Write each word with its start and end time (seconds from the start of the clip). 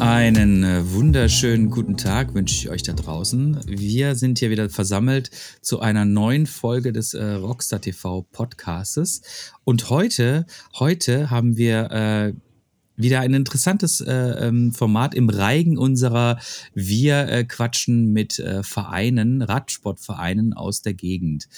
Einen 0.00 0.64
äh, 0.64 0.92
wunderschönen 0.92 1.70
guten 1.70 1.96
Tag 1.96 2.34
wünsche 2.34 2.54
ich 2.54 2.68
euch 2.68 2.82
da 2.82 2.92
draußen. 2.92 3.60
Wir 3.66 4.16
sind 4.16 4.38
hier 4.38 4.50
wieder 4.50 4.68
versammelt 4.68 5.30
zu 5.60 5.80
einer 5.80 6.04
neuen 6.04 6.46
Folge 6.46 6.92
des 6.92 7.14
äh, 7.14 7.24
Rockstar 7.24 7.80
TV 7.80 8.22
Podcastes. 8.32 9.22
Und 9.62 9.90
heute, 9.90 10.46
heute 10.78 11.30
haben 11.30 11.56
wir 11.56 11.90
äh, 11.90 12.32
wieder 12.96 13.20
ein 13.20 13.34
interessantes 13.34 14.00
äh, 14.00 14.12
ähm, 14.12 14.72
Format 14.72 15.14
im 15.14 15.28
Reigen 15.28 15.78
unserer 15.78 16.38
Wir 16.74 17.28
äh, 17.28 17.44
quatschen 17.44 18.12
mit 18.12 18.38
äh, 18.38 18.62
Vereinen, 18.62 19.42
Radsportvereinen 19.42 20.52
aus 20.52 20.82
der 20.82 20.94
Gegend. 20.94 21.48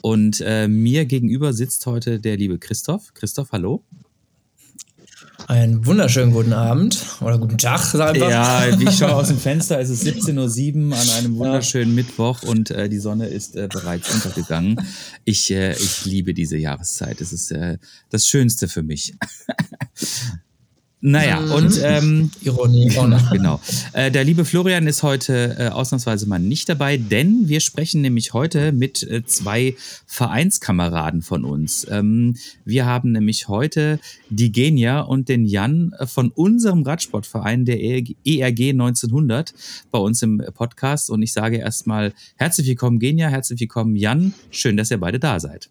Und 0.00 0.42
äh, 0.44 0.68
mir 0.68 1.04
gegenüber 1.04 1.52
sitzt 1.52 1.86
heute 1.86 2.20
der 2.20 2.36
liebe 2.36 2.58
Christoph. 2.58 3.14
Christoph, 3.14 3.52
hallo. 3.52 3.84
Einen 5.48 5.84
wunderschönen 5.86 6.32
guten 6.32 6.52
Abend 6.52 7.04
oder 7.20 7.38
guten 7.38 7.58
Tag, 7.58 7.80
sag 7.80 8.10
einfach. 8.10 8.30
Ja, 8.30 8.66
ich 8.68 8.96
schaue 8.96 9.14
aus 9.14 9.28
dem 9.28 9.38
Fenster, 9.38 9.80
es 9.80 9.90
ist 9.90 10.06
17.07 10.06 10.90
Uhr 10.90 10.96
an 10.96 11.08
einem 11.10 11.36
wunderschönen 11.36 11.90
ja. 11.90 12.02
Mittwoch 12.02 12.42
und 12.42 12.70
äh, 12.70 12.88
die 12.88 12.98
Sonne 12.98 13.26
ist 13.26 13.56
äh, 13.56 13.68
bereits 13.70 14.14
untergegangen. 14.14 14.80
Ich, 15.24 15.50
äh, 15.50 15.72
ich 15.72 16.04
liebe 16.04 16.34
diese 16.34 16.56
Jahreszeit. 16.56 17.20
Es 17.20 17.32
ist 17.32 17.50
äh, 17.50 17.78
das 18.10 18.26
Schönste 18.26 18.68
für 18.68 18.82
mich. 18.82 19.14
Naja, 21.04 21.40
mhm. 21.40 21.50
und 21.50 21.80
ähm, 21.82 22.30
Ironie. 22.42 22.88
Genau. 22.88 23.18
genau. 23.32 23.60
Äh, 23.92 24.12
der 24.12 24.22
liebe 24.22 24.44
Florian 24.44 24.86
ist 24.86 25.02
heute 25.02 25.56
äh, 25.58 25.68
ausnahmsweise 25.68 26.28
mal 26.28 26.38
nicht 26.38 26.68
dabei, 26.68 26.96
denn 26.96 27.48
wir 27.48 27.58
sprechen 27.58 28.02
nämlich 28.02 28.34
heute 28.34 28.70
mit 28.70 29.02
äh, 29.02 29.24
zwei 29.24 29.74
Vereinskameraden 30.06 31.22
von 31.22 31.44
uns. 31.44 31.84
Ähm, 31.90 32.36
wir 32.64 32.86
haben 32.86 33.10
nämlich 33.10 33.48
heute 33.48 33.98
die 34.30 34.52
Genia 34.52 35.00
und 35.00 35.28
den 35.28 35.44
Jan 35.44 35.92
äh, 35.98 36.06
von 36.06 36.30
unserem 36.30 36.84
Radsportverein, 36.84 37.64
der 37.64 37.82
ERG 37.82 38.70
1900, 38.70 39.54
bei 39.90 39.98
uns 39.98 40.22
im 40.22 40.40
Podcast. 40.54 41.10
Und 41.10 41.20
ich 41.22 41.32
sage 41.32 41.56
erstmal 41.56 42.12
herzlich 42.36 42.68
willkommen, 42.68 43.00
Genia, 43.00 43.26
herzlich 43.26 43.58
willkommen, 43.58 43.96
Jan. 43.96 44.34
Schön, 44.52 44.76
dass 44.76 44.92
ihr 44.92 45.00
beide 45.00 45.18
da 45.18 45.40
seid. 45.40 45.68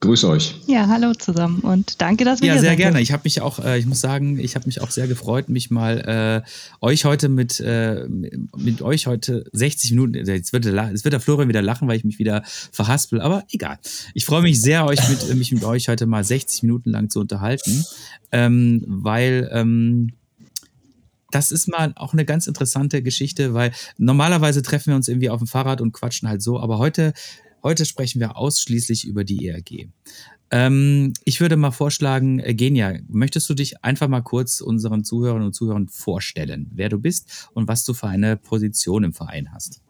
Grüß 0.00 0.24
euch. 0.24 0.56
Ja, 0.66 0.88
hallo 0.88 1.14
zusammen 1.14 1.60
und 1.60 2.02
danke, 2.02 2.24
dass 2.24 2.40
wir 2.40 2.48
ja, 2.48 2.52
hier 2.54 2.60
sind. 2.60 2.66
Ja, 2.66 2.76
sehr 2.76 2.76
gerne. 2.76 3.00
Ich 3.00 3.12
habe 3.12 3.22
mich 3.24 3.40
auch, 3.40 3.58
äh, 3.58 3.78
ich 3.78 3.86
muss 3.86 4.00
sagen, 4.00 4.38
ich 4.38 4.54
habe 4.54 4.66
mich 4.66 4.82
auch 4.82 4.90
sehr 4.90 5.08
gefreut, 5.08 5.48
mich 5.48 5.70
mal 5.70 6.42
äh, 6.44 6.84
euch 6.84 7.06
heute 7.06 7.30
mit 7.30 7.58
äh, 7.60 8.06
mit 8.08 8.82
euch 8.82 9.06
heute 9.06 9.46
60 9.52 9.92
Minuten. 9.92 10.14
Äh, 10.14 10.34
jetzt 10.34 10.52
wird, 10.52 10.66
der, 10.66 10.90
jetzt 10.90 11.04
wird 11.04 11.14
der 11.14 11.20
Florian 11.20 11.48
wieder 11.48 11.62
lachen, 11.62 11.88
weil 11.88 11.96
ich 11.96 12.04
mich 12.04 12.18
wieder 12.18 12.42
verhaspel, 12.44 13.20
aber 13.20 13.44
egal. 13.50 13.78
Ich 14.12 14.26
freue 14.26 14.42
mich 14.42 14.60
sehr, 14.60 14.84
euch 14.84 15.00
mit 15.08 15.34
mich 15.36 15.52
mit 15.52 15.64
euch 15.64 15.88
heute 15.88 16.04
mal 16.04 16.22
60 16.22 16.64
Minuten 16.64 16.90
lang 16.90 17.08
zu 17.08 17.20
unterhalten, 17.20 17.84
ähm, 18.30 18.84
weil 18.86 19.48
ähm, 19.52 20.12
das 21.34 21.50
ist 21.50 21.66
mal 21.66 21.92
auch 21.96 22.12
eine 22.12 22.24
ganz 22.24 22.46
interessante 22.46 23.02
Geschichte, 23.02 23.54
weil 23.54 23.72
normalerweise 23.98 24.62
treffen 24.62 24.88
wir 24.90 24.96
uns 24.96 25.08
irgendwie 25.08 25.30
auf 25.30 25.40
dem 25.40 25.48
Fahrrad 25.48 25.80
und 25.80 25.92
quatschen 25.92 26.28
halt 26.28 26.42
so, 26.42 26.60
aber 26.60 26.78
heute 26.78 27.12
Heute 27.64 27.86
sprechen 27.86 28.20
wir 28.20 28.36
ausschließlich 28.36 29.06
über 29.06 29.24
die 29.24 29.48
ERG. 29.48 29.88
Ähm, 30.50 31.14
ich 31.24 31.40
würde 31.40 31.56
mal 31.56 31.70
vorschlagen, 31.70 32.38
äh, 32.38 32.54
Genia, 32.54 32.98
möchtest 33.08 33.48
du 33.48 33.54
dich 33.54 33.82
einfach 33.82 34.06
mal 34.06 34.20
kurz 34.20 34.60
unseren 34.60 35.02
Zuhörern 35.02 35.42
und 35.42 35.54
Zuhörern 35.54 35.88
vorstellen, 35.88 36.70
wer 36.74 36.90
du 36.90 36.98
bist 36.98 37.48
und 37.54 37.66
was 37.66 37.86
du 37.86 37.94
für 37.94 38.06
eine 38.06 38.36
Position 38.36 39.02
im 39.02 39.14
Verein 39.14 39.50
hast? 39.54 39.80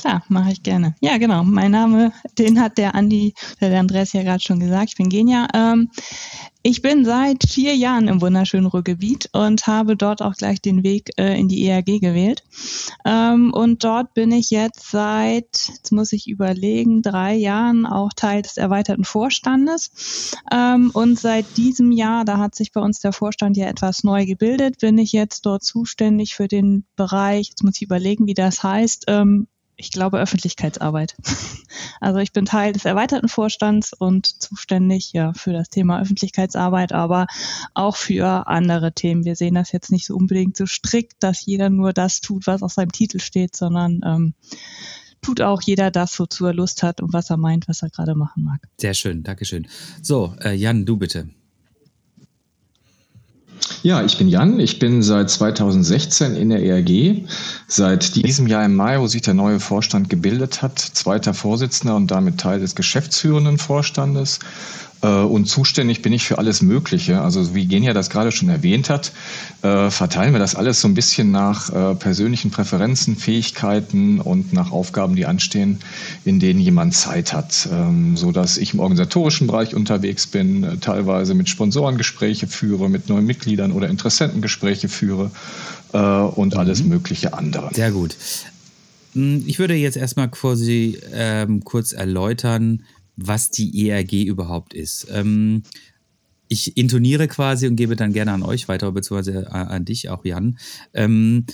Klar, 0.00 0.22
mache 0.28 0.52
ich 0.52 0.62
gerne. 0.62 0.94
Ja, 1.00 1.18
genau. 1.18 1.42
Mein 1.42 1.72
Name, 1.72 2.12
den 2.38 2.60
hat 2.60 2.78
der 2.78 2.94
Andi, 2.94 3.34
der 3.60 3.80
Andreas 3.80 4.12
ja 4.12 4.22
gerade 4.22 4.40
schon 4.40 4.60
gesagt. 4.60 4.90
Ich 4.90 4.96
bin 4.96 5.08
Genia. 5.08 5.48
Ähm, 5.52 5.90
ich 6.62 6.82
bin 6.82 7.04
seit 7.04 7.42
vier 7.48 7.74
Jahren 7.74 8.06
im 8.06 8.20
wunderschönen 8.20 8.66
Ruhrgebiet 8.66 9.28
und 9.32 9.66
habe 9.66 9.96
dort 9.96 10.22
auch 10.22 10.34
gleich 10.34 10.60
den 10.60 10.84
Weg 10.84 11.10
äh, 11.16 11.36
in 11.36 11.48
die 11.48 11.66
ERG 11.66 11.98
gewählt. 11.98 12.44
Ähm, 13.04 13.52
und 13.52 13.82
dort 13.82 14.14
bin 14.14 14.30
ich 14.30 14.50
jetzt 14.50 14.88
seit, 14.88 15.68
jetzt 15.68 15.90
muss 15.90 16.12
ich 16.12 16.28
überlegen, 16.28 17.02
drei 17.02 17.34
Jahren 17.34 17.84
auch 17.84 18.12
Teil 18.14 18.42
des 18.42 18.56
erweiterten 18.56 19.04
Vorstandes. 19.04 20.32
Ähm, 20.52 20.92
und 20.94 21.18
seit 21.18 21.56
diesem 21.56 21.90
Jahr, 21.90 22.24
da 22.24 22.38
hat 22.38 22.54
sich 22.54 22.70
bei 22.70 22.80
uns 22.80 23.00
der 23.00 23.12
Vorstand 23.12 23.56
ja 23.56 23.66
etwas 23.66 24.04
neu 24.04 24.26
gebildet, 24.26 24.78
bin 24.78 24.96
ich 24.96 25.10
jetzt 25.10 25.44
dort 25.44 25.64
zuständig 25.64 26.36
für 26.36 26.46
den 26.46 26.84
Bereich, 26.94 27.48
jetzt 27.48 27.64
muss 27.64 27.76
ich 27.76 27.82
überlegen, 27.82 28.28
wie 28.28 28.34
das 28.34 28.62
heißt, 28.62 29.06
ähm, 29.08 29.48
ich 29.78 29.92
glaube, 29.92 30.18
Öffentlichkeitsarbeit. 30.18 31.16
Also 32.00 32.20
ich 32.20 32.32
bin 32.32 32.44
Teil 32.44 32.72
des 32.72 32.84
erweiterten 32.84 33.28
Vorstands 33.28 33.92
und 33.92 34.26
zuständig 34.40 35.12
ja 35.12 35.32
für 35.32 35.52
das 35.52 35.68
Thema 35.68 36.00
Öffentlichkeitsarbeit, 36.00 36.92
aber 36.92 37.26
auch 37.74 37.96
für 37.96 38.46
andere 38.46 38.92
Themen. 38.92 39.24
Wir 39.24 39.34
sehen 39.34 39.54
das 39.54 39.72
jetzt 39.72 39.90
nicht 39.90 40.06
so 40.06 40.14
unbedingt 40.14 40.56
so 40.56 40.64
strikt, 40.64 41.16
dass 41.20 41.44
jeder 41.44 41.70
nur 41.70 41.92
das 41.92 42.20
tut, 42.20 42.46
was 42.46 42.62
auf 42.62 42.72
seinem 42.72 42.92
Titel 42.92 43.18
steht, 43.18 43.56
sondern 43.56 44.00
ähm, 44.04 44.34
tut 45.22 45.40
auch 45.40 45.60
jeder 45.60 45.90
das, 45.90 46.18
wozu 46.20 46.46
er 46.46 46.54
Lust 46.54 46.84
hat 46.84 47.00
und 47.00 47.12
was 47.12 47.30
er 47.30 47.36
meint, 47.36 47.66
was 47.66 47.82
er 47.82 47.90
gerade 47.90 48.14
machen 48.14 48.44
mag. 48.44 48.60
Sehr 48.80 48.94
schön, 48.94 49.24
Dankeschön. 49.24 49.66
So, 50.00 50.34
äh, 50.40 50.54
Jan, 50.54 50.86
du 50.86 50.96
bitte. 50.96 51.28
Ja, 53.82 54.02
ich 54.02 54.18
bin 54.18 54.28
Jan. 54.28 54.60
Ich 54.60 54.78
bin 54.78 55.02
seit 55.02 55.30
2016 55.30 56.36
in 56.36 56.50
der 56.50 56.62
ERG. 56.62 57.26
Seit 57.66 58.16
diesem 58.16 58.46
Jahr 58.46 58.64
im 58.64 58.74
Mai, 58.74 59.00
wo 59.00 59.06
sich 59.06 59.22
der 59.22 59.34
neue 59.34 59.60
Vorstand 59.60 60.08
gebildet 60.08 60.62
hat, 60.62 60.78
zweiter 60.78 61.34
Vorsitzender 61.34 61.96
und 61.96 62.10
damit 62.10 62.38
Teil 62.38 62.60
des 62.60 62.74
geschäftsführenden 62.74 63.58
Vorstandes. 63.58 64.40
Äh, 65.02 65.06
und 65.06 65.46
zuständig 65.46 66.02
bin 66.02 66.12
ich 66.12 66.24
für 66.24 66.38
alles 66.38 66.62
Mögliche. 66.62 67.20
Also 67.20 67.54
wie 67.54 67.66
Genia 67.66 67.92
das 67.92 68.10
gerade 68.10 68.32
schon 68.32 68.48
erwähnt 68.48 68.90
hat, 68.90 69.12
äh, 69.62 69.90
verteilen 69.90 70.32
wir 70.32 70.40
das 70.40 70.54
alles 70.54 70.80
so 70.80 70.88
ein 70.88 70.94
bisschen 70.94 71.30
nach 71.30 71.70
äh, 71.70 71.94
persönlichen 71.94 72.50
Präferenzen, 72.50 73.16
Fähigkeiten 73.16 74.20
und 74.20 74.52
nach 74.52 74.72
Aufgaben, 74.72 75.16
die 75.16 75.26
anstehen, 75.26 75.78
in 76.24 76.40
denen 76.40 76.60
jemand 76.60 76.94
Zeit 76.94 77.32
hat. 77.32 77.68
Ähm, 77.72 78.16
so 78.16 78.32
dass 78.32 78.56
ich 78.56 78.74
im 78.74 78.80
organisatorischen 78.80 79.46
Bereich 79.46 79.74
unterwegs 79.74 80.26
bin, 80.26 80.78
teilweise 80.80 81.34
mit 81.34 81.48
Sponsoren 81.48 81.98
Gespräche 81.98 82.46
führe, 82.46 82.88
mit 82.88 83.08
neuen 83.08 83.26
Mitgliedern 83.26 83.72
oder 83.72 83.88
Interessenten 83.88 84.42
Gespräche 84.42 84.88
führe 84.88 85.30
und 85.92 86.52
mhm. 86.52 86.60
alles 86.60 86.84
mögliche 86.84 87.32
andere. 87.32 87.70
Sehr 87.72 87.90
gut. 87.90 88.14
Hm, 89.14 89.42
ich 89.46 89.58
würde 89.58 89.74
jetzt 89.74 89.96
erstmal 89.96 90.28
quasi 90.28 90.98
ähm, 91.12 91.64
kurz 91.64 91.92
erläutern, 91.92 92.82
was 93.18 93.50
die 93.50 93.88
ERG 93.88 94.24
überhaupt 94.24 94.74
ist. 94.74 95.08
Ähm, 95.10 95.62
ich 96.48 96.76
intoniere 96.76 97.28
quasi 97.28 97.66
und 97.66 97.76
gebe 97.76 97.96
dann 97.96 98.12
gerne 98.12 98.32
an 98.32 98.42
euch 98.42 98.68
weiter, 98.68 98.90
beziehungsweise 98.92 99.52
an 99.52 99.84
dich 99.84 100.08
auch, 100.08 100.24
Jan. 100.24 100.58
Ähm, 100.94 101.44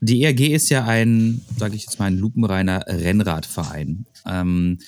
die 0.00 0.22
ERG 0.22 0.52
ist 0.52 0.68
ja 0.68 0.84
ein, 0.84 1.40
sage 1.56 1.74
ich 1.74 1.82
jetzt 1.82 1.98
mal, 1.98 2.06
ein 2.06 2.18
lupenreiner 2.18 2.84
Rennradverein. 2.86 4.06
Ähm, 4.26 4.78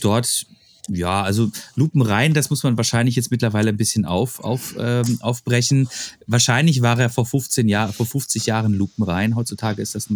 dort 0.00 0.46
ja, 0.88 1.22
also 1.22 1.50
lupenrein, 1.74 2.32
das 2.32 2.48
muss 2.48 2.62
man 2.62 2.76
wahrscheinlich 2.76 3.16
jetzt 3.16 3.30
mittlerweile 3.30 3.70
ein 3.70 3.76
bisschen 3.76 4.04
auf, 4.04 4.38
auf, 4.40 4.76
ähm, 4.78 5.18
aufbrechen. 5.20 5.88
Wahrscheinlich 6.28 6.80
war 6.80 6.98
er 6.98 7.10
vor 7.10 7.26
15 7.26 7.68
Jahren, 7.68 7.92
vor 7.92 8.06
50 8.06 8.46
Jahren 8.46 8.72
lupenrein. 8.72 9.34
Heutzutage 9.34 9.82
ist 9.82 9.96
das 9.96 10.08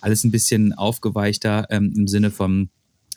alles 0.00 0.24
ein 0.24 0.30
bisschen 0.30 0.74
aufgeweichter 0.74 1.66
ähm, 1.70 1.94
im 1.96 2.08
Sinne 2.08 2.30
von 2.30 2.68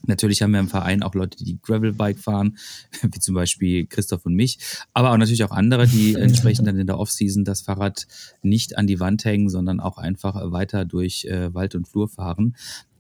Natürlich 0.08 0.42
haben 0.42 0.52
wir 0.52 0.60
im 0.60 0.68
Verein 0.68 1.04
auch 1.04 1.16
Leute, 1.16 1.44
die 1.44 1.58
Gravelbike 1.62 2.20
fahren, 2.20 2.58
wie 3.02 3.20
zum 3.20 3.36
Beispiel 3.36 3.86
Christoph 3.86 4.26
und 4.26 4.36
mich, 4.36 4.60
aber 4.94 5.12
auch 5.12 5.18
natürlich 5.18 5.44
auch 5.44 5.52
andere, 5.52 5.88
die 5.88 6.14
entsprechend 6.20 6.68
dann 6.68 6.80
in 6.80 6.88
der 6.88 7.00
Offseason 7.00 7.44
das 7.44 7.62
Fahrrad 7.62 8.08
nicht 8.42 8.78
an 8.78 8.88
die 8.88 9.00
Wand 9.00 9.26
hängen, 9.26 9.50
sondern 9.50 9.80
auch 9.80 9.98
einfach 9.98 10.52
weiter 10.52 10.86
durch 10.86 11.26
äh, 11.26 11.54
Wald 11.54 11.76
und 11.76 11.88
Flur 11.88 12.08
fahren. 12.08 12.56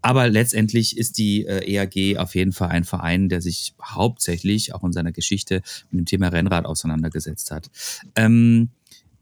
Aber 0.05 0.29
letztendlich 0.29 0.97
ist 0.97 1.17
die 1.17 1.47
äh, 1.47 1.65
EAG 1.67 2.19
auf 2.19 2.35
jeden 2.35 2.51
Fall 2.51 2.69
ein 2.69 2.83
Verein, 2.83 3.27
der 3.27 3.41
sich 3.41 3.73
hauptsächlich 3.81 4.75
auch 4.75 4.83
in 4.83 4.93
seiner 4.93 5.11
Geschichte 5.11 5.63
mit 5.89 6.01
dem 6.01 6.05
Thema 6.05 6.27
Rennrad 6.27 6.65
auseinandergesetzt 6.65 7.49
hat. 7.49 7.71
Ähm, 8.15 8.69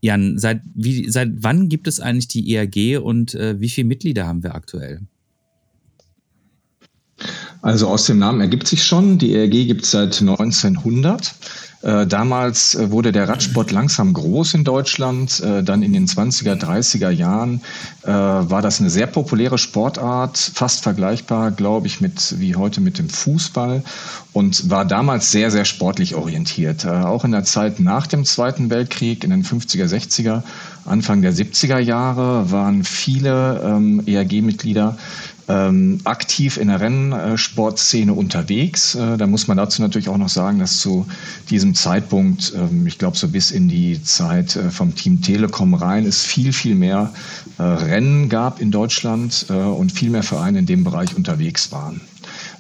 Jan, 0.02 0.38
seit, 0.38 0.62
wie, 0.76 1.10
seit 1.10 1.30
wann 1.38 1.70
gibt 1.70 1.88
es 1.88 2.02
eigentlich 2.02 2.28
die 2.28 2.54
EAG 2.54 3.02
und 3.02 3.34
äh, 3.36 3.62
wie 3.62 3.70
viele 3.70 3.88
Mitglieder 3.88 4.28
haben 4.28 4.44
wir 4.44 4.56
aktuell? 4.56 5.00
Also 7.64 7.88
aus 7.88 8.04
dem 8.06 8.20
Namen 8.20 8.42
ergibt 8.42 8.68
sich 8.68 8.84
schon, 8.84 9.18
die 9.18 9.34
ERG 9.34 9.66
gibt 9.66 9.86
es 9.86 9.92
seit 9.92 10.20
1900. 10.20 11.34
Äh, 11.82 12.08
damals 12.08 12.76
äh, 12.76 12.92
wurde 12.92 13.14
der 13.14 13.30
Radsport 13.30 13.72
langsam 13.72 14.14
groß 14.14 14.54
in 14.54 14.64
Deutschland. 14.66 15.40
Äh, 15.40 15.64
dann 15.64 15.82
in 15.82 15.94
den 15.94 16.06
20er, 16.06 16.56
30er 16.56 17.10
Jahren 17.10 17.62
war 18.06 18.62
das 18.62 18.82
eine 18.82 18.90
sehr 18.90 19.08
populäre 19.08 19.58
Sportart, 19.58 20.38
fast 20.38 20.84
vergleichbar, 20.84 21.52
glaube 21.52 21.88
ich, 21.88 22.02
mit 22.02 22.36
wie 22.38 22.58
heute 22.58 22.82
mit 22.82 23.00
dem 23.00 23.08
Fußball 23.08 23.82
und 24.34 24.70
war 24.70 24.84
damals 24.84 25.32
sehr, 25.32 25.52
sehr 25.52 25.64
sportlich 25.64 26.14
orientiert. 26.14 26.86
Auch 26.86 27.24
in 27.24 27.32
der 27.32 27.46
Zeit 27.46 27.80
nach 27.80 28.06
dem 28.06 28.26
Zweiten 28.26 28.70
Weltkrieg, 28.70 29.24
in 29.24 29.30
den 29.30 29.46
50er, 29.46 29.86
60er, 29.86 30.44
Anfang 30.84 31.22
der 31.22 31.34
70er 31.34 31.80
Jahre 31.80 32.52
waren 32.52 32.84
viele 32.84 33.62
ähm, 33.64 34.04
ERG-Mitglieder 34.06 34.98
ähm, 35.48 36.00
aktiv 36.04 36.58
in 36.58 36.68
der 36.70 36.80
Rennsportszene 36.80 38.14
unterwegs. 38.14 38.96
Äh, 38.96 39.18
da 39.18 39.28
muss 39.28 39.48
man 39.48 39.58
dazu 39.58 39.82
natürlich 39.82 40.10
auch 40.10 40.18
noch 40.18 40.30
sagen, 40.30 40.60
dass 40.60 40.80
zu 40.80 41.06
diesem 41.50 41.76
Zeitpunkt, 41.76 42.54
ähm, 42.56 42.88
ich 42.88 42.98
glaube 42.98 43.18
so 43.18 43.28
bis 43.28 43.52
in 43.52 43.68
die 43.68 44.02
Zeit 44.04 44.56
äh, 44.56 44.70
vom 44.70 44.96
Team 44.96 45.22
Telekom 45.22 45.74
rein, 45.74 46.06
es 46.06 46.22
viel, 46.22 46.54
viel 46.54 46.76
mehr 46.76 47.14
äh, 47.58 47.64
Rennen 47.64 48.30
gab 48.30 48.62
in 48.62 48.72
Deutschland 48.72 49.48
äh, 49.50 49.54
und 49.54 49.92
viel 49.92 50.10
mehr 50.10 50.24
Vereine 50.24 50.60
in 50.60 50.66
dem 50.66 50.84
Bereich 50.84 51.16
unterwegs 51.16 51.72
waren. 51.72 52.02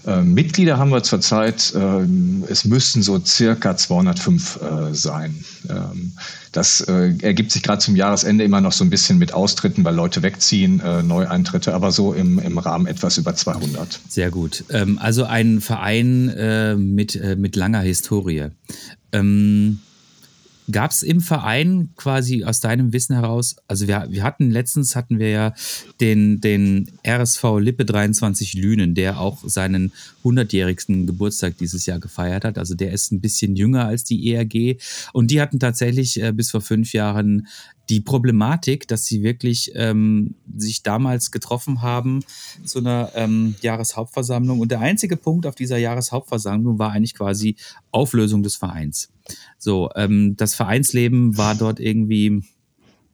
Äh, 0.05 0.21
Mitglieder 0.21 0.77
haben 0.77 0.91
wir 0.91 1.03
zurzeit, 1.03 1.73
äh, 1.75 2.51
es 2.51 2.65
müssten 2.65 3.01
so 3.03 3.19
circa 3.23 3.77
205 3.77 4.59
äh, 4.61 4.93
sein. 4.93 5.43
Ähm, 5.69 6.13
das 6.51 6.81
äh, 6.81 7.13
ergibt 7.21 7.51
sich 7.51 7.63
gerade 7.63 7.79
zum 7.79 7.95
Jahresende 7.95 8.43
immer 8.43 8.61
noch 8.61 8.73
so 8.73 8.83
ein 8.83 8.89
bisschen 8.89 9.17
mit 9.17 9.33
Austritten, 9.33 9.83
weil 9.85 9.95
Leute 9.95 10.21
wegziehen, 10.21 10.81
Neueintritte, 11.03 11.73
aber 11.73 11.91
so 11.91 12.13
im, 12.13 12.37
im 12.37 12.57
Rahmen 12.57 12.85
etwas 12.85 13.17
über 13.17 13.35
200. 13.35 13.99
Sehr 14.07 14.29
gut. 14.29 14.63
Ähm, 14.69 14.99
also 14.99 15.23
ein 15.23 15.61
Verein 15.61 16.93
mit, 16.93 17.19
mit 17.37 17.55
langer 17.55 17.81
Historie. 17.81 18.49
Ähm 19.11 19.79
Gab 20.71 20.91
es 20.91 21.03
im 21.03 21.21
Verein 21.21 21.89
quasi 21.97 22.43
aus 22.43 22.59
deinem 22.59 22.93
Wissen 22.93 23.15
heraus, 23.15 23.55
also 23.67 23.87
wir, 23.87 24.07
wir 24.09 24.23
hatten 24.23 24.49
letztens 24.49 24.95
hatten 24.95 25.19
wir 25.19 25.29
ja 25.29 25.53
den, 25.99 26.39
den 26.41 26.91
RSV 27.05 27.43
Lippe 27.59 27.85
23 27.85 28.53
Lünen, 28.53 28.95
der 28.95 29.19
auch 29.19 29.39
seinen 29.45 29.91
100-jährigsten 30.23 31.05
Geburtstag 31.05 31.57
dieses 31.57 31.85
Jahr 31.85 31.99
gefeiert 31.99 32.45
hat. 32.45 32.57
Also 32.57 32.75
der 32.75 32.93
ist 32.93 33.11
ein 33.11 33.19
bisschen 33.19 33.55
jünger 33.55 33.85
als 33.85 34.03
die 34.03 34.33
ERG 34.33 34.77
und 35.11 35.31
die 35.31 35.41
hatten 35.41 35.59
tatsächlich 35.59 36.21
äh, 36.21 36.31
bis 36.31 36.51
vor 36.51 36.61
fünf 36.61 36.93
Jahren 36.93 37.47
die 37.89 37.99
Problematik, 37.99 38.87
dass 38.87 39.05
sie 39.05 39.23
wirklich 39.23 39.71
ähm, 39.75 40.35
sich 40.55 40.83
damals 40.83 41.31
getroffen 41.31 41.81
haben 41.81 42.23
zu 42.63 42.79
einer 42.79 43.11
ähm, 43.15 43.55
Jahreshauptversammlung. 43.61 44.59
Und 44.59 44.71
der 44.71 44.79
einzige 44.79 45.17
Punkt 45.17 45.45
auf 45.45 45.55
dieser 45.55 45.77
Jahreshauptversammlung 45.77 46.79
war 46.79 46.91
eigentlich 46.91 47.13
quasi 47.13 47.57
Auflösung 47.91 48.41
des 48.41 48.55
Vereins. 48.55 49.09
So, 49.57 49.89
ähm, 49.95 50.35
das 50.37 50.55
Vereinsleben 50.55 51.37
war 51.37 51.55
dort 51.55 51.79
irgendwie 51.79 52.43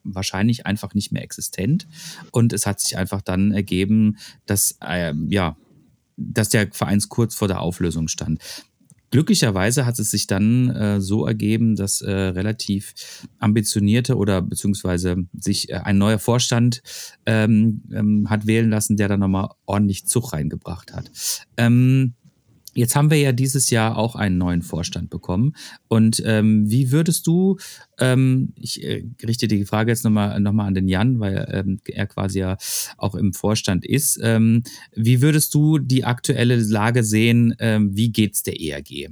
wahrscheinlich 0.04 0.66
einfach 0.66 0.94
nicht 0.94 1.12
mehr 1.12 1.24
existent. 1.24 1.88
Und 2.32 2.54
es 2.54 2.66
hat 2.66 2.80
sich 2.80 2.98
einfach 2.98 3.22
dann 3.22 3.52
ergeben, 3.52 4.18
dass, 4.46 4.78
ähm, 4.86 5.28
ja, 5.30 5.58
dass 6.16 6.50
der 6.50 6.72
Verein 6.72 7.02
kurz 7.10 7.36
vor 7.36 7.48
der 7.48 7.62
Auflösung 7.62 8.08
stand. 8.08 8.42
Glücklicherweise 9.12 9.86
hat 9.86 10.00
es 10.00 10.12
sich 10.12 10.28
dann 10.28 10.70
äh, 10.70 11.02
so 11.02 11.26
ergeben, 11.26 11.76
dass 11.76 12.02
äh, 12.02 12.12
relativ 12.12 12.94
ambitionierte 13.40 14.16
oder 14.16 14.42
beziehungsweise 14.42 15.18
sich 15.38 15.70
äh, 15.70 15.76
ein 15.76 15.98
neuer 15.98 16.20
Vorstand 16.20 16.82
ähm, 17.26 17.82
ähm, 17.92 18.30
hat 18.30 18.46
wählen 18.46 18.70
lassen, 18.70 18.98
der 18.98 19.08
dann 19.08 19.22
nochmal 19.22 19.50
ordentlich 19.66 20.06
Zug 20.06 20.34
reingebracht 20.34 20.94
hat. 20.94 21.12
Ähm, 21.58 22.14
Jetzt 22.74 22.96
haben 22.96 23.10
wir 23.10 23.18
ja 23.18 23.32
dieses 23.32 23.70
Jahr 23.70 23.98
auch 23.98 24.16
einen 24.16 24.38
neuen 24.38 24.62
Vorstand 24.62 25.10
bekommen. 25.10 25.56
Und 25.88 26.22
ähm, 26.26 26.70
wie 26.70 26.92
würdest 26.92 27.26
du, 27.28 27.58
ähm, 28.00 28.54
ich 28.56 28.84
äh, 28.84 29.06
richte 29.26 29.48
die 29.48 29.66
Frage 29.66 29.92
jetzt 29.92 30.04
nochmal 30.04 30.40
noch 30.40 30.54
mal 30.54 30.66
an 30.66 30.76
den 30.76 30.88
Jan, 30.88 31.20
weil 31.20 31.48
ähm, 31.52 31.80
er 31.86 32.08
quasi 32.08 32.40
ja 32.40 32.58
auch 32.98 33.16
im 33.16 33.34
Vorstand 33.34 33.86
ist. 33.86 34.20
Ähm, 34.22 34.64
wie 34.96 35.22
würdest 35.22 35.54
du 35.54 35.80
die 35.80 36.06
aktuelle 36.06 36.56
Lage 36.58 37.04
sehen? 37.04 37.56
Ähm, 37.60 37.96
wie 37.96 38.12
geht's 38.12 38.44
der 38.44 38.62
ERG? 38.62 39.10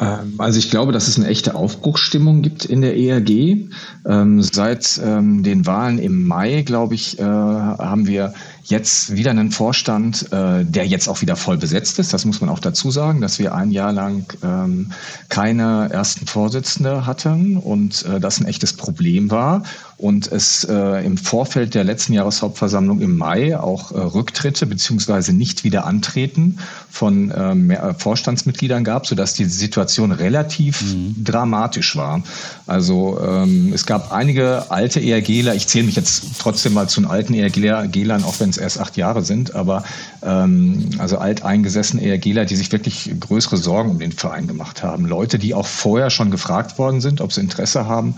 Ähm, 0.00 0.34
also 0.38 0.58
ich 0.58 0.70
glaube, 0.70 0.92
dass 0.92 1.08
es 1.08 1.18
eine 1.18 1.28
echte 1.28 1.54
Aufbruchsstimmung 1.54 2.42
gibt 2.42 2.64
in 2.64 2.80
der 2.80 2.96
ERG. 2.96 3.68
Ähm, 4.06 4.42
seit 4.42 5.00
ähm, 5.02 5.42
den 5.42 5.66
Wahlen 5.66 5.98
im 5.98 6.26
Mai, 6.26 6.62
glaube 6.62 6.94
ich, 6.94 7.18
äh, 7.18 7.22
haben 7.22 8.06
wir 8.06 8.34
jetzt 8.64 9.14
wieder 9.14 9.30
einen 9.30 9.50
Vorstand, 9.50 10.32
äh, 10.32 10.64
der 10.64 10.86
jetzt 10.86 11.08
auch 11.08 11.20
wieder 11.20 11.36
voll 11.36 11.58
besetzt 11.58 11.98
ist. 11.98 12.12
Das 12.12 12.24
muss 12.24 12.40
man 12.40 12.50
auch 12.50 12.58
dazu 12.58 12.90
sagen, 12.90 13.20
dass 13.20 13.38
wir 13.38 13.54
ein 13.54 13.70
Jahr 13.70 13.92
lang 13.92 14.24
ähm, 14.42 14.92
keine 15.28 15.90
ersten 15.92 16.26
Vorsitzende 16.26 17.06
hatten 17.06 17.56
und 17.56 18.04
äh, 18.06 18.20
das 18.20 18.40
ein 18.40 18.46
echtes 18.46 18.72
Problem 18.72 19.30
war 19.30 19.62
und 19.96 20.30
es 20.30 20.64
äh, 20.64 21.04
im 21.04 21.16
Vorfeld 21.16 21.74
der 21.74 21.84
letzten 21.84 22.14
Jahreshauptversammlung 22.14 23.00
im 23.00 23.16
Mai 23.16 23.58
auch 23.58 23.92
äh, 23.92 23.98
Rücktritte 23.98 24.66
beziehungsweise 24.66 25.32
nicht 25.32 25.62
wieder 25.62 25.86
antreten 25.86 26.58
von 26.90 27.32
ähm, 27.36 27.70
äh, 27.70 27.94
Vorstandsmitgliedern 27.94 28.82
gab, 28.82 29.06
sodass 29.06 29.34
die 29.34 29.44
Situation 29.44 30.10
relativ 30.10 30.82
mhm. 30.82 31.14
dramatisch 31.22 31.96
war. 31.96 32.22
Also 32.66 33.20
ähm, 33.20 33.72
es 33.72 33.86
gab 33.86 34.12
einige 34.12 34.70
alte 34.70 35.00
ERGler, 35.00 35.54
ich 35.54 35.68
zähle 35.68 35.86
mich 35.86 35.96
jetzt 35.96 36.24
trotzdem 36.38 36.74
mal 36.74 36.88
zu 36.88 37.00
den 37.00 37.08
alten 37.08 37.34
ERGlern, 37.34 38.24
auch 38.24 38.40
wenn 38.40 38.50
es 38.56 38.58
erst 38.58 38.80
acht 38.80 38.96
Jahre 38.96 39.22
sind, 39.22 39.54
aber 39.54 39.84
ähm, 40.22 40.90
also 40.98 41.18
alteingesessene 41.18 42.02
ERGler, 42.02 42.44
die 42.44 42.56
sich 42.56 42.72
wirklich 42.72 43.10
größere 43.18 43.56
Sorgen 43.56 43.90
um 43.90 43.98
den 43.98 44.12
Verein 44.12 44.46
gemacht 44.46 44.82
haben. 44.82 45.06
Leute, 45.06 45.38
die 45.38 45.54
auch 45.54 45.66
vorher 45.66 46.10
schon 46.10 46.30
gefragt 46.30 46.78
worden 46.78 47.00
sind, 47.00 47.20
ob 47.20 47.32
sie 47.32 47.40
Interesse 47.40 47.86
haben, 47.86 48.14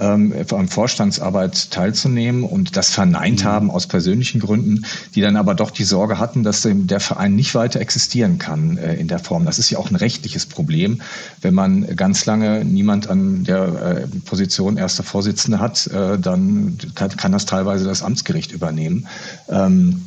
ähm, 0.00 0.34
an 0.50 0.68
Vorstandsarbeit 0.68 1.70
teilzunehmen 1.70 2.44
und 2.44 2.76
das 2.76 2.90
verneint 2.90 3.44
mhm. 3.44 3.48
haben 3.48 3.70
aus 3.70 3.86
persönlichen 3.86 4.40
Gründen, 4.40 4.86
die 5.14 5.20
dann 5.20 5.36
aber 5.36 5.54
doch 5.54 5.70
die 5.70 5.84
Sorge 5.84 6.18
hatten, 6.18 6.42
dass 6.42 6.66
der 6.68 7.00
Verein 7.00 7.36
nicht 7.36 7.54
weiter 7.54 7.80
existieren 7.80 8.38
kann 8.38 8.78
äh, 8.78 8.94
in 8.94 9.08
der 9.08 9.18
Form. 9.18 9.44
Das 9.44 9.58
ist 9.58 9.70
ja 9.70 9.78
auch 9.78 9.90
ein 9.90 9.96
rechtliches 9.96 10.46
Problem, 10.46 11.02
wenn 11.42 11.54
man 11.54 11.96
ganz 11.96 12.26
lange 12.26 12.64
niemand 12.64 13.08
an 13.08 13.44
der 13.44 14.04
äh, 14.04 14.06
Position 14.24 14.76
erster 14.76 15.02
Vorsitzende 15.02 15.60
hat, 15.60 15.86
äh, 15.88 16.18
dann 16.18 16.78
kann, 16.94 17.16
kann, 17.16 17.32
das 17.32 17.46
teilweise 17.46 17.84
das 17.84 18.02
Amtsgericht 18.02 18.52
übernehmen. 18.52 19.06
Ähm, 19.48 20.06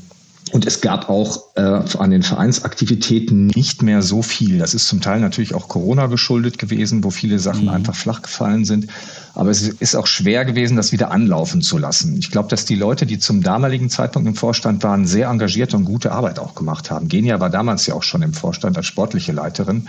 und 0.54 0.68
es 0.68 0.82
gab 0.82 1.10
auch 1.10 1.46
äh, 1.56 1.62
an 1.62 2.12
den 2.12 2.22
Vereinsaktivitäten 2.22 3.48
nicht 3.48 3.82
mehr 3.82 4.04
so 4.04 4.22
viel. 4.22 4.60
Das 4.60 4.76
ist 4.76 4.88
zum 4.88 5.02
Teil 5.02 5.20
natürlich 5.20 5.56
auch 5.56 5.68
Corona 5.68 6.06
geschuldet 6.06 6.60
gewesen, 6.60 7.04
wo 7.04 7.10
viele 7.10 7.40
Sachen 7.40 7.64
mhm. 7.64 7.70
einfach 7.70 7.96
flach 7.96 8.22
gefallen 8.22 8.64
sind. 8.64 8.88
Aber 9.34 9.50
es 9.50 9.68
ist 9.68 9.96
auch 9.96 10.06
schwer 10.06 10.46
gewesen, 10.46 10.78
das 10.78 10.92
wieder 10.92 11.10
anlaufen 11.10 11.64
zu 11.64 11.80
lassen. 11.80 12.18
Ich 12.20 12.30
glaube, 12.30 12.50
dass 12.50 12.66
die 12.66 12.76
Leute, 12.76 13.08
die 13.08 13.18
zum 13.18 13.42
damaligen 13.42 13.90
Zeitpunkt 13.90 14.28
im 14.28 14.36
Vorstand 14.36 14.84
waren, 14.84 15.08
sehr 15.08 15.28
engagierte 15.30 15.76
und 15.76 15.86
gute 15.86 16.12
Arbeit 16.12 16.38
auch 16.38 16.54
gemacht 16.54 16.92
haben. 16.92 17.08
Genia 17.08 17.40
war 17.40 17.50
damals 17.50 17.88
ja 17.88 17.96
auch 17.96 18.04
schon 18.04 18.22
im 18.22 18.34
Vorstand 18.34 18.78
als 18.78 18.86
sportliche 18.86 19.32
Leiterin. 19.32 19.88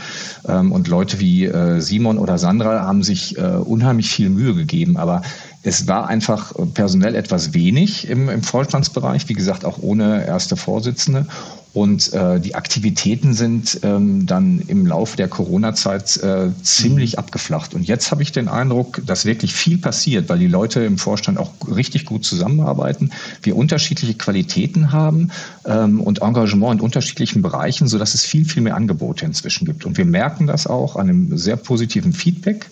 Ähm, 0.49 0.73
und 0.73 0.89
Leute 0.89 1.21
wie 1.21 1.45
äh, 1.45 1.81
Simon 1.81 2.17
oder 2.17 2.39
Sandra 2.39 2.87
haben 2.87 3.03
sich 3.03 3.37
äh, 3.37 3.43
unheimlich 3.43 4.09
viel 4.09 4.31
Mühe 4.31 4.55
gegeben. 4.55 4.97
Aber 4.97 5.21
es 5.65 5.89
war 5.89 6.09
einfach 6.09 6.53
personell 6.75 7.15
etwas 7.15 7.55
wenig 7.55 8.09
im, 8.09 8.29
im 8.29 8.43
Vorstandsbereich, 8.43 9.29
wie 9.31 9.33
gesagt, 9.33 9.65
auch 9.65 9.79
ohne 9.81 10.27
erste 10.27 10.57
Vorsitzende. 10.57 11.27
Und 11.73 12.13
äh, 12.13 12.39
die 12.39 12.55
Aktivitäten 12.55 13.35
sind 13.35 13.81
ähm, 13.83 14.27
dann 14.27 14.61
im 14.69 14.87
Laufe 14.87 15.17
der 15.17 15.27
Corona-Zeit 15.27 16.19
äh, 16.19 16.51
ziemlich 16.63 17.15
mhm. 17.15 17.19
abgeflacht. 17.19 17.75
Und 17.75 17.83
jetzt 17.83 18.13
habe 18.13 18.23
ich 18.23 18.31
den 18.31 18.47
Eindruck, 18.47 19.03
dass 19.05 19.25
wirklich 19.25 19.55
viel 19.55 19.79
passiert, 19.79 20.29
weil 20.29 20.39
die 20.39 20.47
Leute 20.47 20.85
im 20.85 20.99
Vorstand 20.99 21.37
auch 21.37 21.51
richtig 21.75 22.05
gut 22.05 22.25
zusammenarbeiten, 22.25 23.11
wir 23.43 23.57
unterschiedliche 23.57 24.15
Qualitäten 24.15 24.93
haben 24.93 25.33
ähm, 25.65 26.01
und 26.01 26.23
Engagement 26.23 26.75
in 26.75 26.81
unterschiedlichen 26.81 27.43
Bereichen, 27.43 27.89
sodass 27.89 28.15
es 28.15 28.25
viel, 28.25 28.45
viel 28.45 28.63
mehr 28.63 28.77
Angebote 28.77 29.25
inzwischen 29.25 29.65
gibt. 29.65 29.85
Und 29.85 29.97
wir 29.97 30.05
merken 30.05 30.47
das 30.47 30.69
auch 30.69 30.95
an 30.95 31.09
einem 31.09 31.37
sehr 31.37 31.57
positiven 31.57 32.13
Feedback 32.13 32.67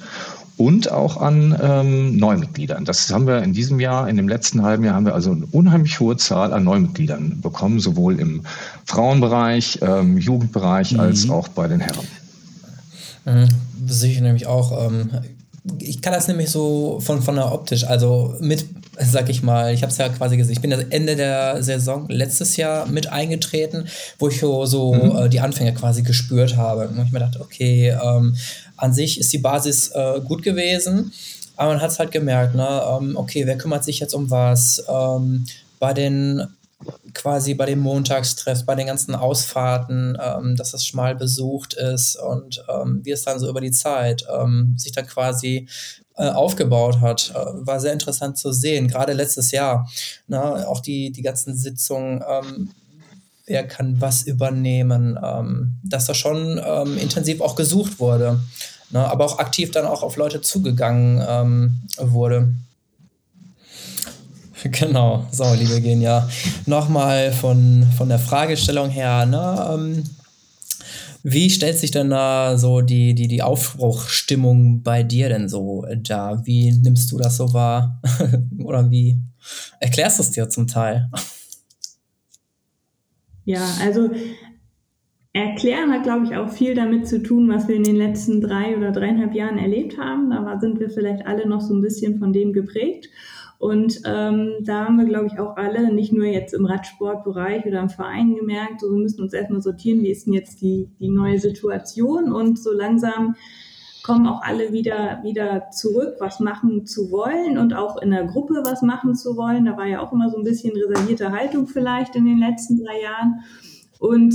und 0.62 0.92
auch 0.92 1.16
an 1.16 1.59
ähm, 1.61 2.16
Neumitgliedern. 2.19 2.85
Das 2.85 3.12
haben 3.12 3.26
wir 3.26 3.42
in 3.42 3.52
diesem 3.52 3.81
Jahr, 3.81 4.09
in 4.09 4.16
dem 4.16 4.28
letzten 4.28 4.62
halben 4.62 4.85
Jahr 4.85 4.95
haben 4.95 5.07
wir 5.07 5.14
also 5.14 5.33
eine 5.33 5.45
unheimlich 5.47 5.99
hohe 5.99 6.16
Zahl 6.16 6.52
an 6.52 6.62
Neumitgliedern 6.62 7.40
bekommen, 7.40 7.81
sowohl 7.81 8.21
im 8.21 8.42
Frauenbereich, 8.85 9.81
ähm, 9.83 10.19
Jugendbereich 10.19 10.92
mhm. 10.92 11.00
als 11.00 11.28
auch 11.28 11.49
bei 11.49 11.66
den 11.66 11.81
Herren. 11.81 12.07
Mhm, 13.25 13.49
sehe 13.88 14.12
ich 14.12 14.21
nämlich 14.21 14.47
auch. 14.47 14.87
Ähm, 14.87 15.11
ich 15.78 16.02
kann 16.02 16.12
das 16.12 16.26
nämlich 16.26 16.50
so 16.50 16.99
von, 17.00 17.23
von 17.23 17.37
der 17.37 17.52
optisch, 17.52 17.85
also 17.85 18.35
mit, 18.40 18.64
sag 18.99 19.28
ich 19.28 19.42
mal, 19.42 19.73
ich 19.73 19.83
habe 19.83 19.92
es 19.92 19.99
ja 19.99 20.09
quasi 20.09 20.37
gesehen, 20.37 20.54
ich 20.54 20.61
bin 20.61 20.71
das 20.71 20.85
Ende 20.90 21.14
der 21.14 21.62
Saison 21.62 22.09
letztes 22.09 22.57
Jahr 22.57 22.87
mit 22.87 23.07
eingetreten, 23.09 23.87
wo 24.19 24.28
ich 24.28 24.40
so 24.40 24.95
mhm. 24.95 25.16
äh, 25.16 25.28
die 25.28 25.40
Anfänge 25.40 25.73
quasi 25.73 26.02
gespürt 26.02 26.57
habe. 26.57 26.88
Und 26.88 27.07
ich 27.07 27.12
mir 27.12 27.21
dachte, 27.21 27.40
okay, 27.40 27.90
ähm, 27.90 28.37
an 28.76 28.92
sich 28.92 29.21
ist 29.21 29.33
die 29.33 29.38
Basis 29.38 29.90
äh, 29.90 30.21
gut 30.21 30.42
gewesen, 30.42 31.12
aber 31.57 31.73
man 31.73 31.83
hat 31.83 31.90
es 31.90 31.99
halt 32.00 32.11
gemerkt, 32.11 32.57
ne? 32.57 32.83
Ähm, 32.99 33.16
okay, 33.16 33.47
wer 33.47 33.57
kümmert 33.57 33.85
sich 33.85 34.00
jetzt 34.00 34.14
um 34.14 34.31
was? 34.31 34.83
Ähm, 34.88 35.45
bei 35.78 35.92
den 35.92 36.42
quasi 37.15 37.55
bei 37.55 37.67
den 37.67 37.79
Montagstreffs, 37.79 38.65
bei 38.65 38.75
den 38.75 38.87
ganzen 38.87 39.15
Ausfahrten, 39.15 40.19
ähm, 40.21 40.57
dass 40.57 40.75
es 40.75 40.87
schmal 40.87 41.15
besucht 41.15 41.75
ist 41.75 42.17
und 42.17 42.65
ähm, 42.69 43.01
wie 43.05 43.11
es 43.11 43.23
dann 43.23 43.39
so 43.39 43.49
über 43.49 43.61
die 43.61 43.71
Zeit 43.71 44.25
ähm, 44.33 44.75
sich 44.77 44.93
dann 44.93 45.07
quasi 45.07 45.69
äh, 46.17 46.29
aufgebaut 46.29 47.01
hat. 47.01 47.33
Äh, 47.35 47.67
war 47.67 47.81
sehr 47.81 47.93
interessant 47.93 48.37
zu 48.39 48.53
sehen, 48.53 48.89
gerade 48.89 49.12
letztes 49.12 49.51
Jahr. 49.51 49.89
Ne, 50.27 50.69
auch 50.69 50.81
die, 50.81 51.11
die 51.11 51.23
ganzen 51.23 51.57
Sitzungen, 51.57 52.23
ähm, 52.29 52.71
wer 53.47 53.67
kann 53.67 54.01
was 54.01 54.25
übernehmen, 54.25 55.19
ähm, 55.23 55.77
dass 55.83 56.07
da 56.07 56.15
schon 56.15 56.61
ähm, 56.65 56.99
intensiv 56.99 57.41
auch 57.41 57.57
gesucht 57.57 57.99
wurde, 57.99 58.41
ne, 58.91 59.11
aber 59.11 59.25
auch 59.25 59.39
aktiv 59.39 59.71
dann 59.71 59.87
auch 59.87 60.03
auf 60.03 60.17
Leute 60.17 60.41
zugegangen 60.41 61.19
wurde. 61.99 62.53
Genau, 64.71 65.26
so, 65.31 65.45
liebe 65.54 65.81
Genia. 65.81 66.28
Nochmal 66.66 67.33
von, 67.33 67.87
von 67.97 68.09
der 68.09 68.19
Fragestellung 68.19 68.90
her, 68.90 69.26
ne, 69.26 69.71
ähm, 69.75 70.04
wie 71.25 71.50
stellt 71.50 71.78
sich 71.78 71.92
denn 71.92 72.11
da 72.11 72.59
so 72.59 72.81
die, 72.81 73.14
die, 73.14 73.28
die 73.28 73.42
Aufbruchstimmung 73.42 74.83
bei 74.83 75.04
dir 75.04 75.28
denn 75.28 75.49
so 75.49 75.87
da? 76.02 76.42
Wie 76.45 76.73
nimmst 76.73 77.12
du 77.12 77.19
das 77.19 77.37
so 77.37 77.52
wahr? 77.52 78.00
Oder 78.64 78.90
wie 78.90 79.21
erklärst 79.78 80.19
du 80.19 80.25
es 80.25 80.33
dir 80.33 80.49
zum 80.49 80.66
Teil? 80.66 81.09
Ja, 83.45 83.64
also 83.81 84.11
Erklären 85.33 85.90
hat, 85.92 86.02
glaube 86.02 86.26
ich, 86.26 86.37
auch 86.37 86.50
viel 86.50 86.75
damit 86.75 87.07
zu 87.07 87.23
tun, 87.23 87.49
was 87.49 87.66
wir 87.66 87.76
in 87.76 87.85
den 87.85 87.97
letzten 87.97 88.42
drei 88.42 88.76
oder 88.76 88.92
dreieinhalb 88.92 89.33
Jahren 89.33 89.59
erlebt 89.59 89.97
haben. 89.97 90.28
Da 90.28 90.59
sind 90.61 90.78
wir 90.78 90.90
vielleicht 90.90 91.26
alle 91.26 91.49
noch 91.49 91.62
so 91.62 91.73
ein 91.73 91.81
bisschen 91.81 92.19
von 92.19 92.35
dem 92.35 92.52
geprägt. 92.52 93.09
Und 93.62 94.00
ähm, 94.04 94.54
da 94.62 94.87
haben 94.87 94.99
wir, 94.99 95.04
glaube 95.04 95.28
ich, 95.28 95.38
auch 95.38 95.57
alle, 95.57 95.95
nicht 95.95 96.12
nur 96.12 96.26
jetzt 96.26 96.52
im 96.52 96.66
Radsportbereich 96.66 97.64
oder 97.64 97.78
im 97.78 97.90
Verein 97.90 98.35
gemerkt, 98.35 98.81
so, 98.81 98.90
wir 98.90 98.99
müssen 98.99 99.23
uns 99.23 99.33
erstmal 99.33 99.62
sortieren, 99.62 100.02
wie 100.02 100.11
ist 100.11 100.26
denn 100.26 100.33
jetzt 100.33 100.61
die, 100.62 100.88
die 100.99 101.09
neue 101.09 101.38
Situation 101.38 102.33
und 102.33 102.59
so 102.59 102.73
langsam 102.73 103.37
kommen 104.02 104.26
auch 104.26 104.42
alle 104.42 104.73
wieder, 104.73 105.21
wieder 105.23 105.71
zurück, 105.71 106.16
was 106.19 106.40
machen 106.40 106.87
zu 106.87 107.12
wollen 107.12 107.57
und 107.57 107.73
auch 107.73 108.02
in 108.02 108.11
der 108.11 108.25
Gruppe 108.25 108.62
was 108.64 108.83
machen 108.83 109.14
zu 109.14 109.37
wollen. 109.37 109.64
Da 109.64 109.76
war 109.76 109.87
ja 109.87 110.00
auch 110.00 110.12
immer 110.12 110.28
so 110.28 110.38
ein 110.38 110.45
bisschen 110.45 110.76
reservierte 110.76 111.31
Haltung 111.31 111.69
vielleicht 111.69 112.16
in 112.16 112.25
den 112.25 112.38
letzten 112.38 112.85
drei 112.85 113.00
Jahren. 113.00 113.45
Und 114.00 114.35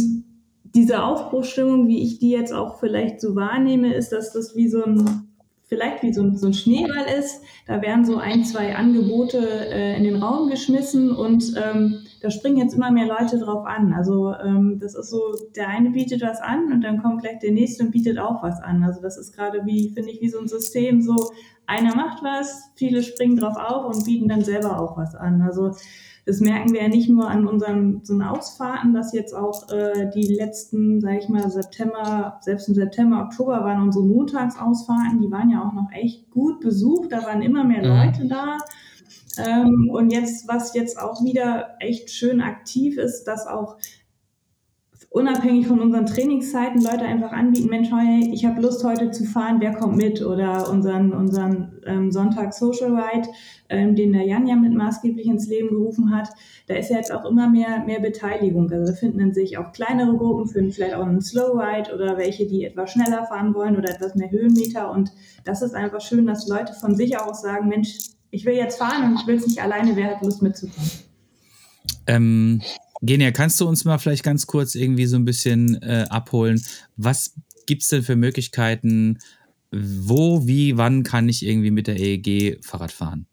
diese 0.64 1.04
Aufbruchstimmung, 1.04 1.90
wie 1.90 2.02
ich 2.02 2.20
die 2.20 2.30
jetzt 2.30 2.54
auch 2.54 2.80
vielleicht 2.80 3.20
so 3.20 3.36
wahrnehme, 3.36 3.94
ist, 3.94 4.14
dass 4.14 4.32
das 4.32 4.56
wie 4.56 4.70
so 4.70 4.86
ein 4.86 5.27
vielleicht 5.68 6.02
wie 6.02 6.14
so 6.14 6.24
ein, 6.24 6.36
so 6.36 6.48
ein 6.48 6.54
Schneeball 6.54 7.06
ist. 7.20 7.42
Da 7.68 7.82
werden 7.82 8.06
so 8.06 8.18
ein, 8.18 8.44
zwei 8.46 8.76
Angebote 8.76 9.38
äh, 9.70 9.98
in 9.98 10.04
den 10.04 10.22
Raum 10.22 10.50
geschmissen 10.50 11.12
und 11.12 11.54
ähm, 11.58 12.06
da 12.22 12.32
springen 12.32 12.58
jetzt 12.58 12.74
immer 12.74 12.92
mehr 12.92 13.06
Leute 13.06 13.38
drauf 13.38 13.66
an. 13.66 13.94
Also 13.94 14.34
ähm, 14.34 14.80
das 14.80 14.96
ist 14.96 15.10
so, 15.10 15.22
der 15.56 15.68
eine 15.68 15.92
bietet 15.92 16.22
was 16.22 16.40
an 16.40 16.72
und 16.72 16.82
dann 16.82 17.02
kommt 17.02 17.22
gleich 17.22 17.40
der 17.40 17.52
nächste 17.52 17.84
und 17.84 17.92
bietet 17.92 18.18
auch 18.18 18.42
was 18.42 18.62
an. 18.62 18.84
Also 18.84 19.02
das 19.02 19.18
ist 19.18 19.36
gerade 19.36 19.66
wie, 19.66 19.90
finde 19.90 20.12
ich, 20.12 20.22
wie 20.22 20.30
so 20.30 20.40
ein 20.40 20.48
System, 20.48 21.02
so 21.02 21.32
einer 21.66 21.96
macht 21.96 22.24
was, 22.24 22.72
viele 22.76 23.04
springen 23.04 23.38
drauf 23.38 23.58
auf 23.58 23.94
und 23.94 24.06
bieten 24.06 24.30
dann 24.30 24.44
selber 24.44 24.80
auch 24.80 24.98
was 24.98 25.16
an. 25.16 25.42
Also 25.42 25.74
das 26.28 26.42
merken 26.42 26.74
wir 26.74 26.82
ja 26.82 26.90
nicht 26.90 27.08
nur 27.08 27.30
an 27.30 27.48
unseren 27.48 28.02
so 28.04 28.20
Ausfahrten, 28.20 28.94
dass 28.94 29.14
jetzt 29.14 29.34
auch 29.34 29.72
äh, 29.72 30.10
die 30.14 30.28
letzten, 30.28 31.00
sage 31.00 31.20
ich 31.20 31.30
mal, 31.30 31.50
September, 31.50 32.38
selbst 32.42 32.68
im 32.68 32.76
September, 32.76 33.24
Oktober 33.24 33.64
waren 33.64 33.82
unsere 33.82 34.04
Montagsausfahrten, 34.04 35.22
die 35.22 35.32
waren 35.32 35.50
ja 35.50 35.66
auch 35.66 35.72
noch 35.72 35.90
echt 35.94 36.30
gut 36.32 36.60
besucht, 36.60 37.14
da 37.14 37.24
waren 37.24 37.42
immer 37.42 37.64
mehr 37.64 37.82
mhm. 37.82 37.88
Leute 37.88 38.28
da. 38.28 38.58
Ähm, 39.38 39.90
und 39.90 40.12
jetzt, 40.12 40.50
was 40.50 40.74
jetzt 40.74 41.00
auch 41.00 41.24
wieder 41.24 41.78
echt 41.80 42.10
schön 42.10 42.42
aktiv 42.42 42.98
ist, 42.98 43.24
dass 43.24 43.48
auch 43.48 43.78
unabhängig 45.10 45.68
von 45.68 45.80
unseren 45.80 46.06
Trainingszeiten 46.06 46.82
Leute 46.82 47.02
einfach 47.02 47.32
anbieten, 47.32 47.70
Mensch, 47.70 47.90
hey, 47.92 48.30
ich 48.34 48.46
habe 48.46 48.62
Lust 48.62 48.84
heute 48.84 49.10
zu 49.12 49.24
fahren, 49.24 49.58
wer 49.60 49.74
kommt 49.74 49.96
mit? 49.96 50.22
Oder 50.22 50.70
unseren, 50.70 51.14
unseren 51.14 51.82
ähm, 51.86 52.12
Sonntag 52.12 52.54
Social 52.54 52.94
Ride, 52.94 53.28
ähm, 53.70 53.96
den 53.96 54.14
der 54.14 54.26
Jan 54.26 54.48
ja 54.48 54.56
mit 54.56 54.74
maßgeblich 54.74 55.26
ins 55.26 55.48
Leben 55.48 55.70
gerufen 55.70 56.16
hat, 56.16 56.30
da 56.68 56.76
ist 56.76 56.90
ja 56.90 56.98
jetzt 56.98 57.14
auch 57.14 57.26
immer 57.26 57.50
mehr, 57.50 57.84
mehr 57.86 58.02
Beteiligung. 58.02 58.70
Also 58.72 58.92
da 58.92 58.98
finden 58.98 59.34
sich 59.34 59.58
auch 59.58 59.72
kleinere 59.72 60.16
Gruppen, 60.18 60.48
finden 60.48 60.72
vielleicht 60.72 60.96
auch 60.96 61.06
einen 61.06 61.22
Slow 61.22 61.58
Ride 61.58 61.94
oder 61.94 62.18
welche, 62.18 62.46
die 62.46 62.66
etwas 62.66 62.92
schneller 62.92 63.26
fahren 63.26 63.54
wollen 63.54 63.78
oder 63.78 63.90
etwas 63.90 64.16
mehr 64.16 64.30
Höhenmeter. 64.30 64.92
Und 64.92 65.12
das 65.46 65.62
ist 65.62 65.74
einfach 65.74 66.02
schön, 66.02 66.28
dass 66.28 66.48
Leute 66.48 66.74
von 66.74 66.96
sich 66.96 67.18
aus 67.18 67.42
sagen, 67.42 67.70
Mensch, 67.70 67.98
ich 68.30 68.46
will 68.46 68.56
jetzt 68.56 68.78
fahren 68.78 69.06
und 69.06 69.22
ich 69.22 69.26
will 69.26 69.36
es 69.36 69.48
nicht 69.48 69.64
alleine, 69.64 69.96
wer 69.96 70.12
hat 70.12 70.22
Lust 70.22 70.42
mitzukommen? 70.42 70.92
Ähm, 72.08 72.62
Genia, 73.02 73.32
kannst 73.32 73.62
du 73.62 73.68
uns 73.68 73.86
mal 73.86 73.98
vielleicht 73.98 74.24
ganz 74.24 74.48
kurz 74.48 74.76
irgendwie 74.76 75.06
so 75.06 75.18
ein 75.18 75.26
bisschen 75.26 75.82
äh, 75.82 76.06
abholen? 76.10 76.62
Was 76.96 77.36
gibt 77.68 77.84
es 77.84 77.90
denn 77.90 78.02
für 78.02 78.16
Möglichkeiten? 78.16 79.20
Wo, 79.72 80.48
wie, 80.48 80.78
wann 80.78 81.04
kann 81.04 81.30
ich 81.30 81.46
irgendwie 81.46 81.72
mit 81.72 81.88
der 81.88 82.00
EEG 82.00 82.64
Fahrrad 82.64 82.92
fahren? 82.92 83.28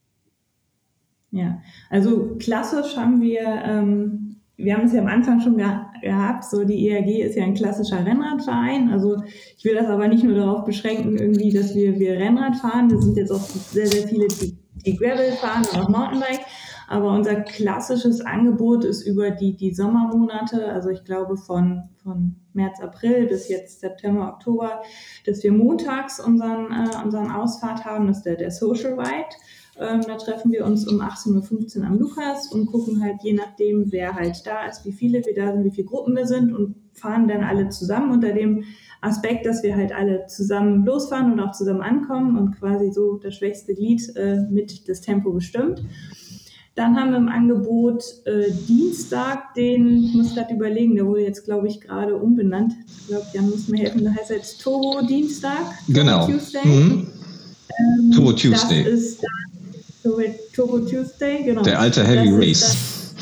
Ja, 1.30 1.60
also 1.90 2.36
klassisch 2.38 2.96
haben 2.96 3.20
wir, 3.20 3.40
ähm, 3.40 4.36
wir 4.56 4.76
haben 4.76 4.86
es 4.86 4.92
ja 4.92 5.00
am 5.00 5.08
Anfang 5.08 5.40
schon 5.40 5.56
ge 5.56 5.66
gehabt, 6.02 6.44
so 6.44 6.64
die 6.64 6.88
ERG 6.88 7.22
ist 7.22 7.34
ja 7.34 7.44
ein 7.44 7.54
klassischer 7.54 8.04
Rennradverein. 8.04 8.90
Also 8.90 9.22
ich 9.56 9.64
will 9.64 9.74
das 9.74 9.86
aber 9.86 10.06
nicht 10.06 10.22
nur 10.22 10.36
darauf 10.36 10.64
beschränken, 10.64 11.16
irgendwie, 11.16 11.52
dass 11.52 11.74
wir, 11.74 11.98
wir 11.98 12.18
Rennrad 12.18 12.56
fahren. 12.56 12.90
Wir 12.90 13.00
sind 13.00 13.16
jetzt 13.16 13.32
auch 13.32 13.40
sehr, 13.40 13.86
sehr 13.86 14.06
viele, 14.06 14.28
die, 14.28 14.56
die 14.84 14.96
Gravel 14.96 15.32
fahren 15.32 15.64
und 15.72 15.80
auch 15.80 15.88
Mountainbike. 15.88 16.44
Aber 16.88 17.12
unser 17.12 17.36
klassisches 17.36 18.20
Angebot 18.20 18.84
ist 18.84 19.06
über 19.06 19.30
die, 19.30 19.56
die 19.56 19.74
Sommermonate, 19.74 20.68
also 20.68 20.90
ich 20.90 21.04
glaube 21.04 21.36
von, 21.36 21.84
von 22.02 22.36
März, 22.52 22.80
April 22.80 23.26
bis 23.26 23.48
jetzt 23.48 23.80
September, 23.80 24.34
Oktober, 24.34 24.82
dass 25.26 25.42
wir 25.42 25.52
montags 25.52 26.20
unseren, 26.20 26.72
äh, 26.72 27.04
unseren 27.04 27.30
Ausfahrt 27.30 27.84
haben, 27.84 28.06
das 28.06 28.18
ist 28.18 28.26
der, 28.26 28.36
der 28.36 28.50
Social 28.50 28.94
Ride. 28.98 29.34
Ähm, 29.76 30.02
da 30.06 30.16
treffen 30.16 30.52
wir 30.52 30.64
uns 30.64 30.86
um 30.86 31.00
18.15 31.00 31.80
Uhr 31.80 31.86
am 31.86 31.98
Lukas 31.98 32.52
und 32.52 32.66
gucken 32.66 33.02
halt 33.02 33.16
je 33.22 33.32
nachdem, 33.32 33.90
wer 33.90 34.14
halt 34.14 34.46
da 34.46 34.66
ist, 34.66 34.84
wie 34.84 34.92
viele 34.92 35.24
wir 35.26 35.34
da 35.34 35.52
sind, 35.52 35.64
wie 35.64 35.72
viele 35.72 35.88
Gruppen 35.88 36.14
wir 36.14 36.26
sind 36.26 36.54
und 36.54 36.76
fahren 36.92 37.26
dann 37.26 37.42
alle 37.42 37.70
zusammen 37.70 38.12
unter 38.12 38.32
dem 38.32 38.64
Aspekt, 39.00 39.46
dass 39.46 39.62
wir 39.62 39.76
halt 39.76 39.92
alle 39.92 40.26
zusammen 40.26 40.84
losfahren 40.86 41.32
und 41.32 41.40
auch 41.40 41.52
zusammen 41.52 41.82
ankommen 41.82 42.38
und 42.38 42.52
quasi 42.52 42.92
so 42.92 43.18
das 43.18 43.34
schwächste 43.34 43.74
Glied 43.74 44.14
äh, 44.16 44.42
mit 44.48 44.88
das 44.88 45.00
Tempo 45.00 45.32
bestimmt. 45.32 45.82
Dann 46.74 46.96
haben 46.96 47.10
wir 47.10 47.18
im 47.18 47.28
Angebot 47.28 48.02
äh, 48.24 48.50
Dienstag 48.66 49.54
den, 49.54 50.04
ich 50.04 50.14
muss 50.14 50.34
gerade 50.34 50.54
überlegen, 50.54 50.96
der 50.96 51.06
wurde 51.06 51.22
jetzt, 51.22 51.44
glaube 51.44 51.68
ich, 51.68 51.80
gerade 51.80 52.16
umbenannt. 52.16 52.74
Ich 53.00 53.06
glaube, 53.06 53.26
Jan 53.32 53.48
muss 53.48 53.68
mir 53.68 53.78
helfen, 53.78 54.02
der 54.02 54.14
heißt 54.14 54.30
jetzt 54.30 54.60
Turbo 54.60 55.06
Dienstag. 55.06 55.62
Genau. 55.88 56.26
Tuesday. 56.26 56.66
Mhm. 56.66 57.06
Ähm, 57.78 58.10
Turbo 58.12 58.32
Tuesday. 58.32 58.84
Das 58.84 58.92
ist 58.92 59.20
Turbo, 60.02 60.22
Turbo 60.52 60.78
Tuesday, 60.80 61.44
genau. 61.44 61.62
Der 61.62 61.78
alte 61.78 62.04
Heavy 62.04 62.30
das 62.30 62.38
Race. 62.38 63.14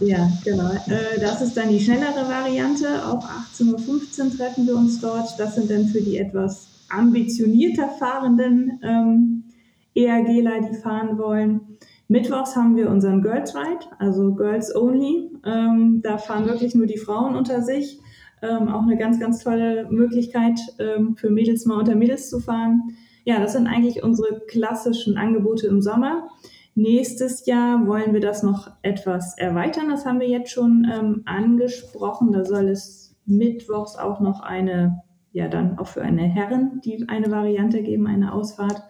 Dann, 0.00 0.08
ja, 0.08 0.32
genau. 0.44 0.72
Äh, 0.72 1.20
das 1.20 1.42
ist 1.42 1.56
dann 1.56 1.68
die 1.68 1.80
schnellere 1.80 2.28
Variante. 2.28 3.06
Auch 3.06 3.24
18.15 3.58 4.24
Uhr 4.24 4.36
treffen 4.36 4.66
wir 4.66 4.76
uns 4.76 5.00
dort. 5.00 5.38
Das 5.38 5.54
sind 5.54 5.70
dann 5.70 5.86
für 5.86 6.00
die 6.00 6.18
etwas 6.18 6.66
ambitionierter 6.88 7.90
fahrenden 7.98 8.80
ähm, 8.82 9.44
ERGler, 9.94 10.68
die 10.68 10.76
fahren 10.76 11.16
wollen. 11.16 11.60
Mittwochs 12.10 12.56
haben 12.56 12.74
wir 12.74 12.90
unseren 12.90 13.22
Girls 13.22 13.54
Ride, 13.54 13.86
also 14.00 14.34
Girls 14.34 14.74
Only. 14.74 15.30
Ähm, 15.46 16.00
da 16.02 16.18
fahren 16.18 16.46
wirklich 16.46 16.74
nur 16.74 16.86
die 16.86 16.98
Frauen 16.98 17.36
unter 17.36 17.62
sich. 17.62 18.00
Ähm, 18.42 18.66
auch 18.66 18.82
eine 18.82 18.96
ganz, 18.96 19.20
ganz 19.20 19.44
tolle 19.44 19.86
Möglichkeit 19.88 20.58
ähm, 20.80 21.14
für 21.14 21.30
Mädels 21.30 21.66
mal 21.66 21.78
unter 21.78 21.94
Mädels 21.94 22.28
zu 22.28 22.40
fahren. 22.40 22.96
Ja, 23.24 23.38
das 23.38 23.52
sind 23.52 23.68
eigentlich 23.68 24.02
unsere 24.02 24.40
klassischen 24.48 25.16
Angebote 25.18 25.68
im 25.68 25.80
Sommer. 25.80 26.26
Nächstes 26.74 27.46
Jahr 27.46 27.86
wollen 27.86 28.12
wir 28.12 28.20
das 28.20 28.42
noch 28.42 28.72
etwas 28.82 29.38
erweitern. 29.38 29.88
Das 29.88 30.04
haben 30.04 30.18
wir 30.18 30.28
jetzt 30.28 30.50
schon 30.50 30.90
ähm, 30.92 31.22
angesprochen. 31.26 32.32
Da 32.32 32.44
soll 32.44 32.70
es 32.70 33.14
mittwochs 33.24 33.94
auch 33.94 34.18
noch 34.18 34.40
eine, 34.40 35.04
ja, 35.30 35.46
dann 35.46 35.78
auch 35.78 35.86
für 35.86 36.02
eine 36.02 36.22
Herren, 36.22 36.80
die 36.84 37.08
eine 37.08 37.30
Variante 37.30 37.84
geben, 37.84 38.08
eine 38.08 38.32
Ausfahrt. 38.32 38.82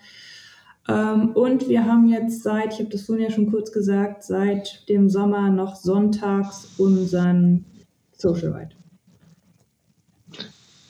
Ähm, 0.88 1.30
und 1.34 1.68
wir 1.68 1.84
haben 1.84 2.08
jetzt 2.08 2.42
seit, 2.42 2.74
ich 2.74 2.80
habe 2.80 2.90
das 2.90 3.02
vorhin 3.02 3.24
ja 3.24 3.30
schon 3.30 3.50
kurz 3.50 3.72
gesagt, 3.72 4.24
seit 4.24 4.88
dem 4.88 5.08
Sommer 5.08 5.50
noch 5.50 5.76
sonntags 5.76 6.68
unseren 6.78 7.64
Social 8.12 8.52
Ride. 8.52 8.74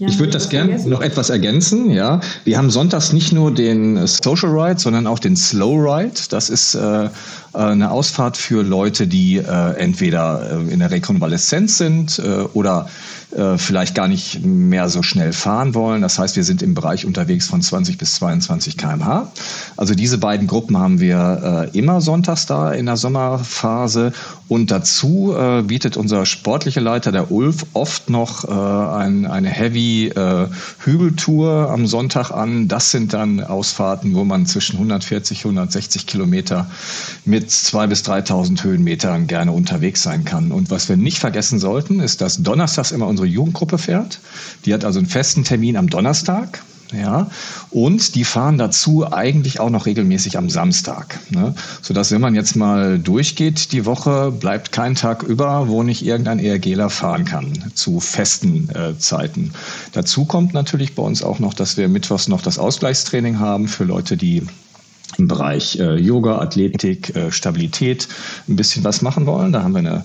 Ja, 0.00 0.08
ich 0.08 0.18
würde 0.18 0.32
das 0.32 0.48
gerne 0.48 0.82
noch 0.88 1.02
etwas 1.02 1.28
ergänzen. 1.28 1.90
Ja, 1.90 2.20
wir 2.44 2.56
haben 2.56 2.70
sonntags 2.70 3.12
nicht 3.12 3.34
nur 3.34 3.52
den 3.52 4.06
Social 4.06 4.48
Ride, 4.48 4.80
sondern 4.80 5.06
auch 5.06 5.18
den 5.18 5.36
Slow 5.36 5.76
Ride. 5.76 6.18
Das 6.30 6.48
ist 6.48 6.74
äh, 6.74 7.10
eine 7.52 7.90
Ausfahrt 7.90 8.38
für 8.38 8.62
Leute, 8.62 9.06
die 9.06 9.36
äh, 9.36 9.74
entweder 9.76 10.52
äh, 10.52 10.72
in 10.72 10.78
der 10.78 10.90
Rekonvaleszenz 10.90 11.76
sind 11.76 12.18
äh, 12.18 12.44
oder 12.54 12.88
äh, 13.32 13.58
vielleicht 13.58 13.94
gar 13.94 14.08
nicht 14.08 14.44
mehr 14.44 14.88
so 14.88 15.02
schnell 15.02 15.32
fahren 15.32 15.74
wollen. 15.74 16.02
Das 16.02 16.18
heißt, 16.18 16.36
wir 16.36 16.44
sind 16.44 16.62
im 16.62 16.74
Bereich 16.74 17.06
unterwegs 17.06 17.46
von 17.46 17.62
20 17.62 17.98
bis 17.98 18.14
22 18.14 18.76
km/h. 18.76 19.30
Also 19.76 19.94
diese 19.94 20.18
beiden 20.18 20.46
Gruppen 20.46 20.76
haben 20.76 21.00
wir 21.00 21.68
äh, 21.72 21.78
immer 21.78 22.00
sonntags 22.00 22.46
da 22.46 22.72
in 22.72 22.86
der 22.86 22.96
Sommerphase. 22.96 24.12
Und 24.48 24.72
dazu 24.72 25.32
äh, 25.38 25.62
bietet 25.62 25.96
unser 25.96 26.26
sportlicher 26.26 26.80
Leiter, 26.80 27.12
der 27.12 27.30
Ulf, 27.30 27.66
oft 27.72 28.10
noch 28.10 28.44
äh, 28.44 28.50
ein, 28.50 29.26
eine 29.26 29.48
Heavy 29.48 30.08
äh, 30.08 30.48
Hügeltour 30.80 31.70
am 31.70 31.86
Sonntag 31.86 32.32
an. 32.32 32.66
Das 32.66 32.90
sind 32.90 33.12
dann 33.12 33.44
Ausfahrten, 33.44 34.14
wo 34.14 34.24
man 34.24 34.46
zwischen 34.46 34.76
140, 34.76 35.44
160 35.44 36.06
Kilometer 36.06 36.68
mit 37.24 37.48
2.000 37.50 37.86
bis 37.86 38.02
3.000 38.02 38.64
Höhenmetern 38.64 39.28
gerne 39.28 39.52
unterwegs 39.52 40.02
sein 40.02 40.24
kann. 40.24 40.50
Und 40.50 40.70
was 40.70 40.88
wir 40.88 40.96
nicht 40.96 41.18
vergessen 41.18 41.60
sollten, 41.60 42.00
ist, 42.00 42.20
dass 42.20 42.42
donnerstags 42.42 42.90
immer 42.90 43.06
unsere 43.20 43.26
Jugendgruppe 43.26 43.78
fährt. 43.78 44.20
Die 44.64 44.72
hat 44.72 44.84
also 44.84 44.98
einen 44.98 45.08
festen 45.08 45.44
Termin 45.44 45.76
am 45.76 45.88
Donnerstag. 45.88 46.62
Ja, 46.92 47.30
und 47.70 48.16
die 48.16 48.24
fahren 48.24 48.58
dazu 48.58 49.12
eigentlich 49.12 49.60
auch 49.60 49.70
noch 49.70 49.86
regelmäßig 49.86 50.36
am 50.36 50.50
Samstag. 50.50 51.20
Ne? 51.30 51.54
Sodass, 51.82 52.10
wenn 52.10 52.20
man 52.20 52.34
jetzt 52.34 52.56
mal 52.56 52.98
durchgeht 52.98 53.70
die 53.70 53.86
Woche, 53.86 54.32
bleibt 54.32 54.72
kein 54.72 54.96
Tag 54.96 55.22
über, 55.22 55.68
wo 55.68 55.84
nicht 55.84 56.04
irgendein 56.04 56.40
ERGler 56.40 56.90
fahren 56.90 57.24
kann 57.24 57.70
zu 57.74 58.00
festen 58.00 58.68
äh, 58.70 58.98
Zeiten. 58.98 59.52
Dazu 59.92 60.24
kommt 60.24 60.52
natürlich 60.52 60.96
bei 60.96 61.04
uns 61.04 61.22
auch 61.22 61.38
noch, 61.38 61.54
dass 61.54 61.76
wir 61.76 61.86
mittwochs 61.86 62.26
noch 62.26 62.42
das 62.42 62.58
Ausgleichstraining 62.58 63.38
haben 63.38 63.68
für 63.68 63.84
Leute, 63.84 64.16
die 64.16 64.42
im 65.16 65.28
Bereich 65.28 65.78
äh, 65.78 65.96
Yoga, 65.96 66.38
Athletik, 66.38 67.14
äh, 67.14 67.30
Stabilität 67.30 68.08
ein 68.48 68.56
bisschen 68.56 68.82
was 68.82 69.00
machen 69.00 69.26
wollen. 69.26 69.52
Da 69.52 69.62
haben 69.62 69.72
wir 69.74 69.78
eine 69.78 70.04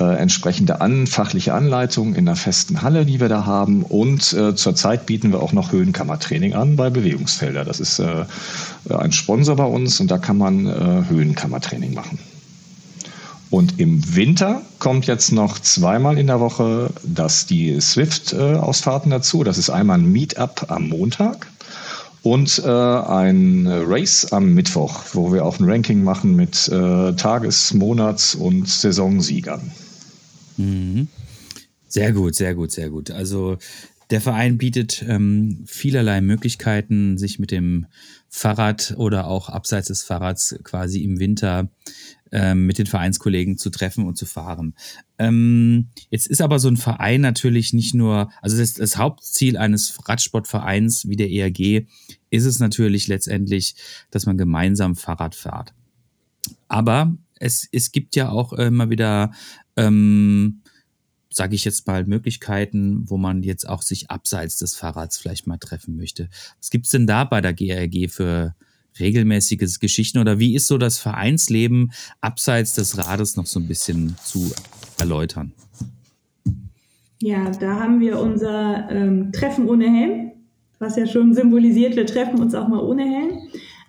äh, 0.00 0.16
entsprechende 0.16 0.80
an, 0.80 1.06
fachliche 1.06 1.54
Anleitung 1.54 2.14
in 2.14 2.28
einer 2.28 2.36
festen 2.36 2.82
Halle, 2.82 3.06
die 3.06 3.20
wir 3.20 3.28
da 3.28 3.46
haben. 3.46 3.82
Und 3.82 4.32
äh, 4.32 4.54
zurzeit 4.54 5.06
bieten 5.06 5.32
wir 5.32 5.40
auch 5.40 5.52
noch 5.52 5.72
Höhenkammertraining 5.72 6.54
an 6.54 6.76
bei 6.76 6.90
Bewegungsfelder. 6.90 7.64
Das 7.64 7.80
ist 7.80 8.00
äh, 8.00 8.24
ein 8.88 9.12
Sponsor 9.12 9.56
bei 9.56 9.64
uns 9.64 10.00
und 10.00 10.10
da 10.10 10.18
kann 10.18 10.38
man 10.38 10.66
äh, 10.66 11.04
Höhenkammertraining 11.08 11.94
machen. 11.94 12.18
Und 13.50 13.78
im 13.78 14.16
Winter 14.16 14.62
kommt 14.80 15.06
jetzt 15.06 15.30
noch 15.30 15.60
zweimal 15.60 16.18
in 16.18 16.26
der 16.26 16.40
Woche 16.40 16.90
das 17.04 17.46
die 17.46 17.80
Swift-Ausfahrten 17.80 19.12
dazu. 19.12 19.44
Das 19.44 19.58
ist 19.58 19.70
einmal 19.70 19.98
ein 19.98 20.10
Meetup 20.10 20.66
am 20.70 20.88
Montag 20.88 21.46
und 22.24 22.62
äh, 22.64 22.68
ein 22.68 23.68
Race 23.68 24.32
am 24.32 24.54
Mittwoch, 24.54 25.02
wo 25.12 25.32
wir 25.32 25.44
auch 25.44 25.60
ein 25.60 25.70
Ranking 25.70 26.02
machen 26.02 26.34
mit 26.34 26.68
äh, 26.68 27.12
Tages-, 27.12 27.74
Monats- 27.74 28.34
und 28.34 28.68
Saisonsiegern. 28.68 29.70
Mhm. 30.56 31.08
Sehr 31.88 32.12
gut, 32.12 32.34
sehr 32.34 32.54
gut, 32.54 32.72
sehr 32.72 32.90
gut. 32.90 33.10
Also 33.10 33.58
der 34.10 34.20
Verein 34.20 34.58
bietet 34.58 35.04
ähm, 35.08 35.64
vielerlei 35.66 36.20
Möglichkeiten, 36.20 37.16
sich 37.18 37.38
mit 37.38 37.50
dem 37.50 37.86
Fahrrad 38.28 38.94
oder 38.96 39.26
auch 39.26 39.48
abseits 39.48 39.88
des 39.88 40.02
Fahrrads 40.02 40.56
quasi 40.62 41.02
im 41.02 41.18
Winter 41.18 41.70
ähm, 42.32 42.66
mit 42.66 42.78
den 42.78 42.86
Vereinskollegen 42.86 43.56
zu 43.56 43.70
treffen 43.70 44.06
und 44.06 44.18
zu 44.18 44.26
fahren. 44.26 44.74
Ähm, 45.18 45.88
jetzt 46.10 46.26
ist 46.26 46.42
aber 46.42 46.58
so 46.58 46.68
ein 46.68 46.76
Verein 46.76 47.20
natürlich 47.20 47.72
nicht 47.72 47.94
nur, 47.94 48.30
also 48.42 48.58
das, 48.58 48.74
das 48.74 48.96
Hauptziel 48.96 49.56
eines 49.56 49.96
Radsportvereins 50.06 51.08
wie 51.08 51.16
der 51.16 51.30
ERG 51.30 51.86
ist 52.30 52.44
es 52.44 52.58
natürlich 52.58 53.06
letztendlich, 53.06 53.76
dass 54.10 54.26
man 54.26 54.36
gemeinsam 54.36 54.96
Fahrrad 54.96 55.36
fährt. 55.36 55.72
Aber 56.66 57.16
es, 57.44 57.68
es 57.70 57.92
gibt 57.92 58.16
ja 58.16 58.30
auch 58.30 58.52
immer 58.52 58.90
wieder 58.90 59.32
ähm, 59.76 60.62
sage 61.34 61.56
ich 61.56 61.64
jetzt 61.64 61.86
mal, 61.86 62.04
Möglichkeiten, 62.04 63.04
wo 63.06 63.16
man 63.16 63.42
jetzt 63.42 63.68
auch 63.68 63.82
sich 63.82 64.10
abseits 64.10 64.58
des 64.58 64.76
Fahrrads 64.76 65.18
vielleicht 65.18 65.46
mal 65.46 65.58
treffen 65.58 65.96
möchte. 65.96 66.28
Was 66.58 66.70
gibt's 66.70 66.90
denn 66.90 67.06
da 67.06 67.24
bei 67.24 67.40
der 67.40 67.52
GRG 67.52 68.08
für 68.08 68.54
regelmäßige 69.00 69.80
Geschichten 69.80 70.18
oder 70.18 70.38
wie 70.38 70.54
ist 70.54 70.68
so 70.68 70.78
das 70.78 70.98
Vereinsleben 70.98 71.92
abseits 72.20 72.74
des 72.74 72.96
Rades 72.96 73.36
noch 73.36 73.46
so 73.46 73.58
ein 73.58 73.66
bisschen 73.66 74.16
zu 74.22 74.52
erläutern? 74.98 75.52
Ja, 77.20 77.50
da 77.50 77.80
haben 77.80 78.00
wir 78.00 78.20
unser 78.20 78.88
ähm, 78.90 79.32
Treffen 79.32 79.68
ohne 79.68 79.86
Helm, 79.86 80.32
was 80.78 80.96
ja 80.96 81.06
schon 81.06 81.34
symbolisiert, 81.34 81.96
wir 81.96 82.06
treffen 82.06 82.40
uns 82.40 82.54
auch 82.54 82.68
mal 82.68 82.80
ohne 82.80 83.02
Helm. 83.02 83.33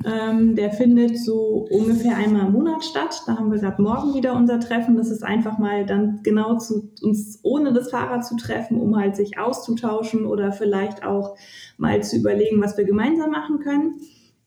Ähm, 0.05 0.55
der 0.55 0.71
findet 0.71 1.17
so 1.17 1.67
ungefähr 1.71 2.15
einmal 2.15 2.45
im 2.45 2.53
Monat 2.53 2.83
statt. 2.83 3.23
Da 3.25 3.37
haben 3.37 3.51
wir 3.51 3.57
gerade 3.57 3.81
morgen 3.81 4.13
wieder 4.13 4.35
unser 4.35 4.59
Treffen. 4.59 4.97
Das 4.97 5.09
ist 5.09 5.23
einfach 5.23 5.57
mal 5.57 5.83
dann 5.83 6.19
genau 6.21 6.59
zu 6.59 6.91
uns 7.01 7.39
ohne 7.41 7.73
das 7.73 7.89
Fahrrad 7.89 8.23
zu 8.23 8.35
treffen, 8.35 8.79
um 8.79 8.95
halt 8.95 9.15
sich 9.15 9.39
auszutauschen 9.39 10.25
oder 10.25 10.51
vielleicht 10.51 11.03
auch 11.03 11.35
mal 11.77 12.03
zu 12.03 12.17
überlegen, 12.17 12.61
was 12.61 12.77
wir 12.77 12.85
gemeinsam 12.85 13.31
machen 13.31 13.59
können. 13.59 13.95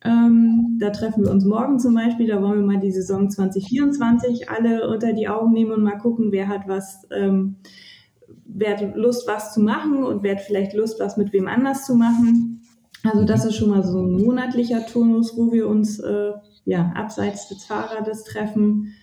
Ähm, 0.05 0.79
da 0.79 0.91
treffen 0.91 1.25
wir 1.25 1.33
uns 1.33 1.45
morgen 1.45 1.81
zum 1.81 1.95
Beispiel. 1.95 2.29
Da 2.29 2.41
wollen 2.41 2.61
wir 2.61 2.75
mal 2.75 2.81
die 2.81 2.93
Saison 2.93 3.29
2024 3.29 4.49
alle 4.49 4.89
unter 4.89 5.13
die 5.13 5.29
Augen 5.29 5.53
nehmen 5.53 5.73
und 5.73 5.83
mal 5.83 5.99
gucken, 5.99 6.31
wer 6.31 6.47
hat 6.47 6.69
was, 6.69 7.05
ähm, 7.11 7.57
wer 8.47 8.77
hat 8.77 8.95
Lust, 8.95 9.27
was 9.27 9.55
zu 9.55 9.61
machen 9.61 10.05
und 10.05 10.23
wer 10.23 10.37
hat 10.37 10.43
vielleicht 10.43 10.75
Lust, 10.75 11.01
was 11.01 11.17
mit 11.17 11.33
wem 11.33 11.49
anders 11.49 11.85
zu 11.85 11.97
machen. 11.97 12.58
Also 13.05 13.25
das 13.25 13.45
ist 13.45 13.57
schon 13.57 13.71
mal 13.71 13.85
so 13.85 14.01
ein 14.01 14.13
monatlicher 14.13 14.87
Turnus, 14.87 15.37
wo 15.37 15.53
wir 15.53 15.69
uns 15.69 15.99
äh, 16.01 16.33
ja 16.65 16.93
abseits 16.95 17.49
des 17.49 17.65
Fahrrades 17.65 18.25
treffen. 18.25 18.95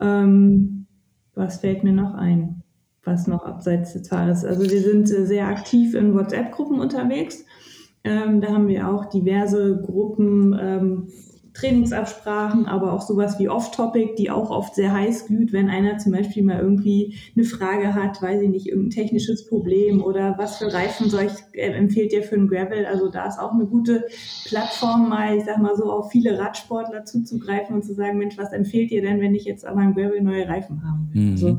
Ähm, 0.00 0.86
was 1.34 1.58
fällt 1.58 1.84
mir 1.84 1.92
noch 1.92 2.14
ein? 2.14 2.62
Was 3.04 3.26
noch 3.26 3.44
abseits 3.44 3.94
des 3.94 4.08
Fahrrades? 4.08 4.44
Also 4.44 4.70
wir 4.70 4.82
sind 4.82 5.10
äh, 5.10 5.26
sehr 5.26 5.46
aktiv 5.48 5.94
in 5.94 6.14
WhatsApp-Gruppen 6.14 6.78
unterwegs. 6.80 7.44
Ähm, 8.04 8.40
da 8.40 8.48
haben 8.48 8.68
wir 8.68 8.88
auch 8.88 9.06
diverse 9.06 9.80
Gruppen, 9.80 10.56
ähm, 10.60 11.08
Trainingsabsprachen, 11.58 12.66
aber 12.66 12.92
auch 12.92 13.02
sowas 13.02 13.38
wie 13.38 13.48
Off-Topic, 13.48 14.14
die 14.16 14.30
auch 14.30 14.50
oft 14.50 14.74
sehr 14.74 14.92
heiß 14.92 15.26
glüht, 15.26 15.52
wenn 15.52 15.68
einer 15.68 15.98
zum 15.98 16.12
Beispiel 16.12 16.44
mal 16.44 16.60
irgendwie 16.60 17.16
eine 17.36 17.44
Frage 17.44 17.94
hat, 17.94 18.22
weiß 18.22 18.42
ich 18.42 18.48
nicht, 18.48 18.66
irgendein 18.68 18.90
technisches 18.90 19.46
Problem 19.46 20.02
oder 20.02 20.36
was 20.38 20.58
für 20.58 20.72
Reifen 20.72 21.10
soll 21.10 21.24
ich, 21.24 21.58
äh, 21.58 21.72
empfiehlt 21.72 22.12
ihr 22.12 22.22
für 22.22 22.36
ein 22.36 22.46
Gravel? 22.46 22.86
Also 22.86 23.08
da 23.08 23.26
ist 23.26 23.40
auch 23.40 23.52
eine 23.52 23.66
gute 23.66 24.06
Plattform, 24.44 25.08
mal, 25.08 25.36
ich 25.36 25.44
sag 25.44 25.58
mal 25.58 25.76
so, 25.76 25.90
auf 25.90 26.10
viele 26.10 26.38
Radsportler 26.38 27.04
zuzugreifen 27.04 27.74
und 27.74 27.84
zu 27.84 27.94
sagen, 27.94 28.18
Mensch, 28.18 28.38
was 28.38 28.52
empfehlt 28.52 28.92
ihr 28.92 29.02
denn, 29.02 29.20
wenn 29.20 29.34
ich 29.34 29.44
jetzt 29.44 29.64
an 29.64 29.74
meinem 29.74 29.94
Gravel 29.94 30.22
neue 30.22 30.48
Reifen 30.48 30.84
haben 30.84 31.10
will? 31.12 31.22
Mhm. 31.22 31.32
Also 31.32 31.58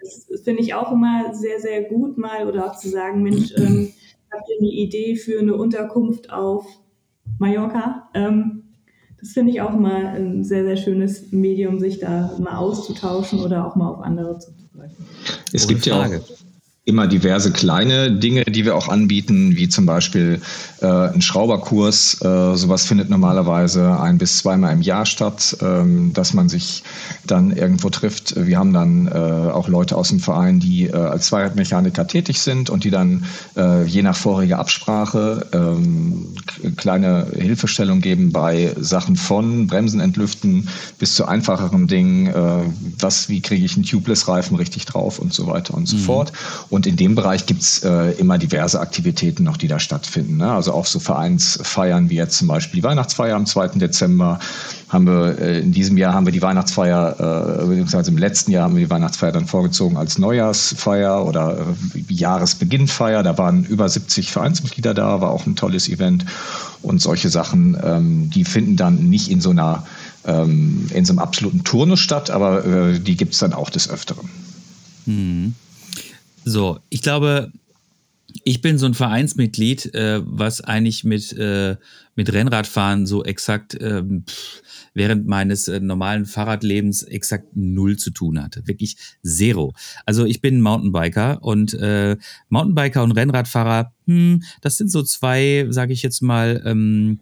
das, 0.00 0.26
das 0.26 0.40
finde 0.42 0.62
ich 0.62 0.74
auch 0.74 0.92
immer 0.92 1.34
sehr, 1.34 1.60
sehr 1.60 1.84
gut 1.84 2.18
mal 2.18 2.46
oder 2.46 2.66
auch 2.66 2.76
zu 2.76 2.88
sagen, 2.88 3.22
Mensch, 3.22 3.54
ähm, 3.56 3.90
habt 4.30 4.48
ihr 4.50 4.58
eine 4.58 4.70
Idee 4.70 5.16
für 5.16 5.40
eine 5.40 5.54
Unterkunft 5.54 6.30
auf 6.30 6.66
Mallorca? 7.38 8.08
Ähm, 8.14 8.59
das 9.20 9.30
finde 9.30 9.52
ich 9.52 9.60
auch 9.60 9.72
mal 9.72 10.06
ein 10.06 10.44
sehr, 10.44 10.64
sehr 10.64 10.76
schönes 10.76 11.30
Medium, 11.32 11.78
sich 11.78 11.98
da 11.98 12.36
mal 12.38 12.56
auszutauschen 12.56 13.40
oder 13.40 13.66
auch 13.66 13.76
mal 13.76 13.88
auf 13.88 14.00
andere 14.00 14.38
zu 14.38 14.52
zugreifen. 14.52 15.04
Es 15.52 15.66
gibt 15.66 15.86
ja 15.86 16.02
auch 16.02 16.08
immer 16.90 17.06
diverse 17.06 17.52
kleine 17.52 18.10
Dinge, 18.10 18.44
die 18.44 18.64
wir 18.64 18.76
auch 18.76 18.88
anbieten, 18.88 19.56
wie 19.56 19.68
zum 19.68 19.86
Beispiel 19.86 20.42
äh, 20.80 20.86
ein 20.86 21.22
Schrauberkurs. 21.22 22.20
Äh, 22.20 22.56
sowas 22.56 22.84
findet 22.84 23.08
normalerweise 23.08 23.98
ein 24.00 24.18
bis 24.18 24.38
zweimal 24.38 24.72
im 24.72 24.82
Jahr 24.82 25.06
statt, 25.06 25.56
ähm, 25.62 26.12
dass 26.12 26.34
man 26.34 26.48
sich 26.48 26.82
dann 27.26 27.52
irgendwo 27.56 27.90
trifft. 27.90 28.34
Wir 28.36 28.58
haben 28.58 28.72
dann 28.72 29.06
äh, 29.06 29.10
auch 29.10 29.68
Leute 29.68 29.96
aus 29.96 30.08
dem 30.08 30.18
Verein, 30.18 30.58
die 30.58 30.86
äh, 30.86 30.92
als 30.94 31.26
Zweiradmechaniker 31.26 32.06
tätig 32.06 32.40
sind 32.40 32.70
und 32.70 32.82
die 32.82 32.90
dann 32.90 33.24
äh, 33.56 33.84
je 33.84 34.02
nach 34.02 34.16
voriger 34.16 34.58
Absprache 34.58 35.46
ähm, 35.52 36.34
kleine 36.76 37.28
Hilfestellung 37.36 38.00
geben 38.00 38.32
bei 38.32 38.74
Sachen 38.80 39.14
von 39.14 39.68
Bremsen 39.68 40.00
entlüften 40.00 40.68
bis 40.98 41.14
zu 41.14 41.26
einfacheren 41.26 41.86
Dingen. 41.86 42.26
Äh, 42.26 42.64
was, 42.98 43.28
wie 43.28 43.40
kriege 43.40 43.64
ich 43.64 43.76
einen 43.76 43.84
Tubeless-Reifen 43.84 44.56
richtig 44.56 44.86
drauf 44.86 45.20
und 45.20 45.32
so 45.32 45.46
weiter 45.46 45.74
und 45.74 45.86
so 45.86 45.96
mhm. 45.96 46.00
fort. 46.00 46.32
Und 46.68 46.79
in 46.86 46.96
dem 46.96 47.14
Bereich 47.14 47.46
gibt's 47.46 47.82
äh, 47.82 48.12
immer 48.12 48.38
diverse 48.38 48.80
Aktivitäten 48.80 49.44
noch, 49.44 49.56
die 49.56 49.68
da 49.68 49.78
stattfinden. 49.78 50.36
Ne? 50.36 50.50
Also 50.50 50.72
auch 50.72 50.86
so 50.86 50.98
Vereinsfeiern 50.98 52.10
wie 52.10 52.16
jetzt 52.16 52.38
zum 52.38 52.48
Beispiel 52.48 52.80
die 52.80 52.84
Weihnachtsfeier 52.84 53.36
am 53.36 53.46
2. 53.46 53.68
Dezember. 53.78 54.38
Haben 54.88 55.06
wir, 55.06 55.38
äh, 55.38 55.60
in 55.60 55.72
diesem 55.72 55.96
Jahr 55.96 56.14
haben 56.14 56.26
wir 56.26 56.32
die 56.32 56.42
Weihnachtsfeier, 56.42 57.60
äh, 57.62 57.66
beziehungsweise 57.66 58.10
im 58.10 58.18
letzten 58.18 58.50
Jahr 58.50 58.64
haben 58.64 58.74
wir 58.74 58.84
die 58.84 58.90
Weihnachtsfeier 58.90 59.32
dann 59.32 59.46
vorgezogen 59.46 59.96
als 59.96 60.18
Neujahrsfeier 60.18 61.24
oder 61.26 61.58
äh, 61.58 62.12
Jahresbeginnfeier. 62.12 63.22
Da 63.22 63.38
waren 63.38 63.64
über 63.64 63.88
70 63.88 64.32
Vereinsmitglieder 64.32 64.94
da, 64.94 65.20
war 65.20 65.30
auch 65.30 65.46
ein 65.46 65.56
tolles 65.56 65.88
Event. 65.88 66.24
Und 66.82 67.00
solche 67.00 67.28
Sachen, 67.28 67.76
ähm, 67.82 68.30
die 68.30 68.44
finden 68.44 68.76
dann 68.76 69.10
nicht 69.10 69.30
in 69.30 69.40
so 69.40 69.50
einer 69.50 69.84
ähm, 70.24 70.86
in 70.92 71.04
so 71.04 71.12
einem 71.12 71.18
absoluten 71.18 71.64
Turnus 71.64 72.00
statt, 72.00 72.30
aber 72.30 72.64
äh, 72.64 73.00
die 73.00 73.16
gibt's 73.16 73.38
dann 73.38 73.52
auch 73.52 73.70
des 73.70 73.88
Öfteren. 73.88 74.28
Mhm. 75.06 75.54
So, 76.44 76.78
ich 76.88 77.02
glaube, 77.02 77.52
Ich 78.44 78.60
bin 78.62 78.78
so 78.78 78.86
ein 78.86 78.94
Vereinsmitglied, 78.94 79.92
äh, 79.94 80.20
was 80.24 80.60
eigentlich 80.60 81.02
mit, 81.04 81.32
äh, 81.32 81.76
mit 82.14 82.32
Rennradfahren 82.32 83.06
so 83.06 83.24
exakt 83.24 83.76
ähm, 83.80 84.24
pff, 84.28 84.62
während 84.94 85.26
meines 85.26 85.66
äh, 85.68 85.80
normalen 85.80 86.26
Fahrradlebens 86.26 87.02
exakt 87.02 87.56
null 87.56 87.96
zu 87.96 88.10
tun 88.12 88.40
hatte. 88.42 88.66
Wirklich 88.68 88.96
zero. 89.24 89.74
Also 90.06 90.24
ich 90.26 90.40
bin 90.40 90.60
Mountainbiker 90.60 91.42
und 91.42 91.74
äh, 91.74 92.16
Mountainbiker 92.50 93.02
und 93.02 93.12
Rennradfahrer, 93.12 93.92
hm, 94.06 94.42
das 94.60 94.76
sind 94.78 94.90
so 94.92 95.02
zwei, 95.02 95.66
sage 95.70 95.92
ich 95.92 96.02
jetzt 96.02 96.22
mal, 96.22 96.62
ähm, 96.64 97.20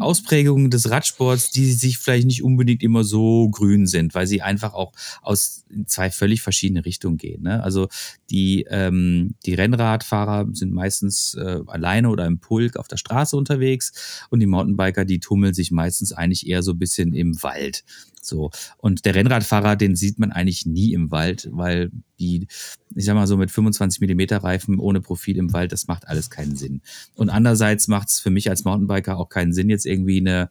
Ausprägungen 0.00 0.70
des 0.70 0.90
Radsports, 0.90 1.50
die 1.50 1.72
sich 1.72 1.98
vielleicht 1.98 2.26
nicht 2.26 2.42
unbedingt 2.42 2.82
immer 2.82 3.04
so 3.04 3.48
grün 3.48 3.86
sind, 3.86 4.14
weil 4.14 4.26
sie 4.26 4.42
einfach 4.42 4.74
auch 4.74 4.92
aus 5.22 5.64
zwei 5.86 6.10
völlig 6.10 6.42
verschiedene 6.42 6.84
Richtungen 6.84 7.16
gehen. 7.16 7.42
Ne? 7.42 7.62
Also 7.62 7.88
die, 8.30 8.66
ähm, 8.70 9.34
die 9.44 9.54
Rennradfahrer 9.54 10.46
sind 10.52 10.72
meistens 10.72 11.34
äh, 11.34 11.60
alleine 11.66 12.08
oder 12.08 12.26
im 12.26 12.38
Pulk 12.38 12.76
auf 12.76 12.88
der 12.88 12.96
Straße 12.96 13.36
unterwegs 13.36 14.26
und 14.30 14.40
die 14.40 14.46
Mountainbiker, 14.46 15.04
die 15.04 15.20
tummeln 15.20 15.54
sich 15.54 15.70
meistens 15.70 16.12
eigentlich 16.12 16.46
eher 16.46 16.62
so 16.62 16.72
ein 16.72 16.78
bisschen 16.78 17.12
im 17.12 17.42
Wald. 17.42 17.84
So. 18.26 18.50
Und 18.78 19.04
der 19.04 19.14
Rennradfahrer, 19.14 19.76
den 19.76 19.94
sieht 19.94 20.18
man 20.18 20.32
eigentlich 20.32 20.66
nie 20.66 20.92
im 20.92 21.10
Wald, 21.10 21.48
weil 21.52 21.90
die, 22.18 22.48
ich 22.94 23.04
sag 23.04 23.14
mal 23.14 23.26
so 23.26 23.36
mit 23.36 23.50
25 23.50 24.00
Millimeter 24.00 24.38
Reifen 24.38 24.78
ohne 24.78 25.00
Profil 25.00 25.36
im 25.36 25.52
Wald, 25.52 25.72
das 25.72 25.86
macht 25.86 26.08
alles 26.08 26.28
keinen 26.28 26.56
Sinn. 26.56 26.82
Und 27.14 27.30
andererseits 27.30 27.88
macht 27.88 28.08
es 28.08 28.18
für 28.18 28.30
mich 28.30 28.50
als 28.50 28.64
Mountainbiker 28.64 29.16
auch 29.16 29.28
keinen 29.28 29.52
Sinn, 29.52 29.70
jetzt 29.70 29.86
irgendwie 29.86 30.18
eine 30.18 30.50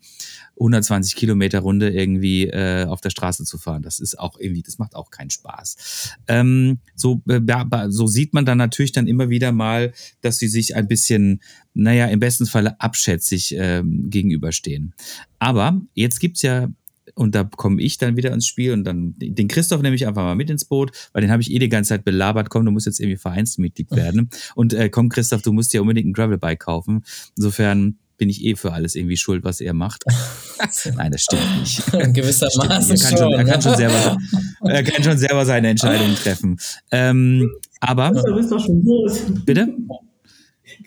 120 0.58 1.16
Kilometer 1.16 1.60
Runde 1.60 1.90
irgendwie 1.90 2.48
äh, 2.48 2.86
auf 2.86 3.02
der 3.02 3.10
Straße 3.10 3.44
zu 3.44 3.58
fahren. 3.58 3.82
Das 3.82 4.00
ist 4.00 4.18
auch 4.18 4.40
irgendwie, 4.40 4.62
das 4.62 4.78
macht 4.78 4.96
auch 4.96 5.12
keinen 5.12 5.30
Spaß. 5.30 6.16
Ähm, 6.28 6.80
so, 6.96 7.22
äh, 7.28 7.42
so 7.90 8.08
sieht 8.08 8.34
man 8.34 8.46
dann 8.46 8.58
natürlich 8.58 8.92
dann 8.92 9.08
immer 9.08 9.30
wieder 9.30 9.52
mal, 9.52 9.94
dass 10.22 10.38
sie 10.38 10.48
sich 10.48 10.76
ein 10.76 10.88
bisschen, 10.88 11.42
naja, 11.74 12.06
im 12.08 12.20
besten 12.20 12.46
Falle 12.46 12.80
abschätzig 12.80 13.56
äh, 13.58 13.84
gegenüberstehen. 13.84 14.94
Aber 15.40 15.82
jetzt 15.94 16.20
gibt's 16.20 16.42
ja 16.42 16.70
und 17.14 17.36
da 17.36 17.44
komme 17.44 17.82
ich 17.82 17.98
dann 17.98 18.18
wieder 18.18 18.34
ins 18.34 18.48
Spiel 18.48 18.74
und 18.74 18.84
dann 18.84 19.14
den 19.18 19.48
Christoph 19.48 19.82
nehme 19.82 19.96
ich 19.96 20.08
einfach 20.08 20.24
mal 20.24 20.36
mit 20.36 20.50
ins 20.50 20.66
Boot, 20.66 20.92
weil 21.14 21.22
den 21.22 21.32
habe 21.32 21.42
ich 21.42 21.52
eh 21.52 21.60
die 21.60 21.70
ganze 21.70 21.90
Zeit 21.90 22.04
belabert. 22.04 22.50
Komm, 22.50 22.66
du 22.66 22.72
musst 22.72 22.88
jetzt 22.88 23.00
irgendwie 23.00 23.18
Vereinsmitglied 23.18 23.92
werden. 23.92 24.30
Und 24.56 24.74
äh, 24.74 24.90
komm, 24.90 25.10
Christoph, 25.10 25.42
du 25.42 25.54
musst 25.54 25.74
dir 25.74 25.82
unbedingt 25.82 26.08
ein 26.08 26.14
Gravelbike 26.14 26.60
kaufen. 26.60 27.04
Insofern 27.38 27.98
bin 28.18 28.30
ich 28.30 28.44
eh 28.44 28.56
für 28.56 28.74
alles 28.74 28.96
irgendwie 28.96 29.18
schuld, 29.18 29.44
was 29.44 29.62
er 29.62 29.74
macht. 29.74 30.04
Nein, 30.96 31.12
das 31.12 31.22
stimmt 31.22 31.60
nicht. 31.60 31.86
Gewissermaßen 32.14 32.96
er, 32.96 33.02
kann 33.02 33.18
schon, 33.18 33.34
er, 33.34 33.44
kann 33.46 33.62
schon 33.62 33.76
selber, 33.76 34.18
er 34.64 34.84
kann 34.84 35.04
schon 35.04 35.18
selber 35.18 35.46
seine 35.46 35.70
Entscheidungen 35.70 36.16
treffen. 36.16 36.58
Ähm, 36.92 37.52
aber. 37.80 38.12
Du 38.12 38.36
bist 38.36 38.52
doch 38.52 38.64
schon 38.64 38.84
groß. 38.84 39.22
Bitte? 39.46 39.68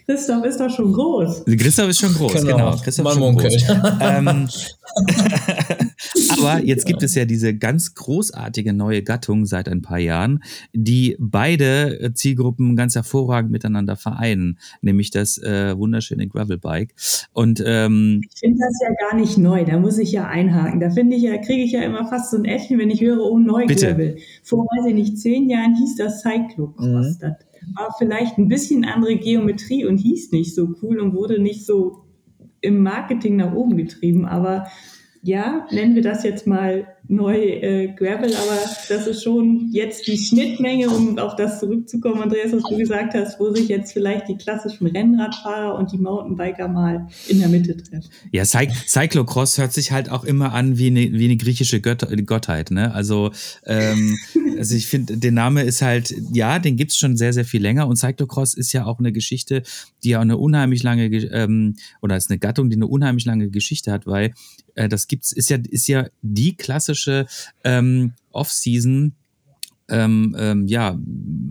Christoph 0.07 0.45
ist 0.45 0.61
doch 0.61 0.71
schon 0.71 0.93
groß. 0.93 1.45
Christoph 1.45 1.89
ist 1.89 2.01
schon 2.01 2.15
groß, 2.15 2.33
genau. 2.33 2.57
genau. 2.57 2.77
Christoph 2.77 3.05
Man 3.05 3.19
munkelt. 3.19 3.65
Ähm, 4.01 4.49
aber 6.31 6.65
jetzt 6.65 6.87
gibt 6.87 7.03
es 7.03 7.15
ja 7.15 7.25
diese 7.25 7.55
ganz 7.55 7.95
großartige 7.95 8.73
neue 8.73 9.03
Gattung 9.03 9.47
seit 9.47 9.69
ein 9.69 9.83
paar 9.83 9.99
Jahren, 9.99 10.43
die 10.73 11.17
beide 11.19 12.13
Zielgruppen 12.15 12.77
ganz 12.77 12.95
hervorragend 12.95 13.51
miteinander 13.51 13.97
vereinen, 13.97 14.59
nämlich 14.81 15.11
das 15.11 15.39
äh, 15.39 15.77
wunderschöne 15.77 16.27
Gravelbike. 16.27 16.95
Und 17.33 17.63
ähm, 17.65 18.23
ich 18.33 18.41
finde 18.41 18.59
das 18.59 18.79
ja 18.83 19.09
gar 19.09 19.19
nicht 19.19 19.39
neu. 19.39 19.65
Da 19.65 19.79
muss 19.79 19.99
ich 19.99 20.13
ja 20.13 20.27
einhaken. 20.27 20.81
Da 20.81 20.91
finde 20.91 21.17
ich 21.17 21.23
ja, 21.23 21.39
kriege 21.39 21.63
ich 21.63 21.73
ja 21.73 21.83
immer 21.83 22.07
fast 22.07 22.31
so 22.31 22.37
ein 22.37 22.45
Äffchen, 22.45 22.79
wenn 22.79 22.91
ich 22.91 23.01
höre, 23.01 23.21
oh 23.21 23.39
neu 23.39 23.67
Gravel. 23.67 24.17
Vor 24.43 24.65
weiß 24.65 24.87
ich 24.89 24.95
nicht 24.95 25.19
zehn 25.19 25.49
Jahren 25.49 25.77
hieß 25.77 25.97
das 25.97 26.23
Cyclocross. 26.23 26.87
Mhm. 26.87 27.17
Das 27.21 27.33
war 27.75 27.95
vielleicht 27.99 28.39
ein 28.39 28.49
bisschen 28.49 28.85
andere 28.85 29.17
Geometrie 29.17 29.85
und 29.85 29.99
hieß 29.99 30.33
nicht 30.33 30.55
so 30.55 30.75
cool 30.83 31.01
und 31.01 31.15
wurde 31.15 31.41
nicht 31.41 31.67
so 31.67 32.05
im 32.61 32.83
Marketing 32.83 33.37
nach 33.37 33.53
oben 33.55 33.77
getrieben. 33.77 34.27
Aber 34.27 34.67
ja, 35.23 35.67
nennen 35.71 35.95
wir 35.95 36.03
das 36.03 36.23
jetzt 36.23 36.47
mal 36.47 36.87
neu 37.09 37.37
äh, 37.37 37.89
Gravel, 37.97 38.35
aber 38.35 38.59
das 38.89 39.07
ist 39.07 39.23
schon 39.23 39.71
jetzt 39.73 40.07
die 40.07 40.19
Schnittmenge, 40.19 40.91
um 40.91 41.19
auf 41.19 41.37
das 41.37 41.59
zurückzukommen, 41.59 42.21
Andreas, 42.21 42.53
was 42.53 42.63
du 42.65 42.77
gesagt 42.77 43.15
hast, 43.15 43.41
wo 43.41 43.53
sich 43.53 43.69
jetzt 43.69 43.93
vielleicht 43.93 44.29
die 44.29 44.37
klassischen 44.37 44.87
Rennradfahrer 44.87 45.75
und 45.75 45.91
die 45.91 45.97
Mountainbiker 45.97 46.69
mal 46.69 47.09
in 47.27 47.41
der 47.41 47.49
Mitte 47.49 47.77
treffen. 47.77 48.11
Ja, 48.31 48.45
Cy 48.45 48.69
Cyclocross 48.87 49.57
hört 49.57 49.73
sich 49.73 49.91
halt 49.91 50.11
auch 50.11 50.25
immer 50.25 50.53
an 50.53 50.77
wie 50.77 50.89
eine, 50.89 51.13
wie 51.13 51.25
eine 51.25 51.37
griechische 51.37 51.81
Gött 51.81 52.07
Gottheit, 52.27 52.71
ne? 52.71 52.93
Also, 52.93 53.33
ähm, 53.65 54.19
also 54.59 54.75
ich 54.75 54.87
finde, 54.87 55.17
der 55.17 55.33
Name 55.33 55.63
ist 55.63 55.81
halt, 55.81 56.15
ja, 56.33 56.59
den 56.59 56.77
gibt's 56.77 56.99
schon 56.99 57.17
sehr, 57.17 57.33
sehr 57.33 57.47
viel 57.47 57.63
länger 57.63 57.89
und 57.89 57.97
Cyclocross 57.97 58.53
ist 58.53 58.73
ja 58.73 58.85
auch 58.85 58.99
eine 58.99 59.13
Geschichte, 59.13 59.63
die 60.05 60.11
ja 60.11 60.21
eine 60.21 60.37
unheimlich 60.37 60.83
lange, 60.83 61.07
ähm, 61.07 61.77
oder 62.03 62.17
ist 62.17 62.31
eine 62.31 62.39
Gattung, 62.39 62.69
die 62.69 62.77
eine 62.77 62.87
unheimlich 62.87 63.25
lange 63.25 63.49
Geschichte 63.49 63.91
hat, 63.91 64.07
weil 64.07 64.35
äh, 64.79 64.89
das 64.89 65.09
gibt's, 65.09 65.33
ist 65.33 65.51
ja, 65.51 65.59
ist 65.69 65.89
ja 65.89 66.07
die 66.23 66.57
klassische 66.57 67.27
ähm, 67.65 68.13
Off-Season, 68.31 69.15
ähm, 69.91 70.37
ähm, 70.39 70.67
ja, 70.67 70.99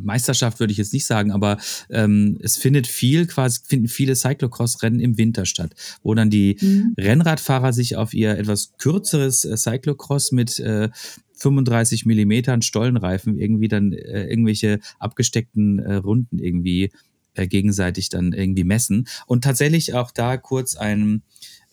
Meisterschaft 0.03 0.59
würde 0.59 0.71
ich 0.71 0.77
jetzt 0.77 0.93
nicht 0.93 1.07
sagen, 1.07 1.31
aber 1.31 1.57
ähm, 1.89 2.37
es 2.39 2.55
findet 2.55 2.85
viel, 2.85 3.25
quasi 3.25 3.61
finden 3.65 3.87
viele 3.87 4.15
Cyclocross-Rennen 4.15 4.99
im 4.99 5.17
Winter 5.17 5.45
statt, 5.45 5.73
wo 6.03 6.13
dann 6.13 6.29
die 6.29 6.57
mhm. 6.61 6.93
Rennradfahrer 6.97 7.73
sich 7.73 7.95
auf 7.95 8.13
ihr 8.13 8.37
etwas 8.37 8.73
kürzeres 8.77 9.43
äh, 9.43 9.57
Cyclocross 9.57 10.31
mit 10.31 10.59
äh, 10.59 10.89
35 11.33 12.05
Millimetern 12.05 12.61
Stollenreifen 12.61 13.37
irgendwie 13.37 13.67
dann 13.67 13.91
äh, 13.91 14.27
irgendwelche 14.27 14.79
abgesteckten 14.99 15.79
äh, 15.79 15.95
Runden 15.95 16.37
irgendwie 16.37 16.91
äh, 17.33 17.47
gegenseitig 17.47 18.09
dann 18.09 18.33
irgendwie 18.33 18.63
messen 18.63 19.07
und 19.25 19.43
tatsächlich 19.43 19.95
auch 19.95 20.11
da 20.11 20.37
kurz 20.37 20.75
ein 20.75 21.23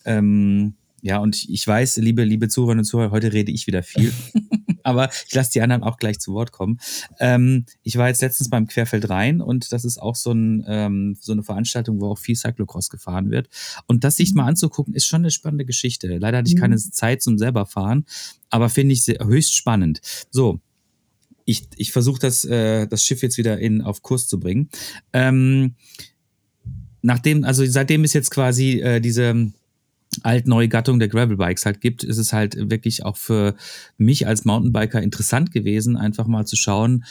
ähm, 0.06 0.74
ja, 1.04 1.18
und 1.18 1.50
ich 1.50 1.66
weiß, 1.66 1.98
liebe, 1.98 2.24
liebe 2.24 2.48
Zuhörerinnen 2.48 2.80
und 2.80 2.86
Zuhörer, 2.86 3.10
heute 3.10 3.30
rede 3.30 3.52
ich 3.52 3.66
wieder 3.66 3.82
viel. 3.82 4.10
Aber 4.84 5.10
ich 5.28 5.34
lasse 5.34 5.52
die 5.52 5.60
anderen 5.60 5.82
auch 5.82 5.98
gleich 5.98 6.18
zu 6.18 6.32
Wort 6.32 6.50
kommen. 6.50 6.80
Ähm, 7.20 7.66
ich 7.82 7.98
war 7.98 8.08
jetzt 8.08 8.22
letztens 8.22 8.48
beim 8.48 8.66
Querfeld 8.66 9.10
Rhein 9.10 9.42
und 9.42 9.70
das 9.70 9.84
ist 9.84 10.00
auch 10.00 10.14
so, 10.14 10.32
ein, 10.32 10.64
ähm, 10.66 11.14
so 11.20 11.32
eine 11.32 11.42
Veranstaltung, 11.42 12.00
wo 12.00 12.12
auch 12.12 12.18
viel 12.18 12.36
Cyclocross 12.36 12.88
gefahren 12.88 13.30
wird. 13.30 13.50
Und 13.86 14.02
das 14.02 14.16
sich 14.16 14.30
mhm. 14.30 14.38
mal 14.38 14.46
anzugucken, 14.46 14.94
ist 14.94 15.04
schon 15.04 15.20
eine 15.20 15.30
spannende 15.30 15.66
Geschichte. 15.66 16.16
Leider 16.16 16.38
hatte 16.38 16.48
ich 16.48 16.56
keine 16.56 16.76
mhm. 16.76 16.92
Zeit 16.92 17.20
zum 17.20 17.36
selber 17.36 17.66
fahren, 17.66 18.06
aber 18.48 18.70
finde 18.70 18.94
ich 18.94 19.04
sehr, 19.04 19.22
höchst 19.22 19.54
spannend. 19.54 20.00
So, 20.30 20.58
ich, 21.44 21.68
ich 21.76 21.92
versuche 21.92 22.18
das, 22.18 22.46
äh, 22.46 22.86
das 22.86 23.04
Schiff 23.04 23.20
jetzt 23.20 23.36
wieder 23.36 23.58
in, 23.58 23.82
auf 23.82 24.00
Kurs 24.00 24.26
zu 24.26 24.40
bringen. 24.40 24.70
Ähm, 25.12 25.74
nachdem, 27.02 27.44
also 27.44 27.62
seitdem 27.66 28.04
ist 28.04 28.14
jetzt 28.14 28.30
quasi 28.30 28.80
äh, 28.80 29.00
diese 29.00 29.52
alt-neue 30.22 30.68
Gattung 30.68 30.98
der 30.98 31.08
Gravelbikes 31.08 31.66
halt 31.66 31.80
gibt, 31.80 32.04
ist 32.04 32.18
es 32.18 32.32
halt 32.32 32.70
wirklich 32.70 33.04
auch 33.04 33.16
für 33.16 33.54
mich 33.96 34.26
als 34.26 34.44
Mountainbiker 34.44 35.02
interessant 35.02 35.52
gewesen, 35.52 35.96
einfach 35.96 36.26
mal 36.26 36.46
zu 36.46 36.56
schauen, 36.56 37.04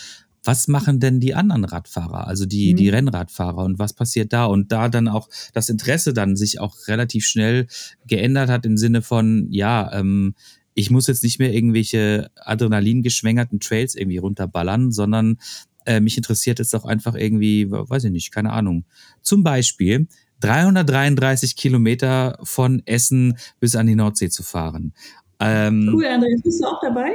was 0.44 0.68
machen 0.68 1.00
denn 1.00 1.20
die 1.20 1.36
anderen 1.36 1.64
Radfahrer, 1.64 2.28
also 2.28 2.46
die, 2.46 2.74
mhm. 2.74 2.78
die 2.78 2.90
Rennradfahrer 2.90 3.64
und 3.64 3.80
was 3.80 3.94
passiert 3.94 4.34
da? 4.34 4.46
Und 4.46 4.72
da 4.72 4.90
dann 4.90 5.08
auch 5.08 5.30
das 5.54 5.70
Interesse 5.70 6.14
dann 6.14 6.36
sich 6.36 6.60
auch 6.60 6.76
relativ 6.88 7.26
schnell 7.26 7.68
geändert 8.08 8.50
hat 8.50 8.66
im 8.66 8.78
Sinne 8.78 9.02
von, 9.02 9.48
ja, 9.52 9.92
ähm, 9.94 10.36
ich 10.74 10.90
muss 10.90 11.08
jetzt 11.08 11.24
nicht 11.24 11.40
mehr 11.40 11.54
irgendwelche 11.54 12.30
adrenalingeschwängerten 12.36 13.60
Trails 13.60 13.96
irgendwie 13.96 14.18
runterballern, 14.18 14.92
sondern 14.92 15.38
äh, 15.86 16.00
mich 16.00 16.18
interessiert 16.18 16.60
jetzt 16.60 16.76
auch 16.76 16.86
einfach 16.86 17.16
irgendwie, 17.16 17.70
weiß 17.70 18.06
ich 18.06 18.12
nicht, 18.12 18.32
keine 18.32 18.52
Ahnung. 18.52 18.86
Zum 19.22 19.44
Beispiel 19.44 20.08
333 20.44 21.56
Kilometer 21.56 22.38
von 22.44 22.82
Essen 22.86 23.38
bis 23.60 23.76
an 23.76 23.88
die 23.88 23.96
Nordsee 23.96 24.30
zu 24.30 24.44
fahren. 24.44 24.94
Ähm, 25.40 25.90
cool, 25.94 26.06
Andreas, 26.06 26.42
bist 26.44 26.62
du 26.62 26.68
auch 26.68 26.82
dabei? 26.82 27.12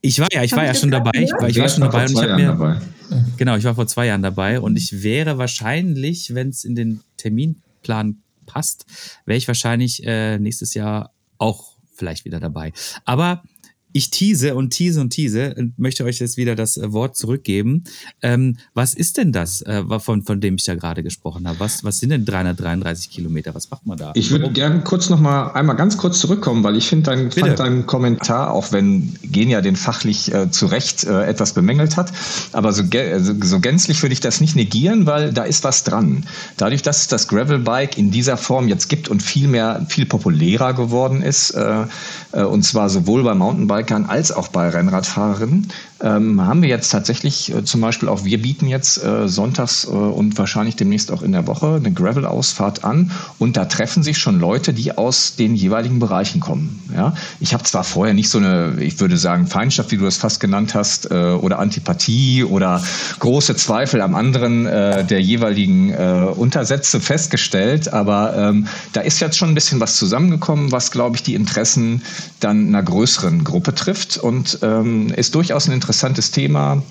Ich 0.00 0.18
war 0.18 0.28
ja, 0.32 0.42
ich 0.42 0.52
war 0.52 0.64
ja 0.64 0.74
schon 0.74 0.90
dabei. 0.90 1.10
Ich 1.14 1.30
war, 1.32 1.48
ich 1.48 1.58
war 1.58 1.68
schon 1.68 1.82
dabei 1.82 2.04
und 2.06 2.12
ich 2.12 2.22
habe 2.22 2.36
mir 2.36 2.46
dabei. 2.46 2.80
genau, 3.36 3.56
ich 3.56 3.64
war 3.64 3.74
vor 3.74 3.86
zwei 3.86 4.06
Jahren 4.06 4.22
dabei 4.22 4.60
und 4.60 4.76
ich 4.76 5.02
wäre 5.02 5.36
wahrscheinlich, 5.36 6.34
wenn 6.34 6.48
es 6.48 6.64
in 6.64 6.74
den 6.74 7.00
Terminplan 7.18 8.22
passt, 8.46 8.86
wäre 9.26 9.36
ich 9.36 9.46
wahrscheinlich 9.46 10.02
äh, 10.06 10.38
nächstes 10.38 10.72
Jahr 10.72 11.12
auch 11.36 11.76
vielleicht 11.94 12.24
wieder 12.24 12.40
dabei. 12.40 12.72
Aber 13.04 13.42
ich 13.92 14.10
tease 14.10 14.54
und 14.54 14.70
tease 14.70 15.00
und 15.00 15.10
tease 15.10 15.54
und 15.56 15.78
möchte 15.78 16.04
euch 16.04 16.18
jetzt 16.20 16.36
wieder 16.36 16.54
das 16.54 16.76
äh, 16.76 16.92
Wort 16.92 17.16
zurückgeben. 17.16 17.84
Ähm, 18.22 18.56
was 18.74 18.94
ist 18.94 19.16
denn 19.16 19.32
das, 19.32 19.62
äh, 19.62 19.82
von, 19.98 20.22
von 20.22 20.40
dem 20.40 20.56
ich 20.56 20.64
da 20.64 20.74
gerade 20.74 21.02
gesprochen 21.02 21.48
habe? 21.48 21.58
Was, 21.60 21.84
was 21.84 21.98
sind 21.98 22.10
denn 22.10 22.24
333 22.24 23.10
Kilometer? 23.10 23.54
Was 23.54 23.70
macht 23.70 23.86
man 23.86 23.98
da? 23.98 24.12
Ich 24.14 24.30
würde 24.30 24.50
gerne 24.50 24.80
kurz 24.80 25.10
noch 25.10 25.20
mal 25.20 25.52
einmal 25.52 25.76
ganz 25.76 25.96
kurz 25.96 26.20
zurückkommen, 26.20 26.62
weil 26.62 26.76
ich 26.76 26.88
finde 26.88 27.10
dein, 27.10 27.30
fand 27.30 27.58
deinen 27.58 27.86
Kommentar, 27.86 28.52
auch 28.52 28.72
wenn 28.72 29.14
Genia 29.22 29.60
den 29.60 29.76
fachlich 29.76 30.32
äh, 30.32 30.50
zu 30.50 30.66
Recht 30.66 31.04
äh, 31.04 31.24
etwas 31.24 31.52
bemängelt 31.52 31.96
hat, 31.96 32.12
aber 32.52 32.72
so, 32.72 32.84
so, 33.18 33.34
so 33.42 33.60
gänzlich 33.60 34.02
würde 34.02 34.12
ich 34.12 34.20
das 34.20 34.40
nicht 34.40 34.56
negieren, 34.56 35.06
weil 35.06 35.32
da 35.32 35.44
ist 35.44 35.64
was 35.64 35.84
dran. 35.84 36.26
Dadurch, 36.56 36.82
dass 36.82 37.02
es 37.02 37.08
das 37.08 37.28
Gravelbike 37.28 37.98
in 37.98 38.10
dieser 38.10 38.36
Form 38.36 38.68
jetzt 38.68 38.88
gibt 38.88 39.08
und 39.08 39.22
viel 39.22 39.48
mehr, 39.48 39.86
viel 39.88 40.06
populärer 40.06 40.74
geworden 40.74 41.22
ist, 41.22 41.50
äh, 41.50 41.84
äh 42.32 42.42
und 42.42 42.62
zwar 42.62 42.88
sowohl 42.90 43.22
bei 43.22 43.34
Mountainbike 43.34 43.79
Gravelbikern 43.80 44.06
als 44.06 44.32
auch 44.32 44.48
bei 44.48 44.68
Rennradfahrerinnen 44.68 45.68
ähm, 46.02 46.40
haben 46.40 46.62
wir 46.62 46.68
jetzt 46.68 46.90
tatsächlich 46.90 47.54
äh, 47.54 47.64
zum 47.64 47.80
Beispiel 47.80 48.08
auch, 48.08 48.24
wir 48.24 48.40
bieten 48.40 48.66
jetzt 48.66 49.02
äh, 49.02 49.28
sonntags 49.28 49.84
äh, 49.84 49.88
und 49.88 50.38
wahrscheinlich 50.38 50.76
demnächst 50.76 51.10
auch 51.10 51.22
in 51.22 51.32
der 51.32 51.46
Woche 51.46 51.74
eine 51.74 51.92
Gravel-Ausfahrt 51.92 52.84
an 52.84 53.10
und 53.38 53.56
da 53.56 53.66
treffen 53.66 54.02
sich 54.02 54.18
schon 54.18 54.40
Leute, 54.40 54.72
die 54.72 54.96
aus 54.96 55.36
den 55.36 55.54
jeweiligen 55.54 55.98
Bereichen 55.98 56.40
kommen. 56.40 56.82
Ja? 56.94 57.14
Ich 57.38 57.52
habe 57.52 57.64
zwar 57.64 57.84
vorher 57.84 58.14
nicht 58.14 58.30
so 58.30 58.38
eine, 58.38 58.76
ich 58.80 58.98
würde 59.00 59.18
sagen, 59.18 59.46
Feindschaft, 59.46 59.90
wie 59.92 59.98
du 59.98 60.04
das 60.04 60.16
fast 60.16 60.40
genannt 60.40 60.74
hast, 60.74 61.10
äh, 61.10 61.14
oder 61.14 61.58
Antipathie 61.58 62.44
oder 62.44 62.82
große 63.18 63.56
Zweifel 63.56 64.00
am 64.00 64.14
anderen 64.14 64.66
äh, 64.66 65.04
der 65.04 65.20
jeweiligen 65.20 65.90
äh, 65.90 66.26
Untersätze 66.34 67.00
festgestellt, 67.00 67.92
aber 67.92 68.34
ähm, 68.36 68.66
da 68.92 69.02
ist 69.02 69.20
jetzt 69.20 69.36
schon 69.36 69.50
ein 69.50 69.54
bisschen 69.54 69.80
was 69.80 69.96
zusammengekommen, 69.96 70.72
was, 70.72 70.90
glaube 70.90 71.16
ich, 71.16 71.22
die 71.22 71.34
Interessen 71.34 72.02
dann 72.40 72.68
einer 72.68 72.82
größeren 72.82 73.44
Gruppe 73.44 73.69
trifft 73.74 74.18
und 74.18 74.58
ähm, 74.62 75.08
ist 75.08 75.34
durchaus 75.34 75.68
ein 75.68 75.72
interessantes 75.72 76.30
Thema. 76.30 76.82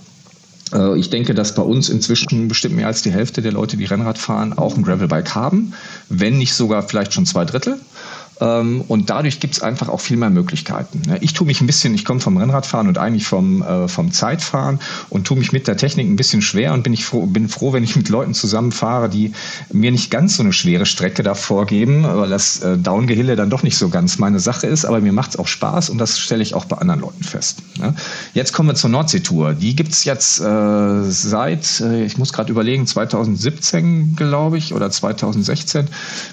Äh, 0.73 0.97
ich 0.99 1.09
denke, 1.09 1.33
dass 1.33 1.55
bei 1.55 1.61
uns 1.61 1.89
inzwischen 1.89 2.47
bestimmt 2.47 2.75
mehr 2.75 2.87
als 2.87 3.01
die 3.01 3.11
Hälfte 3.11 3.41
der 3.41 3.51
Leute, 3.51 3.77
die 3.77 3.85
Rennrad 3.85 4.17
fahren, 4.17 4.53
auch 4.53 4.75
ein 4.75 4.83
Gravelbike 4.83 5.35
haben, 5.35 5.73
wenn 6.09 6.37
nicht 6.37 6.53
sogar 6.53 6.83
vielleicht 6.83 7.13
schon 7.13 7.25
zwei 7.25 7.45
Drittel. 7.45 7.79
Ähm, 8.41 8.83
und 8.87 9.09
dadurch 9.09 9.39
gibt 9.39 9.55
es 9.55 9.61
einfach 9.61 9.89
auch 9.89 9.99
viel 9.99 10.17
mehr 10.17 10.29
Möglichkeiten. 10.29 11.01
Ne? 11.07 11.17
Ich 11.21 11.33
tue 11.33 11.45
mich 11.45 11.61
ein 11.61 11.67
bisschen, 11.67 11.93
ich 11.93 12.05
komme 12.05 12.19
vom 12.19 12.37
Rennradfahren 12.37 12.87
und 12.87 12.97
eigentlich 12.97 13.25
vom, 13.27 13.61
äh, 13.61 13.87
vom 13.87 14.11
Zeitfahren 14.11 14.79
und 15.09 15.27
tue 15.27 15.37
mich 15.37 15.51
mit 15.51 15.67
der 15.67 15.77
Technik 15.77 16.07
ein 16.07 16.15
bisschen 16.15 16.41
schwer 16.41 16.73
und 16.73 16.83
bin 16.83 16.93
ich 16.93 17.05
froh, 17.05 17.25
bin 17.25 17.49
froh, 17.49 17.73
wenn 17.73 17.83
ich 17.83 17.95
mit 17.95 18.09
Leuten 18.09 18.33
zusammenfahre, 18.33 19.09
die 19.09 19.33
mir 19.71 19.91
nicht 19.91 20.09
ganz 20.09 20.37
so 20.37 20.43
eine 20.43 20.53
schwere 20.53 20.85
Strecke 20.85 21.23
da 21.23 21.35
vorgeben, 21.35 22.03
weil 22.03 22.29
das 22.29 22.61
äh, 22.61 22.77
Downgehille 22.77 23.35
dann 23.35 23.49
doch 23.49 23.63
nicht 23.63 23.77
so 23.77 23.89
ganz 23.89 24.19
meine 24.19 24.39
Sache 24.39 24.67
ist, 24.67 24.85
aber 24.85 25.01
mir 25.01 25.13
macht 25.13 25.31
es 25.31 25.39
auch 25.39 25.47
Spaß 25.47 25.89
und 25.89 25.97
das 25.97 26.17
stelle 26.19 26.41
ich 26.43 26.53
auch 26.53 26.65
bei 26.65 26.77
anderen 26.77 27.01
Leuten 27.01 27.23
fest. 27.23 27.59
Ne? 27.77 27.93
Jetzt 28.33 28.53
kommen 28.53 28.69
wir 28.69 28.75
zur 28.75 28.89
Nordseetour. 28.89 29.53
Die 29.53 29.75
gibt 29.75 29.91
es 29.91 30.05
jetzt 30.05 30.39
äh, 30.39 31.01
seit, 31.03 31.81
äh, 31.81 32.05
ich 32.05 32.17
muss 32.17 32.31
gerade 32.31 32.51
überlegen, 32.51 32.87
2017, 32.87 34.15
glaube 34.15 34.57
ich, 34.57 34.73
oder 34.73 34.89
2016 34.89 35.87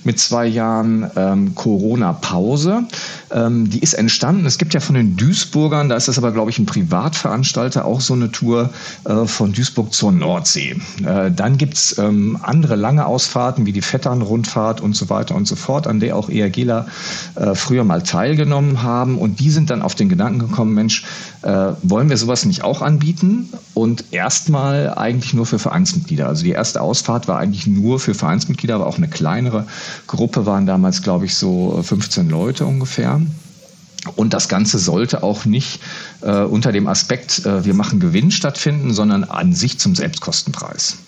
mit 0.05 0.21
zwei 0.21 0.47
Jahren 0.47 1.11
ähm, 1.17 1.55
Corona 1.55 1.96
Corona-Pause. 1.97 2.85
Ähm, 3.33 3.71
die 3.71 3.81
ist 3.81 3.95
entstanden. 3.95 4.47
Es 4.47 4.59
gibt 4.59 4.75
ja 4.75 4.81
von 4.81 4.95
den 4.95 5.17
Duisburgern, 5.17 5.89
da 5.89 5.97
ist 5.97 6.09
das 6.09 6.19
aber, 6.19 6.33
glaube 6.33 6.51
ich, 6.51 6.59
ein 6.59 6.67
Privatveranstalter, 6.67 7.85
auch 7.85 8.01
so 8.01 8.15
eine 8.15 8.31
Tour 8.31 8.71
äh, 9.05 9.25
von 9.27 9.53
Duisburg 9.53 9.93
zur 9.93 10.13
Nordsee. 10.13 10.77
Äh, 11.05 11.31
dann 11.33 11.59
gibt's 11.59 11.99
ähm, 11.99 12.39
andere 12.43 12.77
lange 12.77 13.07
Ausfahrten 13.07 13.67
wie 13.67 13.73
die 13.73 13.83
Vettern-Rundfahrt 13.83 14.81
und 14.81 14.95
so 14.95 15.09
weiter 15.11 15.35
und 15.35 15.49
so 15.49 15.57
fort, 15.57 15.87
an 15.87 16.01
der 16.01 16.17
auch 16.17 16.29
ERGler 16.29 16.87
äh, 17.35 17.55
früher 17.55 17.85
mal 17.85 18.03
teilgenommen 18.03 18.83
haben. 18.83 19.19
Und 19.19 19.41
die 19.41 19.51
sind 19.51 19.71
dann 19.71 19.83
auf 19.83 19.95
den 19.95 20.09
Gedanken 20.09 20.39
gekommen, 20.39 20.75
Mensch, 20.75 21.05
äh, 21.43 21.73
wollen 21.83 22.09
wir 22.09 22.17
sowas 22.17 22.45
nicht 22.45 22.63
auch 22.63 22.83
anbieten? 22.83 23.49
Und 23.75 24.05
erstmal 24.13 24.95
eigentlich 24.95 25.35
nur 25.35 25.47
für 25.47 25.59
Vereinsmitglieder. 25.59 26.27
Also 26.27 26.45
die 26.45 26.51
erste 26.51 26.81
Ausfahrt 26.81 27.29
war 27.29 27.39
eigentlich 27.39 27.67
nur 27.67 28.01
für 28.01 28.15
Vereinsmitglieder, 28.15 28.75
aber 28.75 28.87
auch 28.87 28.97
eine 28.97 29.09
kleinere 29.09 29.67
Gruppe 30.07 30.47
waren 30.47 30.67
damals, 30.67 31.03
glaube 31.03 31.27
ich, 31.27 31.35
so 31.35 31.83
15 31.87 32.29
Leute 32.29 32.67
ungefähr. 32.67 33.21
Und 34.15 34.35
das 34.35 34.49
Ganze 34.49 34.79
sollte 34.79 35.23
auch 35.23 35.45
nicht 35.47 35.81
äh, 36.21 36.43
unter 36.43 36.71
dem 36.71 36.87
Aspekt, 36.87 37.45
äh, 37.45 37.65
wir 37.65 37.75
machen 37.75 37.99
Gewinn 37.99 38.31
stattfinden, 38.31 38.93
sondern 38.93 39.25
an 39.25 39.53
sich 39.53 39.79
zum 39.79 39.97
Selbstkostenpreis. 39.97 40.99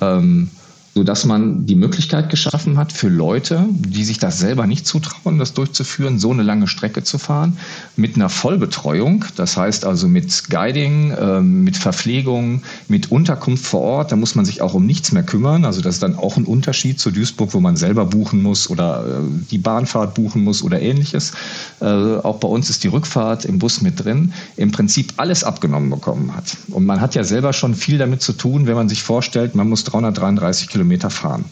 Ähm, 0.00 0.50
sodass 0.94 1.24
man 1.24 1.66
die 1.66 1.74
Möglichkeit 1.74 2.30
geschaffen 2.30 2.78
hat 2.78 2.92
für 2.92 3.08
Leute, 3.08 3.66
die 3.70 4.04
sich 4.04 4.18
das 4.18 4.38
selber 4.38 4.68
nicht 4.68 4.86
zutrauen, 4.86 5.40
das 5.40 5.52
durchzuführen, 5.52 6.20
so 6.20 6.30
eine 6.30 6.44
lange 6.44 6.68
Strecke 6.68 7.02
zu 7.02 7.18
fahren, 7.18 7.58
mit 7.96 8.14
einer 8.14 8.28
Vollbetreuung, 8.28 9.24
das 9.34 9.56
heißt 9.56 9.84
also 9.84 10.06
mit 10.06 10.50
Guiding, 10.50 11.10
äh, 11.10 11.40
mit 11.40 11.76
Verpflegung, 11.76 12.62
mit 12.86 13.10
Unterkunft 13.10 13.66
vor 13.66 13.80
Ort, 13.80 14.12
da 14.12 14.16
muss 14.16 14.36
man 14.36 14.44
sich 14.44 14.62
auch 14.62 14.74
um 14.74 14.86
nichts 14.86 15.10
mehr 15.10 15.24
kümmern, 15.24 15.64
also 15.64 15.80
das 15.80 15.96
ist 15.96 16.02
dann 16.04 16.16
auch 16.16 16.36
ein 16.36 16.44
Unterschied 16.44 17.00
zu 17.00 17.10
Duisburg, 17.10 17.54
wo 17.54 17.60
man 17.60 17.76
selber 17.76 18.04
buchen 18.04 18.40
muss 18.40 18.70
oder 18.70 19.04
äh, 19.04 19.20
die 19.50 19.58
Bahnfahrt 19.58 20.14
buchen 20.14 20.44
muss 20.44 20.62
oder 20.62 20.80
ähnliches. 20.80 21.32
Äh, 21.80 21.86
auch 21.86 22.36
bei 22.36 22.48
uns 22.48 22.70
ist 22.70 22.84
die 22.84 22.88
Rückfahrt 22.88 23.44
im 23.44 23.58
Bus 23.58 23.80
mit 23.80 24.04
drin, 24.04 24.32
im 24.56 24.70
Prinzip 24.70 25.14
alles 25.16 25.42
abgenommen 25.42 25.90
bekommen 25.90 26.36
hat. 26.36 26.56
Und 26.68 26.86
man 26.86 27.00
hat 27.00 27.16
ja 27.16 27.24
selber 27.24 27.52
schon 27.52 27.74
viel 27.74 27.98
damit 27.98 28.22
zu 28.22 28.32
tun, 28.32 28.68
wenn 28.68 28.74
man 28.74 28.88
sich 28.88 29.02
vorstellt, 29.02 29.56
man 29.56 29.68
muss 29.68 29.82
333 29.82 30.68
Kilometer 30.68 30.83
Kilometer 30.84 31.08
fahren. 31.08 31.46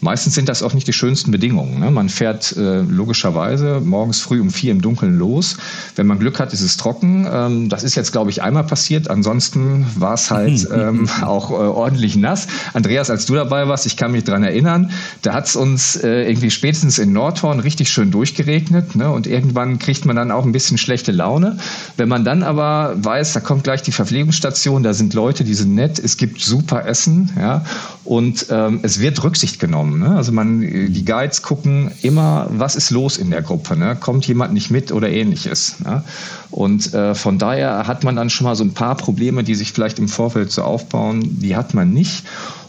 Meistens 0.00 0.34
sind 0.34 0.48
das 0.48 0.62
auch 0.62 0.72
nicht 0.72 0.88
die 0.88 0.94
schönsten 0.94 1.30
Bedingungen. 1.30 1.78
Ne? 1.78 1.90
Man 1.90 2.08
fährt 2.08 2.56
äh, 2.56 2.80
logischerweise 2.80 3.82
morgens 3.84 4.20
früh 4.20 4.40
um 4.40 4.50
vier 4.50 4.72
im 4.72 4.80
Dunkeln 4.80 5.18
los. 5.18 5.58
Wenn 5.94 6.06
man 6.06 6.18
Glück 6.18 6.40
hat, 6.40 6.54
ist 6.54 6.62
es 6.62 6.78
trocken. 6.78 7.28
Ähm, 7.30 7.68
das 7.68 7.84
ist 7.84 7.96
jetzt, 7.96 8.10
glaube 8.10 8.30
ich, 8.30 8.40
einmal 8.40 8.64
passiert. 8.64 9.10
Ansonsten 9.10 9.86
war 9.96 10.14
es 10.14 10.30
halt 10.30 10.66
ähm, 10.72 11.06
auch 11.22 11.50
äh, 11.50 11.54
ordentlich 11.54 12.16
nass. 12.16 12.46
Andreas, 12.72 13.10
als 13.10 13.26
du 13.26 13.34
dabei 13.34 13.68
warst, 13.68 13.84
ich 13.84 13.98
kann 13.98 14.12
mich 14.12 14.24
dran 14.24 14.42
erinnern, 14.42 14.90
da 15.20 15.34
hat 15.34 15.48
es 15.48 15.56
uns 15.56 15.96
äh, 15.96 16.22
irgendwie 16.22 16.50
spätestens 16.50 16.98
in 16.98 17.12
Nordhorn 17.12 17.60
richtig 17.60 17.90
schön 17.90 18.10
durchgeregnet. 18.10 18.96
Ne? 18.96 19.10
Und 19.10 19.26
irgendwann 19.26 19.78
kriegt 19.78 20.06
man 20.06 20.16
dann 20.16 20.30
auch 20.30 20.46
ein 20.46 20.52
bisschen 20.52 20.78
schlechte 20.78 21.12
Laune. 21.12 21.58
Wenn 21.98 22.08
man 22.08 22.24
dann 22.24 22.42
aber 22.42 22.94
weiß, 22.96 23.34
da 23.34 23.40
kommt 23.40 23.64
gleich 23.64 23.82
die 23.82 23.92
Verpflegungsstation, 23.92 24.82
da 24.82 24.94
sind 24.94 25.12
Leute, 25.12 25.44
die 25.44 25.54
sind 25.54 25.74
nett, 25.74 25.98
es 25.98 26.16
gibt 26.16 26.40
super 26.40 26.86
Essen, 26.86 27.30
ja, 27.38 27.64
und 28.04 28.46
ähm, 28.50 28.69
es 28.82 29.00
wird 29.00 29.22
Rücksicht 29.22 29.58
genommen. 29.58 29.98
Ne? 29.98 30.16
Also 30.16 30.32
man, 30.32 30.60
die 30.60 31.04
Guides 31.04 31.42
gucken 31.42 31.90
immer, 32.02 32.46
was 32.50 32.76
ist 32.76 32.90
los 32.90 33.16
in 33.16 33.30
der 33.30 33.42
Gruppe? 33.42 33.76
Ne? 33.76 33.96
Kommt 33.96 34.26
jemand 34.26 34.52
nicht 34.52 34.70
mit 34.70 34.92
oder 34.92 35.08
ähnliches? 35.08 35.80
Ne? 35.80 36.04
Und 36.50 36.94
äh, 36.94 37.14
von 37.14 37.38
daher 37.38 37.86
hat 37.86 38.04
man 38.04 38.16
dann 38.16 38.30
schon 38.30 38.44
mal 38.44 38.56
so 38.56 38.64
ein 38.64 38.74
paar 38.74 38.96
Probleme, 38.96 39.44
die 39.44 39.54
sich 39.54 39.72
vielleicht 39.72 39.98
im 39.98 40.08
Vorfeld 40.08 40.52
so 40.52 40.62
aufbauen, 40.62 41.40
die 41.40 41.56
hat 41.56 41.74
man 41.74 41.92
nicht 41.92 42.24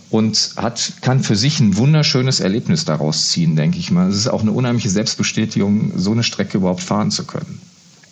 und 0.10 0.54
hat, 0.58 0.94
kann 1.02 1.24
für 1.24 1.36
sich 1.36 1.60
ein 1.60 1.78
wunderschönes 1.78 2.42
Erlebnis 2.42 2.84
daraus 2.86 3.30
ziehen, 3.30 3.56
denke 3.56 3.80
ich 3.80 3.92
mal. 3.92 4.10
Es 4.10 4.18
ist 4.18 4.28
auch 4.28 4.42
eine 4.42 4.52
unheimliche 4.52 4.90
Selbstbestätigung, 4.90 5.94
so 5.96 6.12
eine 6.12 6.24
Strecke 6.24 6.58
überhaupt 6.58 6.82
fahren 6.82 7.12
zu 7.12 7.24
können. 7.24 7.60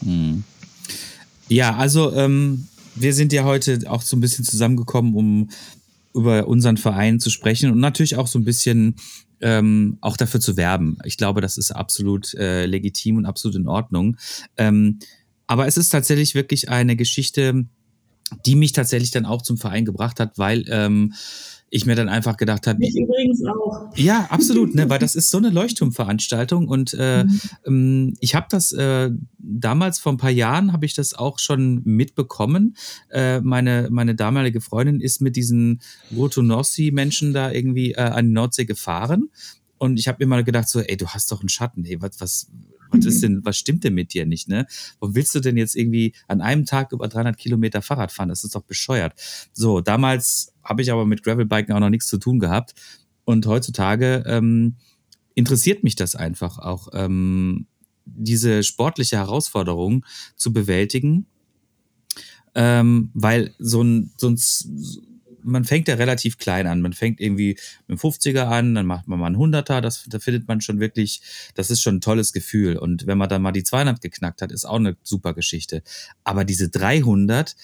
Hm. 0.04 0.44
Ja, 1.50 1.76
also 1.76 2.14
ähm, 2.14 2.68
wir 2.96 3.14
sind 3.14 3.34
ja 3.34 3.44
heute 3.44 3.80
auch 3.88 4.02
so 4.02 4.16
ein 4.16 4.22
bisschen 4.22 4.46
zusammengekommen, 4.46 5.14
um 5.14 5.50
über 6.14 6.48
unseren 6.48 6.78
Verein 6.78 7.20
zu 7.20 7.30
sprechen 7.30 7.72
und 7.72 7.80
natürlich 7.80 8.16
auch 8.16 8.28
so 8.28 8.40
ein 8.40 8.46
bisschen 8.46 8.96
ähm, 9.42 9.98
auch 10.02 10.18
dafür 10.18 10.40
zu 10.40 10.58
werben. 10.58 10.98
Ich 11.06 11.18
glaube, 11.18 11.42
das 11.42 11.58
ist 11.58 11.72
absolut 11.72 12.34
äh, 12.34 12.66
legitim 12.66 13.18
und 13.18 13.26
absolut 13.26 13.56
in 13.56 13.68
Ordnung. 13.68 14.18
Ähm, 14.58 15.00
aber 15.48 15.68
es 15.68 15.78
ist 15.78 15.90
tatsächlich 15.90 16.36
wirklich 16.36 16.70
eine 16.70 16.96
Geschichte, 16.96 17.66
die 18.46 18.56
mich 18.56 18.74
tatsächlich 18.74 19.12
dann 19.12 19.26
auch 19.26 19.42
zum 19.42 19.58
Verein 19.58 19.86
gebracht 19.86 20.20
hat, 20.20 20.38
weil 20.38 20.66
ähm, 20.68 21.14
ich 21.72 21.86
mir 21.86 21.96
dann 21.96 22.10
einfach 22.10 22.38
gedacht 22.38 22.68
habe. 22.68 22.84
Ich 22.84 22.96
übrigens 22.96 23.44
auch. 23.46 23.90
Ja, 23.96 24.28
absolut, 24.30 24.76
ne, 24.76 24.90
weil 24.90 25.00
das 25.00 25.16
ist 25.16 25.30
so 25.30 25.38
eine 25.38 25.50
Leuchtturmveranstaltung 25.50 26.68
und 26.68 26.96
äh, 26.98 27.24
mhm. 27.24 27.40
Ähm, 27.66 28.14
ich 28.20 28.36
habe 28.36 28.48
das 28.50 28.72
äh, 28.72 29.12
damals 29.38 30.00
vor 30.00 30.14
ein 30.14 30.18
paar 30.18 30.30
Jahren 30.30 30.74
habe 30.74 30.86
ich 30.86 30.94
das 30.94 31.14
auch 31.14 31.40
schon 31.40 31.82
mitbekommen. 31.84 32.76
Äh, 33.10 33.42
meine 33.42 33.90
meine 33.92 34.16
damalige 34.16 34.62
Freundin 34.62 35.02
ist 35.02 35.22
mit 35.22 35.36
diesen 35.36 35.82
Rotonossi-Menschen 36.16 37.34
da 37.34 37.52
irgendwie 37.52 37.94
äh, 37.94 38.02
an 38.02 38.28
die 38.28 38.34
Nordsee 38.34 38.66
gefahren 38.66 39.30
und 39.78 39.98
ich 39.98 40.08
habe 40.08 40.24
mir 40.24 40.28
mal 40.28 40.44
gedacht 40.44 40.70
so, 40.70 40.82
ey, 40.82 40.98
du 40.98 41.08
hast 41.08 41.32
doch 41.32 41.40
einen 41.40 41.50
Schatten, 41.50 41.86
ey, 41.86 42.02
was 42.02 42.20
was 42.20 42.52
was 42.92 43.06
ist 43.06 43.24
denn, 43.24 43.44
was 43.46 43.58
stimmt 43.58 43.84
denn 43.84 43.94
mit 43.94 44.14
dir 44.14 44.26
nicht, 44.26 44.48
ne? 44.48 44.66
Warum 45.00 45.16
willst 45.16 45.34
du 45.36 45.40
denn 45.40 45.58
jetzt 45.58 45.76
irgendwie 45.76 46.14
an 46.28 46.42
einem 46.42 46.66
Tag 46.66 46.92
über 46.92 47.08
300 47.08 47.38
Kilometer 47.38 47.82
Fahrrad 47.82 48.12
fahren? 48.12 48.30
Das 48.30 48.44
ist 48.44 48.56
doch 48.56 48.64
bescheuert. 48.64 49.14
So, 49.54 49.82
damals 49.82 50.54
habe 50.64 50.82
ich 50.82 50.92
aber 50.92 51.06
mit 51.06 51.24
Gravelbiken 51.24 51.74
auch 51.74 51.80
noch 51.80 51.90
nichts 51.90 52.08
zu 52.08 52.18
tun 52.18 52.40
gehabt. 52.40 52.74
Und 53.26 53.46
heutzutage 53.46 54.24
ähm, 54.26 54.76
interessiert 55.36 55.84
mich 55.84 55.96
das 55.96 56.16
einfach 56.16 56.58
auch, 56.58 56.90
ähm, 56.94 57.68
diese 58.06 58.64
sportliche 58.64 59.18
Herausforderung 59.18 60.06
zu 60.36 60.52
bewältigen. 60.52 61.28
Ähm, 62.56 63.12
weil 63.14 63.54
so 63.60 63.84
ein, 63.84 64.12
so 64.18 64.30
ein 64.30 64.38
man 65.44 65.66
fängt 65.66 65.88
ja 65.88 65.96
relativ 65.96 66.38
klein 66.38 66.68
an. 66.68 66.82
Man 66.82 66.94
fängt 66.94 67.20
irgendwie 67.20 67.58
mit 67.88 67.98
dem 67.98 68.10
50er 68.10 68.44
an, 68.44 68.76
dann 68.76 68.86
macht 68.86 69.08
man 69.08 69.20
mal 69.20 69.28
einen 69.28 69.36
100er, 69.38 69.82
das, 69.82 70.06
da 70.08 70.20
findet 70.20 70.48
man 70.48 70.62
schon 70.62 70.80
wirklich, 70.80 71.22
das 71.56 71.70
ist 71.70 71.82
schon 71.82 71.96
ein 71.96 72.02
tolles 72.02 72.34
Gefühl. 72.34 72.78
Und 72.78 73.08
wenn 73.08 73.18
man 73.18 73.30
dann 73.30 73.42
mal 73.42 73.52
die 73.52 73.64
200 73.64 74.02
geknackt 74.02 74.42
hat, 74.42 74.52
ist 74.52 74.66
auch 74.66 74.76
eine 74.76 74.98
super 75.04 75.34
Geschichte. 75.34 75.82
Aber 76.24 76.46
diese 76.46 76.70
300, 76.70 77.56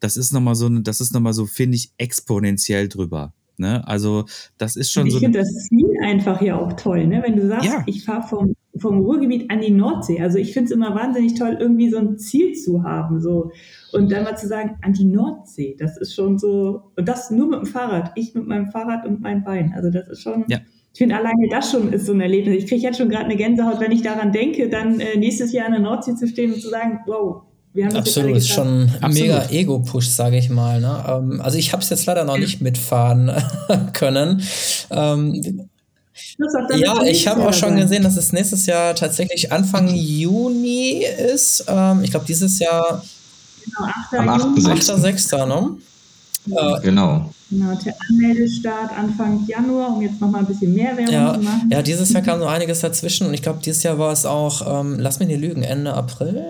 das 0.00 0.16
ist 0.16 0.32
nochmal 0.32 0.54
so, 0.54 0.68
das 0.68 1.00
ist 1.00 1.12
nochmal 1.12 1.32
so, 1.32 1.46
finde 1.46 1.76
ich, 1.76 1.90
exponentiell 1.98 2.88
drüber. 2.88 3.32
Ne? 3.58 3.86
Also 3.86 4.26
das 4.58 4.76
ist 4.76 4.92
schon 4.92 5.06
ich 5.06 5.12
so. 5.12 5.18
Ich 5.18 5.24
finde 5.24 5.38
das 5.38 5.48
Ziel 5.68 5.88
einfach 6.02 6.40
hier 6.40 6.58
auch 6.58 6.74
toll, 6.74 7.06
ne? 7.06 7.22
Wenn 7.24 7.36
du 7.36 7.46
sagst, 7.46 7.64
Ja. 7.66 7.82
ich 7.86 8.04
fahre 8.04 8.26
vom, 8.28 8.55
vom 8.78 9.00
Ruhrgebiet 9.00 9.50
an 9.50 9.60
die 9.60 9.70
Nordsee. 9.70 10.20
Also 10.20 10.38
ich 10.38 10.52
finde 10.52 10.66
es 10.66 10.70
immer 10.72 10.94
wahnsinnig 10.94 11.34
toll, 11.34 11.56
irgendwie 11.58 11.90
so 11.90 11.98
ein 11.98 12.18
Ziel 12.18 12.54
zu 12.54 12.82
haben. 12.82 13.20
So. 13.20 13.50
Und 13.92 14.10
dann 14.12 14.24
mal 14.24 14.36
zu 14.36 14.46
sagen, 14.46 14.76
an 14.82 14.92
die 14.92 15.04
Nordsee, 15.04 15.76
das 15.78 15.96
ist 15.96 16.14
schon 16.14 16.38
so, 16.38 16.92
und 16.96 17.08
das 17.08 17.30
nur 17.30 17.48
mit 17.48 17.60
dem 17.60 17.66
Fahrrad. 17.66 18.12
Ich 18.14 18.34
mit 18.34 18.46
meinem 18.46 18.70
Fahrrad 18.70 19.06
und 19.06 19.20
meinem 19.20 19.44
Bein. 19.44 19.72
Also 19.74 19.90
das 19.90 20.08
ist 20.08 20.22
schon. 20.22 20.44
Ja. 20.48 20.58
Ich 20.92 20.98
finde 20.98 21.16
alleine 21.16 21.48
das 21.50 21.70
schon 21.70 21.92
ist 21.92 22.06
so 22.06 22.12
ein 22.12 22.22
Erlebnis. 22.22 22.56
Ich 22.56 22.66
kriege 22.68 22.80
jetzt 22.80 22.96
schon 22.96 23.10
gerade 23.10 23.26
eine 23.26 23.36
Gänsehaut, 23.36 23.80
wenn 23.80 23.92
ich 23.92 24.00
daran 24.00 24.32
denke, 24.32 24.70
dann 24.70 24.98
äh, 24.98 25.18
nächstes 25.18 25.52
Jahr 25.52 25.66
an 25.66 25.72
der 25.72 25.82
Nordsee 25.82 26.14
zu 26.14 26.26
stehen 26.26 26.54
und 26.54 26.60
zu 26.60 26.70
sagen, 26.70 27.00
wow, 27.06 27.42
wir 27.74 27.84
haben 27.84 27.94
das 27.94 28.06
jetzt 28.06 28.16
Absolut, 28.16 28.36
ist 28.38 28.48
schon 28.48 28.90
ein 29.02 29.12
mega. 29.12 29.46
Ego-Push, 29.50 30.08
sage 30.08 30.38
ich 30.38 30.48
mal. 30.48 30.80
Ne? 30.80 31.04
Ähm, 31.06 31.40
also 31.42 31.58
ich 31.58 31.72
habe 31.72 31.82
es 31.82 31.90
jetzt 31.90 32.06
leider 32.06 32.24
noch 32.24 32.38
nicht 32.38 32.62
mitfahren 32.62 33.30
können. 33.92 34.40
Ähm, 34.90 35.68
Ja, 36.76 37.02
ich 37.02 37.26
habe 37.26 37.46
auch 37.46 37.54
schon 37.54 37.76
gesehen, 37.76 38.02
dass 38.02 38.16
es 38.16 38.32
nächstes 38.32 38.66
Jahr 38.66 38.94
tatsächlich 38.94 39.52
Anfang 39.52 39.88
Juni 39.94 41.04
ist. 41.04 41.64
Ähm, 41.68 42.02
ich 42.02 42.10
glaube, 42.10 42.26
dieses 42.26 42.58
Jahr 42.58 43.02
Genau, 43.64 43.88
8. 43.88 44.28
Am 44.28 44.54
Juni. 44.56 44.60
8.6. 44.80 45.34
8.6. 45.34 45.46
Ne? 45.46 45.76
Äh, 46.56 46.80
Genau. 46.82 47.30
Genau, 47.50 47.74
der 47.84 47.94
Anmeldestart 48.08 48.90
Anfang 48.98 49.44
Januar, 49.46 49.94
um 49.96 50.02
jetzt 50.02 50.20
nochmal 50.20 50.40
ein 50.40 50.46
bisschen 50.46 50.74
mehr 50.74 50.96
Werbung 50.96 51.14
ja, 51.14 51.34
zu 51.34 51.40
machen. 51.40 51.70
ja, 51.70 51.80
dieses 51.80 52.12
Jahr 52.12 52.22
kam 52.22 52.40
so 52.40 52.46
einiges 52.46 52.80
dazwischen 52.80 53.26
und 53.28 53.34
ich 53.34 53.42
glaube, 53.42 53.60
dieses 53.64 53.84
Jahr 53.84 53.98
war 54.00 54.12
es 54.12 54.26
auch, 54.26 54.80
ähm, 54.80 54.96
lass 54.98 55.20
mich 55.20 55.28
nicht 55.28 55.40
lügen, 55.40 55.62
Ende 55.62 55.94
April 55.94 56.44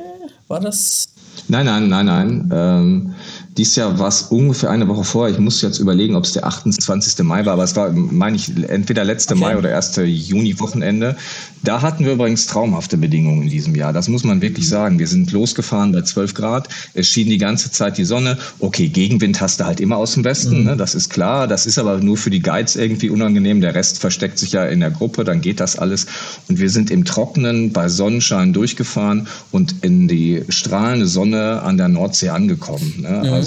war 0.49 0.61
das? 0.61 1.09
Nein, 1.49 1.67
nein, 1.67 1.89
nein, 1.89 2.07
nein. 2.07 2.51
Ähm, 2.53 3.15
dies 3.57 3.77
Jahr 3.77 3.99
war 3.99 4.09
es 4.09 4.23
ungefähr 4.23 4.71
eine 4.71 4.87
Woche 4.89 5.05
vorher. 5.05 5.35
Ich 5.35 5.41
muss 5.41 5.63
jetzt 5.63 5.79
überlegen, 5.79 6.15
ob 6.17 6.25
es 6.25 6.33
der 6.33 6.45
28. 6.47 7.25
Mai 7.25 7.47
war, 7.47 7.55
aber 7.55 7.65
es 7.65 7.75
war, 7.77 7.91
meine 7.93 8.37
ich, 8.37 8.51
entweder 8.69 9.05
letzte 9.05 9.35
Okay. 9.37 9.45
Mai 9.45 9.59
oder 9.59 9.71
erste 9.71 10.03
Juni-Wochenende. 10.05 11.17
Da 11.63 11.83
hatten 11.83 12.05
wir 12.05 12.13
übrigens 12.13 12.47
traumhafte 12.47 12.97
Bedingungen 12.97 13.43
in 13.43 13.51
diesem 13.51 13.75
Jahr. 13.75 13.93
Das 13.93 14.09
muss 14.09 14.25
man 14.25 14.41
wirklich 14.41 14.69
sagen. 14.69 14.99
Wir 14.99 15.07
sind 15.07 15.33
losgefahren 15.33 15.93
bei 15.93 16.03
12 16.03 16.35
Grad. 16.35 16.69
Es 16.95 17.09
schien 17.09 17.29
die 17.29 17.39
ganze 17.39 17.71
Zeit 17.71 17.99
die 17.99 18.05
Sonne. 18.05 18.39
Okay, 18.59 18.89
Gegenwind 18.89 19.41
hast 19.41 19.61
du 19.61 19.65
halt 19.65 19.81
immer 19.81 19.97
aus 19.97 20.15
dem 20.15 20.25
Westen, 20.25 20.65
ne? 20.65 20.77
das 20.77 20.95
ist 20.95 21.11
klar. 21.11 21.49
Das 21.49 21.67
ist 21.67 21.79
aber 21.79 21.99
nur 21.99 22.17
für 22.17 22.31
die 22.31 22.41
Guides 22.41 22.77
irgendwie 22.77 23.11
unangenehm. 23.11 23.61
Der 23.61 23.75
Rest 23.75 23.99
versteckt 23.99 24.39
sich 24.39 24.53
ja 24.53 24.65
in 24.65 24.81
der 24.81 24.91
Gruppe, 24.91 25.25
dann 25.25 25.41
geht 25.41 25.61
das 25.61 25.77
alles. 25.77 26.07
Und 26.49 26.61
wir 26.61 26.71
sind 26.71 26.91
im 26.91 27.05
Trockenen 27.05 27.73
bei 27.73 27.89
Sonnenschein 27.89 28.53
durchgefahren 28.53 29.27
und 29.51 29.77
in 29.83 30.09
die 30.09 30.45
strahlende 30.49 31.07
Sonne 31.07 31.63
an 31.63 31.77
der 31.77 31.89
Nordsee 31.89 32.29
angekommen. 32.31 32.95
Ne? 33.01 33.33
Also 33.33 33.46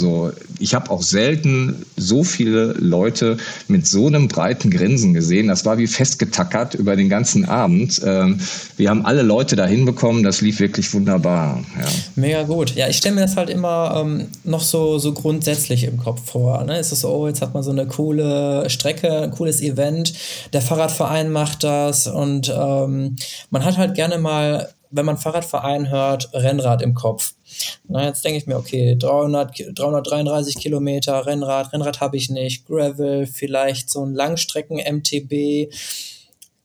ich 0.60 0.74
habe 0.74 0.90
auch 0.92 1.02
selten 1.02 1.86
so 1.98 2.24
viele 2.24 2.74
Leute 2.74 3.38
mit 3.68 3.88
so 3.88 4.08
einem 4.08 4.28
breiten 4.28 4.70
Grinsen 4.70 5.14
gesehen. 5.14 5.48
Das 5.48 5.66
war 5.66 5.78
wie 5.78 5.88
festgetackert 5.88 6.76
über 6.76 6.96
den 6.96 7.10
ganzen 7.10 7.46
Abend. 7.46 8.02
Ähm, 8.06 8.40
wir 8.78 8.90
haben 8.90 9.06
alle 9.06 9.22
Leute 9.22 9.56
da 9.56 9.66
hinbekommen. 9.66 10.24
Das 10.24 10.42
lief 10.42 10.60
wirklich 10.60 10.94
wunderbar. 10.94 11.64
Ja. 11.80 11.88
Mega 12.16 12.44
gut. 12.44 12.76
Ja, 12.76 12.88
ich 12.88 12.98
stelle 12.98 13.16
mir 13.16 13.22
das 13.22 13.38
halt 13.38 13.50
immer 13.50 14.02
ähm, 14.02 14.28
noch 14.44 14.62
so, 14.62 15.00
so 15.00 15.14
grundsätzlich 15.14 15.84
im 15.84 15.98
Kopf 15.98 16.30
vor. 16.30 16.64
Ne? 16.64 16.78
Es 16.78 16.92
ist 16.92 17.02
so, 17.02 17.10
oh, 17.10 17.28
jetzt 17.28 17.42
hat 17.42 17.54
man 17.54 17.64
so 17.64 17.72
eine 17.72 17.88
coole 17.88 18.70
Strecke, 18.70 19.24
ein 19.24 19.32
cooles 19.32 19.62
Event. 19.62 20.14
Der 20.54 20.62
Fahrradverein 20.62 21.32
macht 21.32 21.64
das 21.64 22.08
und 22.08 22.54
ähm, 22.56 23.16
man 23.50 23.66
hat 23.66 23.78
halt 23.78 23.96
gerne 23.96 24.18
mal, 24.18 24.70
wenn 24.92 25.06
man 25.06 25.18
Fahrradverein 25.18 25.90
hört, 25.90 26.30
Rennrad 26.34 26.82
im 26.82 26.94
Kopf. 26.94 27.34
Na, 27.88 28.06
jetzt 28.06 28.24
denke 28.24 28.38
ich 28.38 28.48
mir, 28.48 28.58
okay, 28.58 28.96
300, 28.98 29.54
Ki- 29.54 29.74
333 29.74 30.56
Kilometer 30.56 31.26
Rennrad, 31.26 31.74
Rennrad 31.74 32.00
habe 32.02 32.18
ich 32.18 32.30
nicht, 32.30 32.66
Gravel, 32.68 33.26
vielleicht 33.28 33.90
so 33.90 34.06
ein 34.06 34.14
Langstrecken-MTB. 34.14 35.72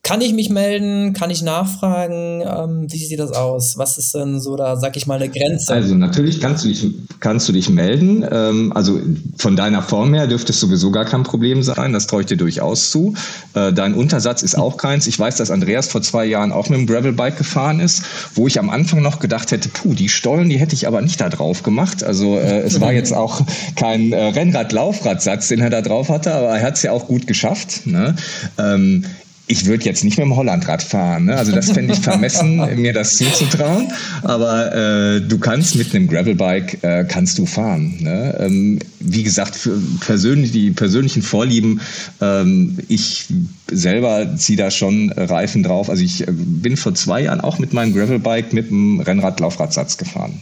Kann 0.05 0.21
ich 0.21 0.35
mich 0.35 0.51
melden? 0.51 1.15
Kann 1.15 1.31
ich 1.31 1.41
nachfragen? 1.41 2.43
Ähm, 2.43 2.93
wie 2.93 3.05
sieht 3.07 3.19
das 3.19 3.33
aus? 3.33 3.79
Was 3.79 3.97
ist 3.97 4.15
denn 4.15 4.39
so 4.39 4.55
da, 4.55 4.77
sag 4.77 4.99
ich 4.99 5.07
mal, 5.07 5.15
eine 5.15 5.31
Grenze? 5.31 5.73
Also 5.73 5.95
natürlich 5.95 6.43
kannst 6.43 6.63
du 6.63 6.69
dich, 6.69 6.87
kannst 7.21 7.49
du 7.49 7.55
dich 7.55 7.71
melden. 7.71 8.23
Ähm, 8.31 8.71
also 8.75 9.01
von 9.39 9.57
deiner 9.57 9.81
Form 9.81 10.13
her 10.13 10.27
dürfte 10.27 10.53
es 10.53 10.61
sowieso 10.61 10.91
gar 10.91 11.07
kein 11.07 11.23
Problem 11.23 11.63
sein. 11.63 11.95
Das 11.95 12.07
traue 12.07 12.21
ich 12.21 12.27
dir 12.27 12.37
durchaus 12.37 12.91
zu. 12.91 13.15
Äh, 13.55 13.73
dein 13.73 13.95
Untersatz 13.95 14.43
ist 14.43 14.59
auch 14.59 14.77
keins. 14.77 15.07
Ich 15.07 15.19
weiß, 15.19 15.37
dass 15.37 15.51
Andreas 15.51 15.89
vor 15.89 16.03
zwei 16.03 16.27
Jahren 16.27 16.53
auch 16.53 16.69
mit 16.69 16.79
dem 16.79 16.87
Gravelbike 16.87 17.39
gefahren 17.39 17.81
ist, 17.81 18.03
wo 18.35 18.47
ich 18.47 18.59
am 18.59 18.69
Anfang 18.69 19.01
noch 19.01 19.21
gedacht 19.21 19.53
hätte, 19.53 19.71
puh, 19.71 19.95
die 19.95 20.11
Stollen, 20.11 20.51
die 20.51 20.59
hätte 20.59 20.75
ich 20.75 20.87
aber 20.87 21.01
nicht 21.01 21.19
da 21.19 21.31
drauf 21.31 21.63
gemacht. 21.63 22.05
Also 22.05 22.37
äh, 22.37 22.61
es 22.61 22.79
war 22.79 22.93
jetzt 22.93 23.15
auch 23.15 23.41
kein 23.75 24.13
äh, 24.13 24.23
Rennrad-Laufradsatz, 24.23 25.49
den 25.49 25.61
er 25.61 25.71
da 25.71 25.81
drauf 25.81 26.11
hatte, 26.11 26.35
aber 26.35 26.49
er 26.49 26.63
hat 26.63 26.75
es 26.75 26.83
ja 26.83 26.93
auch 26.93 27.07
gut 27.07 27.27
geschafft. 27.27 27.87
Ne? 27.87 28.15
Ähm, 28.59 29.07
ich 29.47 29.67
würde 29.67 29.85
jetzt 29.85 30.05
nicht 30.05 30.17
mit 30.17 30.27
dem 30.27 30.37
Hollandrad 30.37 30.83
fahren. 30.83 31.27
Ne? 31.27 31.37
Also 31.37 31.53
das 31.53 31.71
fände 31.71 31.93
ich 31.93 32.01
vermessen, 32.01 32.57
mir 32.81 32.95
das 32.95 33.17
zuzutrauen. 33.17 33.93
Aber 34.23 34.75
äh, 34.75 35.21
du 35.21 35.39
kannst 35.39 35.77
mit 35.77 35.95
einem 35.95 36.09
Gravelbike 36.09 36.83
äh, 36.83 37.05
kannst 37.07 37.39
du 37.39 37.45
fahren. 37.45 37.99
Ne? 38.01 38.37
Ähm, 38.41 38.79
wie 39.01 39.23
gesagt, 39.23 39.55
für 39.55 39.79
persönlich, 40.01 40.53
die 40.53 40.71
persönlichen 40.71 41.21
Vorlieben, 41.23 41.81
ähm, 42.23 42.79
ich 42.89 43.27
selber 43.71 44.35
ziehe 44.37 44.57
da 44.57 44.71
schon 44.71 45.13
Reifen 45.13 45.63
drauf. 45.63 45.91
Also 45.91 46.03
ich 46.03 46.27
äh, 46.27 46.31
bin 46.31 46.79
vor 46.79 46.95
zwei 46.95 47.23
Jahren 47.23 47.41
auch 47.41 47.59
mit 47.59 47.75
meinem 47.75 47.95
Gravelbike 47.95 48.55
mit 48.55 48.71
einem 48.71 49.01
Rennrad-Laufradsatz 49.01 49.99
gefahren. 49.99 50.41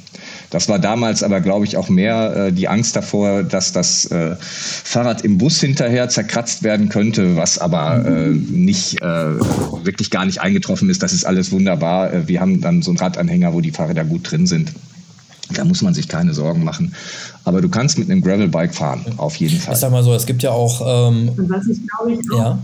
Das 0.52 0.68
war 0.68 0.78
damals 0.78 1.22
aber, 1.22 1.40
glaube 1.40 1.64
ich, 1.64 1.78
auch 1.78 1.88
mehr 1.88 2.36
äh, 2.36 2.52
die 2.52 2.68
Angst 2.68 2.94
davor, 2.94 3.42
dass 3.42 3.72
das 3.72 4.04
äh, 4.10 4.36
Fahrrad 4.38 5.22
im 5.22 5.38
Bus 5.38 5.58
hinterher 5.58 6.10
zerkratzt 6.10 6.62
werden 6.62 6.90
könnte, 6.90 7.36
was 7.36 7.58
aber 7.58 8.04
äh, 8.04 8.28
nicht 8.28 9.00
äh, 9.00 9.06
wirklich 9.82 10.10
gar 10.10 10.26
nicht 10.26 10.42
eingetroffen 10.42 10.90
ist. 10.90 11.02
Das 11.02 11.14
ist 11.14 11.24
alles 11.24 11.52
wunderbar. 11.52 12.12
Äh, 12.12 12.28
wir 12.28 12.42
haben 12.42 12.60
dann 12.60 12.82
so 12.82 12.90
einen 12.90 12.98
Radanhänger, 12.98 13.54
wo 13.54 13.62
die 13.62 13.70
Fahrräder 13.70 14.04
gut 14.04 14.30
drin 14.30 14.46
sind. 14.46 14.74
Da 15.54 15.64
muss 15.64 15.80
man 15.80 15.94
sich 15.94 16.06
keine 16.06 16.34
Sorgen 16.34 16.64
machen. 16.64 16.94
Aber 17.44 17.62
du 17.62 17.70
kannst 17.70 17.98
mit 17.98 18.10
einem 18.10 18.20
Gravelbike 18.20 18.74
fahren, 18.74 19.06
auf 19.16 19.36
jeden 19.36 19.58
Fall. 19.58 19.72
Ich 19.72 19.80
sag 19.80 19.90
mal 19.90 20.02
so, 20.02 20.12
es 20.12 20.26
gibt 20.26 20.42
ja 20.42 20.50
auch, 20.50 21.10
ähm, 21.10 21.30
was 21.48 21.66
ich 21.66 21.80
glaube 21.88 22.12
ich 22.12 22.30
auch, 22.30 22.38
ja, 22.38 22.58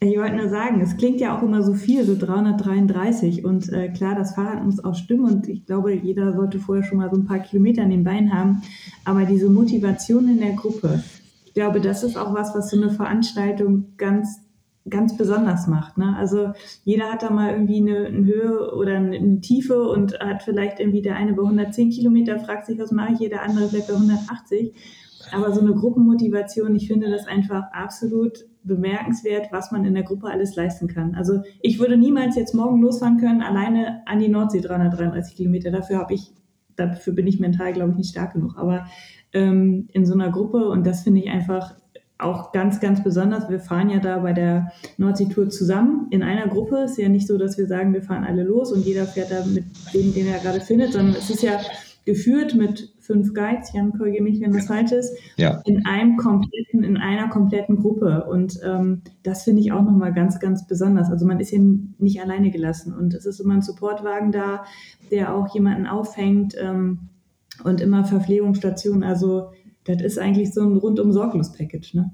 ich 0.00 0.18
wollte 0.18 0.36
nur 0.36 0.48
sagen, 0.48 0.80
es 0.82 0.96
klingt 0.96 1.20
ja 1.20 1.36
auch 1.36 1.42
immer 1.42 1.62
so 1.62 1.72
viel, 1.72 2.04
so 2.04 2.16
333 2.18 3.44
und 3.44 3.72
äh, 3.72 3.88
klar, 3.88 4.14
das 4.14 4.34
Fahrrad 4.34 4.62
muss 4.62 4.84
auch 4.84 4.94
stimmen 4.94 5.24
und 5.24 5.48
ich 5.48 5.64
glaube, 5.64 5.94
jeder 5.94 6.34
sollte 6.34 6.58
vorher 6.58 6.84
schon 6.84 6.98
mal 6.98 7.10
so 7.10 7.16
ein 7.16 7.24
paar 7.24 7.38
Kilometer 7.38 7.82
in 7.82 7.90
den 7.90 8.04
Beinen 8.04 8.32
haben, 8.32 8.62
aber 9.04 9.24
diese 9.24 9.48
Motivation 9.48 10.28
in 10.28 10.40
der 10.40 10.52
Gruppe, 10.52 11.02
ich 11.46 11.54
glaube, 11.54 11.80
das 11.80 12.02
ist 12.02 12.18
auch 12.18 12.34
was, 12.34 12.54
was 12.54 12.70
so 12.70 12.76
eine 12.76 12.90
Veranstaltung 12.90 13.94
ganz 13.96 14.40
ganz 14.88 15.16
besonders 15.16 15.66
macht. 15.66 15.98
Ne? 15.98 16.14
Also 16.16 16.52
jeder 16.84 17.10
hat 17.10 17.22
da 17.22 17.30
mal 17.30 17.52
irgendwie 17.52 17.78
eine, 17.78 18.06
eine 18.06 18.24
Höhe 18.24 18.74
oder 18.74 18.96
eine, 18.96 19.16
eine 19.16 19.40
Tiefe 19.40 19.88
und 19.88 20.18
hat 20.20 20.42
vielleicht 20.42 20.78
irgendwie 20.80 21.02
der 21.02 21.16
eine 21.16 21.32
bei 21.32 21.42
110 21.42 21.90
Kilometer, 21.90 22.38
fragt 22.38 22.66
sich, 22.66 22.78
was 22.78 22.92
mache 22.92 23.14
ich, 23.14 23.20
jeder 23.20 23.42
andere 23.42 23.68
vielleicht 23.68 23.88
bei 23.88 23.94
180. 23.94 24.74
Aber 25.32 25.52
so 25.52 25.60
eine 25.60 25.74
Gruppenmotivation, 25.74 26.74
ich 26.74 26.88
finde 26.88 27.10
das 27.10 27.26
einfach 27.26 27.64
absolut 27.72 28.46
bemerkenswert, 28.62 29.48
was 29.52 29.70
man 29.70 29.84
in 29.84 29.94
der 29.94 30.02
Gruppe 30.02 30.28
alles 30.28 30.56
leisten 30.56 30.88
kann. 30.88 31.14
Also 31.14 31.42
ich 31.62 31.78
würde 31.78 31.96
niemals 31.96 32.36
jetzt 32.36 32.54
morgen 32.54 32.80
losfahren 32.82 33.18
können, 33.18 33.42
alleine 33.42 34.02
an 34.06 34.18
die 34.18 34.28
Nordsee 34.28 34.60
333 34.60 35.36
Kilometer. 35.36 35.70
Dafür 35.70 35.98
habe 35.98 36.14
ich, 36.14 36.32
dafür 36.74 37.14
bin 37.14 37.26
ich 37.26 37.38
mental, 37.40 37.72
glaube 37.72 37.92
ich, 37.92 37.96
nicht 37.96 38.10
stark 38.10 38.32
genug. 38.32 38.56
Aber 38.56 38.86
ähm, 39.32 39.88
in 39.92 40.04
so 40.04 40.14
einer 40.14 40.30
Gruppe 40.30 40.68
und 40.68 40.86
das 40.86 41.02
finde 41.02 41.20
ich 41.20 41.30
einfach 41.30 41.74
auch 42.18 42.52
ganz, 42.52 42.80
ganz 42.80 43.04
besonders. 43.04 43.48
Wir 43.50 43.60
fahren 43.60 43.90
ja 43.90 43.98
da 43.98 44.18
bei 44.18 44.32
der 44.32 44.72
Nordsee-Tour 44.96 45.50
zusammen 45.50 46.06
in 46.10 46.22
einer 46.22 46.48
Gruppe. 46.48 46.78
Es 46.78 46.92
ist 46.92 46.98
ja 46.98 47.08
nicht 47.08 47.26
so, 47.26 47.36
dass 47.36 47.58
wir 47.58 47.66
sagen, 47.66 47.92
wir 47.92 48.02
fahren 48.02 48.24
alle 48.24 48.42
los 48.42 48.72
und 48.72 48.86
jeder 48.86 49.04
fährt 49.04 49.30
da 49.30 49.44
mit 49.44 49.64
dem, 49.92 50.14
den 50.14 50.26
er 50.26 50.38
gerade 50.38 50.60
findet, 50.60 50.92
sondern 50.92 51.14
es 51.14 51.28
ist 51.28 51.42
ja 51.42 51.60
geführt 52.06 52.54
mit 52.54 52.94
fünf 53.00 53.34
Guides, 53.34 53.72
Jan, 53.74 53.92
korrigiere 53.92 54.22
mich, 54.22 54.40
wenn 54.40 54.52
das 54.52 54.66
falsch 54.66 54.92
ist, 54.92 55.12
Ja. 55.36 55.60
in 55.66 55.84
einem 55.84 56.16
kompletten, 56.16 56.84
in 56.84 56.96
einer 56.96 57.28
kompletten 57.28 57.76
Gruppe. 57.76 58.24
Und 58.30 58.58
ähm, 58.64 59.02
das 59.24 59.42
finde 59.42 59.60
ich 59.60 59.72
auch 59.72 59.82
nochmal 59.82 60.14
ganz, 60.14 60.40
ganz 60.40 60.66
besonders. 60.66 61.10
Also 61.10 61.26
man 61.26 61.40
ist 61.40 61.50
ja 61.50 61.58
nicht 61.98 62.22
alleine 62.22 62.50
gelassen 62.50 62.94
und 62.94 63.12
es 63.12 63.26
ist 63.26 63.40
immer 63.40 63.54
ein 63.54 63.62
Supportwagen 63.62 64.32
da, 64.32 64.64
der 65.10 65.34
auch 65.34 65.52
jemanden 65.52 65.86
auffängt 65.86 66.54
ähm, 66.58 67.00
und 67.64 67.80
immer 67.80 68.04
Verpflegungsstation. 68.04 69.02
Also 69.02 69.50
das 69.84 70.00
ist 70.00 70.18
eigentlich 70.18 70.54
so 70.54 70.62
ein 70.62 70.76
rundum 70.76 71.12
sorglos 71.12 71.52
Package, 71.52 71.94
ne? 71.94 72.12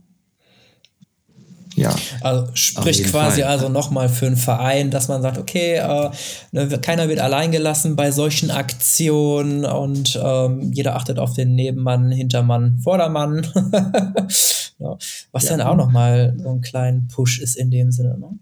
Ja. 1.76 1.94
Also 2.20 2.48
spricht 2.54 3.04
quasi 3.06 3.40
Fall. 3.42 3.50
also 3.50 3.68
nochmal 3.68 4.08
für 4.08 4.26
einen 4.26 4.36
Verein, 4.36 4.90
dass 4.90 5.08
man 5.08 5.22
sagt, 5.22 5.38
okay, 5.38 5.76
äh, 5.76 6.10
ne, 6.52 6.68
keiner 6.80 7.08
wird 7.08 7.20
allein 7.20 7.50
gelassen 7.50 7.96
bei 7.96 8.10
solchen 8.10 8.50
Aktionen 8.50 9.64
und 9.64 10.20
ähm, 10.22 10.72
jeder 10.72 10.96
achtet 10.96 11.18
auf 11.18 11.34
den 11.34 11.54
Nebenmann, 11.54 12.10
Hintermann, 12.10 12.78
Vordermann. 12.82 13.46
ja. 14.78 14.96
Was 15.32 15.46
dann 15.46 15.60
auch 15.60 15.76
nochmal 15.76 16.34
so 16.38 16.48
einen 16.48 16.60
kleinen 16.60 17.08
Push 17.08 17.40
ist 17.40 17.56
in 17.56 17.70
dem 17.70 17.90
Sinne. 17.90 18.18
Ne? 18.18 18.38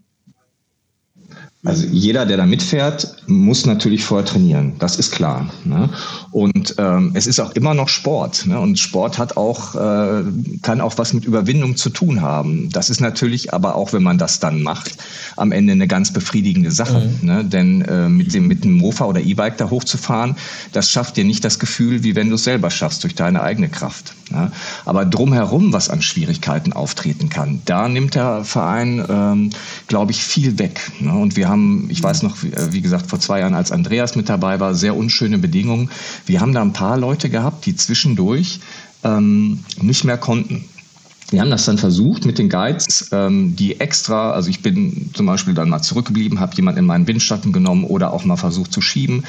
Also 1.62 1.86
jeder, 1.86 2.24
der 2.24 2.38
da 2.38 2.46
mitfährt, 2.46 3.16
muss 3.26 3.66
natürlich 3.66 4.02
vorher 4.02 4.24
trainieren. 4.24 4.72
Das 4.78 4.96
ist 4.96 5.12
klar. 5.12 5.50
Ne? 5.64 5.90
Und 6.30 6.74
ähm, 6.78 7.10
es 7.12 7.26
ist 7.26 7.38
auch 7.38 7.50
immer 7.52 7.74
noch 7.74 7.90
Sport. 7.90 8.46
Ne? 8.46 8.58
Und 8.58 8.78
Sport 8.78 9.18
hat 9.18 9.36
auch, 9.36 9.74
äh, 9.74 10.22
kann 10.62 10.80
auch 10.80 10.96
was 10.96 11.12
mit 11.12 11.26
Überwindung 11.26 11.76
zu 11.76 11.90
tun 11.90 12.22
haben. 12.22 12.70
Das 12.70 12.88
ist 12.88 13.00
natürlich 13.00 13.52
aber 13.52 13.74
auch, 13.74 13.92
wenn 13.92 14.02
man 14.02 14.16
das 14.16 14.40
dann 14.40 14.62
macht, 14.62 14.96
am 15.36 15.52
Ende 15.52 15.74
eine 15.74 15.86
ganz 15.86 16.14
befriedigende 16.14 16.70
Sache. 16.70 17.10
Ne? 17.20 17.44
Denn 17.44 17.82
äh, 17.82 18.08
mit 18.08 18.32
dem 18.32 18.46
mit 18.46 18.64
dem 18.64 18.78
Mofa 18.78 19.04
oder 19.04 19.20
E-Bike 19.20 19.58
da 19.58 19.68
hochzufahren, 19.68 20.36
das 20.72 20.90
schafft 20.90 21.18
dir 21.18 21.24
nicht 21.24 21.44
das 21.44 21.58
Gefühl, 21.58 22.02
wie 22.02 22.16
wenn 22.16 22.30
du 22.30 22.36
es 22.36 22.44
selber 22.44 22.70
schaffst 22.70 23.04
durch 23.04 23.14
deine 23.14 23.42
eigene 23.42 23.68
Kraft. 23.68 24.14
Ne? 24.30 24.50
Aber 24.86 25.04
drumherum, 25.04 25.74
was 25.74 25.90
an 25.90 26.00
Schwierigkeiten 26.00 26.72
auftreten 26.72 27.28
kann, 27.28 27.60
da 27.66 27.86
nimmt 27.86 28.14
der 28.14 28.44
Verein, 28.44 29.04
ähm, 29.10 29.50
glaube 29.88 30.12
ich, 30.12 30.24
viel 30.24 30.58
weg. 30.58 30.80
Ne? 31.00 31.12
Und 31.12 31.36
wir 31.36 31.49
haben, 31.50 31.88
ich 31.90 32.02
weiß 32.02 32.22
noch, 32.22 32.42
wie, 32.42 32.52
wie 32.70 32.80
gesagt, 32.80 33.10
vor 33.10 33.20
zwei 33.20 33.40
Jahren, 33.40 33.54
als 33.54 33.72
Andreas 33.72 34.16
mit 34.16 34.28
dabei 34.28 34.60
war, 34.60 34.74
sehr 34.74 34.96
unschöne 34.96 35.38
Bedingungen. 35.38 35.90
Wir 36.26 36.40
haben 36.40 36.54
da 36.54 36.62
ein 36.62 36.72
paar 36.72 36.96
Leute 36.96 37.28
gehabt, 37.28 37.66
die 37.66 37.76
zwischendurch 37.76 38.60
ähm, 39.04 39.64
nicht 39.80 40.04
mehr 40.04 40.18
konnten. 40.18 40.64
Wir 41.30 41.40
haben 41.40 41.50
das 41.50 41.64
dann 41.64 41.78
versucht 41.78 42.26
mit 42.26 42.38
den 42.38 42.48
Guides, 42.48 43.08
ähm, 43.12 43.54
die 43.54 43.78
extra, 43.78 44.32
also 44.32 44.50
ich 44.50 44.62
bin 44.62 45.10
zum 45.14 45.26
Beispiel 45.26 45.54
dann 45.54 45.68
mal 45.68 45.80
zurückgeblieben, 45.80 46.40
habe 46.40 46.56
jemand 46.56 46.76
in 46.76 46.84
meinen 46.84 47.06
Windschatten 47.06 47.52
genommen 47.52 47.84
oder 47.84 48.12
auch 48.12 48.24
mal 48.24 48.36
versucht 48.36 48.72
zu 48.72 48.80
schieben. 48.80 49.24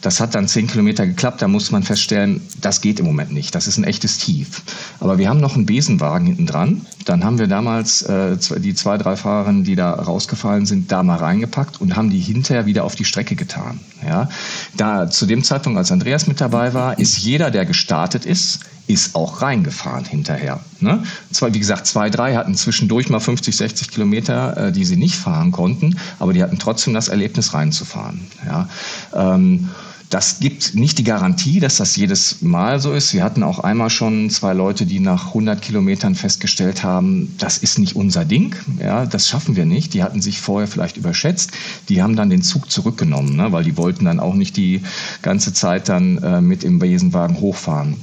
Das 0.00 0.20
hat 0.20 0.34
dann 0.34 0.48
zehn 0.48 0.66
Kilometer 0.66 1.06
geklappt, 1.06 1.42
da 1.42 1.48
musste 1.48 1.72
man 1.72 1.84
feststellen, 1.84 2.40
das 2.60 2.80
geht 2.80 2.98
im 2.98 3.06
Moment 3.06 3.32
nicht, 3.32 3.54
das 3.54 3.68
ist 3.68 3.78
ein 3.78 3.84
echtes 3.84 4.18
Tief. 4.18 4.62
Aber 4.98 5.18
wir 5.18 5.28
haben 5.28 5.40
noch 5.40 5.54
einen 5.54 5.66
Besenwagen 5.66 6.26
hinten 6.26 6.46
dran. 6.46 6.86
Dann 7.04 7.22
haben 7.22 7.38
wir 7.38 7.46
damals 7.46 8.02
äh, 8.02 8.36
die 8.58 8.74
zwei, 8.74 8.98
drei 8.98 9.14
Fahrerinnen, 9.14 9.62
die 9.62 9.76
da 9.76 9.92
rausgefallen 9.92 10.66
sind, 10.66 10.90
da 10.90 11.04
mal 11.04 11.18
reingepackt 11.18 11.80
und 11.80 11.94
haben 11.94 12.10
die 12.10 12.18
hinterher 12.18 12.66
wieder 12.66 12.82
auf 12.82 12.96
die 12.96 13.04
Strecke 13.04 13.36
getan. 13.36 13.78
Ja, 14.04 14.28
da 14.76 15.08
zu 15.08 15.26
dem 15.26 15.44
Zeitpunkt, 15.44 15.78
als 15.78 15.92
Andreas 15.92 16.26
mit 16.26 16.40
dabei 16.40 16.74
war, 16.74 16.98
ist 16.98 17.18
jeder, 17.18 17.50
der 17.52 17.64
gestartet 17.66 18.26
ist, 18.26 18.60
ist 18.86 19.14
auch 19.14 19.42
reingefahren 19.42 20.04
hinterher. 20.04 20.60
Ne? 20.80 21.02
Zwar, 21.32 21.52
wie 21.54 21.58
gesagt, 21.58 21.86
zwei, 21.86 22.10
drei 22.10 22.36
hatten 22.36 22.54
zwischendurch 22.54 23.08
mal 23.08 23.20
50, 23.20 23.56
60 23.56 23.90
Kilometer, 23.90 24.68
äh, 24.68 24.72
die 24.72 24.84
sie 24.84 24.96
nicht 24.96 25.16
fahren 25.16 25.52
konnten, 25.52 25.98
aber 26.18 26.32
die 26.32 26.42
hatten 26.42 26.58
trotzdem 26.58 26.94
das 26.94 27.08
Erlebnis 27.08 27.54
reinzufahren. 27.54 28.26
Ja? 28.46 28.68
Ähm, 29.14 29.68
das 30.10 30.38
gibt 30.38 30.76
nicht 30.76 30.98
die 30.98 31.04
Garantie, 31.04 31.58
dass 31.58 31.78
das 31.78 31.96
jedes 31.96 32.40
Mal 32.40 32.78
so 32.78 32.92
ist. 32.92 33.12
Wir 33.12 33.24
hatten 33.24 33.42
auch 33.42 33.58
einmal 33.58 33.90
schon 33.90 34.30
zwei 34.30 34.52
Leute, 34.52 34.86
die 34.86 35.00
nach 35.00 35.28
100 35.28 35.60
Kilometern 35.60 36.14
festgestellt 36.14 36.84
haben, 36.84 37.34
das 37.38 37.58
ist 37.58 37.78
nicht 37.80 37.96
unser 37.96 38.24
Ding, 38.24 38.54
ja, 38.80 39.04
das 39.04 39.28
schaffen 39.28 39.56
wir 39.56 39.64
nicht. 39.64 39.94
Die 39.94 40.04
hatten 40.04 40.22
sich 40.22 40.40
vorher 40.40 40.68
vielleicht 40.68 40.96
überschätzt. 40.96 41.50
Die 41.88 42.02
haben 42.02 42.14
dann 42.14 42.30
den 42.30 42.42
Zug 42.42 42.70
zurückgenommen, 42.70 43.34
ne, 43.34 43.50
weil 43.50 43.64
die 43.64 43.76
wollten 43.76 44.04
dann 44.04 44.20
auch 44.20 44.34
nicht 44.34 44.56
die 44.56 44.82
ganze 45.22 45.52
Zeit 45.52 45.88
dann 45.88 46.18
äh, 46.18 46.40
mit 46.40 46.62
im 46.62 46.78
Besenwagen 46.78 47.40
hochfahren. 47.40 47.96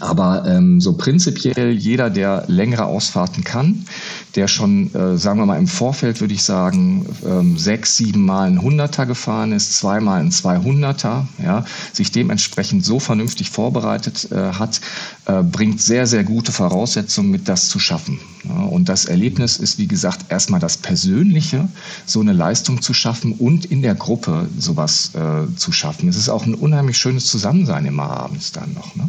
Aber 0.00 0.44
ähm, 0.46 0.78
so 0.78 0.92
prinzipiell 0.92 1.70
jeder, 1.70 2.10
der 2.10 2.44
längere 2.48 2.84
Ausfahrten 2.84 3.44
kann, 3.44 3.86
der 4.34 4.46
schon, 4.46 4.94
äh, 4.94 5.16
sagen 5.16 5.38
wir 5.38 5.46
mal, 5.46 5.58
im 5.58 5.68
Vorfeld 5.68 6.20
würde 6.20 6.34
ich 6.34 6.42
sagen, 6.42 7.06
ähm, 7.24 7.56
sechs, 7.56 7.96
sieben 7.96 8.26
Mal 8.26 8.48
ein 8.48 8.60
Hunderter 8.60 9.06
gefahren 9.06 9.52
ist, 9.52 9.72
zweimal 9.72 10.20
ein 10.20 10.30
Zweihunderter, 10.30 11.26
ja, 11.42 11.64
sich 11.94 12.12
dementsprechend 12.12 12.84
so 12.84 13.00
vernünftig 13.00 13.48
vorbereitet 13.48 14.28
äh, 14.32 14.52
hat, 14.52 14.82
äh, 15.24 15.42
bringt 15.42 15.80
sehr, 15.80 16.06
sehr 16.06 16.24
gute 16.24 16.52
Voraussetzungen 16.52 17.30
mit, 17.30 17.48
das 17.48 17.70
zu 17.70 17.78
schaffen. 17.78 18.18
Ja, 18.44 18.64
und 18.64 18.90
das 18.90 19.06
Erlebnis 19.06 19.56
ist, 19.56 19.78
wie 19.78 19.88
gesagt, 19.88 20.26
erstmal 20.28 20.60
das 20.60 20.76
Persönliche, 20.76 21.70
so 22.04 22.20
eine 22.20 22.34
Leistung 22.34 22.82
zu 22.82 22.92
schaffen 22.92 23.32
und 23.32 23.64
in 23.64 23.80
der 23.80 23.94
Gruppe 23.94 24.46
sowas 24.58 25.12
äh, 25.14 25.56
zu 25.56 25.72
schaffen. 25.72 26.10
Es 26.10 26.16
ist 26.16 26.28
auch 26.28 26.44
ein 26.44 26.54
unheimlich 26.54 26.98
schönes 26.98 27.24
Zusammensein 27.24 27.86
immer 27.86 28.10
abends 28.10 28.52
dann 28.52 28.74
noch. 28.74 28.94
Ne? 28.94 29.08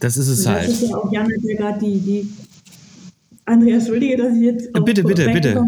Das 0.00 0.16
ist 0.16 0.28
es 0.28 0.44
das 0.44 0.52
halt. 0.52 0.68
Das 0.68 0.82
ist 0.82 0.90
ja 0.90 0.96
auch 0.96 1.10
Jan, 1.10 1.28
der 1.28 1.56
gerade 1.56 1.78
die, 1.78 1.98
die 1.98 2.32
Andreas, 3.44 3.84
entschuldige, 3.84 4.16
dass 4.16 4.34
ich 4.34 4.42
jetzt. 4.42 4.72
Bitte, 4.72 5.02
bitte, 5.02 5.30
bitte. 5.30 5.66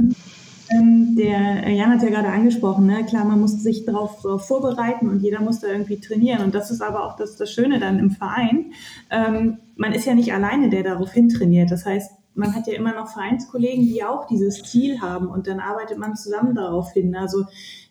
Ähm, 0.71 1.17
der 1.17 1.67
äh, 1.67 1.77
Jan 1.77 1.91
hat 1.91 2.03
ja 2.03 2.11
gerade 2.11 2.29
angesprochen, 2.29 2.87
ne? 2.87 3.05
klar, 3.07 3.25
man 3.25 3.41
muss 3.41 3.53
sich 3.63 3.87
darauf 3.87 4.21
vorbereiten 4.47 5.09
und 5.09 5.23
jeder 5.23 5.41
muss 5.41 5.61
da 5.61 5.69
irgendwie 5.69 5.99
trainieren. 5.99 6.43
Und 6.43 6.55
das 6.55 6.71
ist 6.71 6.83
aber 6.83 7.07
auch 7.07 7.17
das, 7.17 7.37
das 7.37 7.51
Schöne 7.51 7.79
dann 7.81 7.99
im 7.99 8.11
Verein. 8.11 8.73
Ähm, 9.11 9.59
man 9.77 9.93
ist 9.93 10.05
ja 10.05 10.15
nicht 10.15 10.33
alleine, 10.35 10.69
der 10.69 10.83
darauf 10.83 11.13
hintrainiert. 11.13 11.71
Das 11.71 11.87
heißt, 11.87 12.11
man 12.35 12.55
hat 12.55 12.67
ja 12.67 12.75
immer 12.75 12.95
noch 12.95 13.09
Vereinskollegen, 13.09 13.87
die 13.87 14.05
auch 14.05 14.27
dieses 14.27 14.63
Ziel 14.63 15.01
haben 15.01 15.29
und 15.29 15.47
dann 15.47 15.59
arbeitet 15.59 15.99
man 15.99 16.17
zusammen 16.17 16.55
darauf 16.55 16.93
hin. 16.93 17.17
Also 17.17 17.45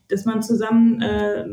dass 0.09 0.25
man 0.25 0.41
zusammen 0.41 1.01
äh, 1.01 1.45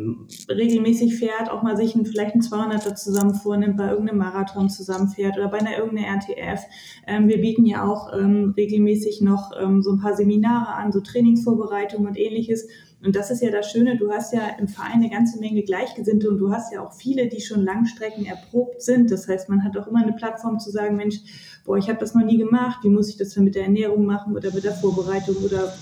regelmäßig 0.52 1.16
fährt, 1.16 1.50
auch 1.50 1.62
mal 1.62 1.76
sich 1.76 1.94
ein, 1.94 2.06
vielleicht 2.06 2.34
ein 2.34 2.40
200er 2.40 2.94
zusammen 2.94 3.34
vornimmt, 3.34 3.76
bei 3.76 3.88
irgendeinem 3.88 4.18
Marathon 4.18 4.70
zusammenfährt 4.70 5.36
oder 5.36 5.48
bei 5.48 5.58
einer 5.58 5.76
irgendeiner 5.76 6.16
RTF. 6.16 6.60
Ähm, 7.06 7.28
wir 7.28 7.40
bieten 7.40 7.66
ja 7.66 7.84
auch 7.84 8.12
ähm, 8.12 8.54
regelmäßig 8.56 9.20
noch 9.22 9.50
ähm, 9.60 9.82
so 9.82 9.92
ein 9.92 10.00
paar 10.00 10.16
Seminare 10.16 10.74
an, 10.74 10.92
so 10.92 11.00
Trainingsvorbereitungen 11.00 12.06
und 12.06 12.16
ähnliches. 12.16 12.68
Und 13.04 13.16
das 13.16 13.30
ist 13.30 13.42
ja 13.42 13.50
das 13.50 13.70
Schöne, 13.70 13.98
du 13.98 14.10
hast 14.10 14.32
ja 14.32 14.40
im 14.58 14.66
Verein 14.66 14.94
eine 14.94 15.10
ganze 15.10 15.38
Menge 15.38 15.62
Gleichgesinnte 15.62 16.30
und 16.30 16.38
du 16.38 16.50
hast 16.50 16.72
ja 16.72 16.80
auch 16.80 16.94
viele, 16.94 17.28
die 17.28 17.40
schon 17.40 17.62
Langstrecken 17.62 18.24
erprobt 18.24 18.80
sind. 18.80 19.10
Das 19.10 19.28
heißt, 19.28 19.50
man 19.50 19.62
hat 19.62 19.76
auch 19.76 19.88
immer 19.88 20.02
eine 20.02 20.14
Plattform 20.14 20.58
zu 20.58 20.70
sagen, 20.70 20.96
Mensch, 20.96 21.16
boah, 21.66 21.76
ich 21.76 21.88
habe 21.88 21.98
das 21.98 22.14
noch 22.14 22.24
nie 22.24 22.38
gemacht, 22.38 22.78
wie 22.82 22.88
muss 22.88 23.10
ich 23.10 23.18
das 23.18 23.34
denn 23.34 23.44
mit 23.44 23.56
der 23.56 23.64
Ernährung 23.64 24.06
machen 24.06 24.34
oder 24.34 24.54
mit 24.54 24.64
der 24.64 24.72
Vorbereitung 24.72 25.36
oder 25.44 25.74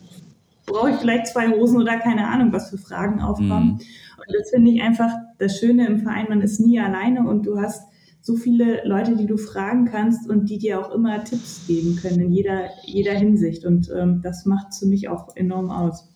brauche 0.66 0.90
ich 0.90 0.96
vielleicht 0.96 1.28
zwei 1.28 1.48
Hosen 1.50 1.80
oder 1.80 1.98
keine 1.98 2.28
Ahnung, 2.28 2.52
was 2.52 2.70
für 2.70 2.78
Fragen 2.78 3.20
aufkommen. 3.20 3.72
Mhm. 3.72 3.80
Und 4.26 4.36
das 4.38 4.50
finde 4.50 4.70
ich 4.70 4.82
einfach 4.82 5.12
das 5.38 5.58
Schöne 5.58 5.86
im 5.86 6.00
Verein, 6.00 6.26
man 6.28 6.42
ist 6.42 6.60
nie 6.60 6.78
alleine 6.78 7.26
und 7.28 7.44
du 7.46 7.60
hast 7.60 7.82
so 8.20 8.36
viele 8.36 8.86
Leute, 8.86 9.16
die 9.16 9.26
du 9.26 9.36
fragen 9.36 9.86
kannst 9.86 10.30
und 10.30 10.48
die 10.48 10.58
dir 10.58 10.80
auch 10.80 10.94
immer 10.94 11.24
Tipps 11.24 11.66
geben 11.66 11.96
können 12.00 12.20
in 12.20 12.32
jeder, 12.32 12.68
jeder 12.84 13.14
Hinsicht. 13.14 13.64
Und 13.64 13.90
ähm, 13.90 14.20
das 14.22 14.46
macht 14.46 14.68
es 14.70 14.78
für 14.78 14.86
mich 14.86 15.08
auch 15.08 15.34
enorm 15.34 15.70
aus. 15.70 16.08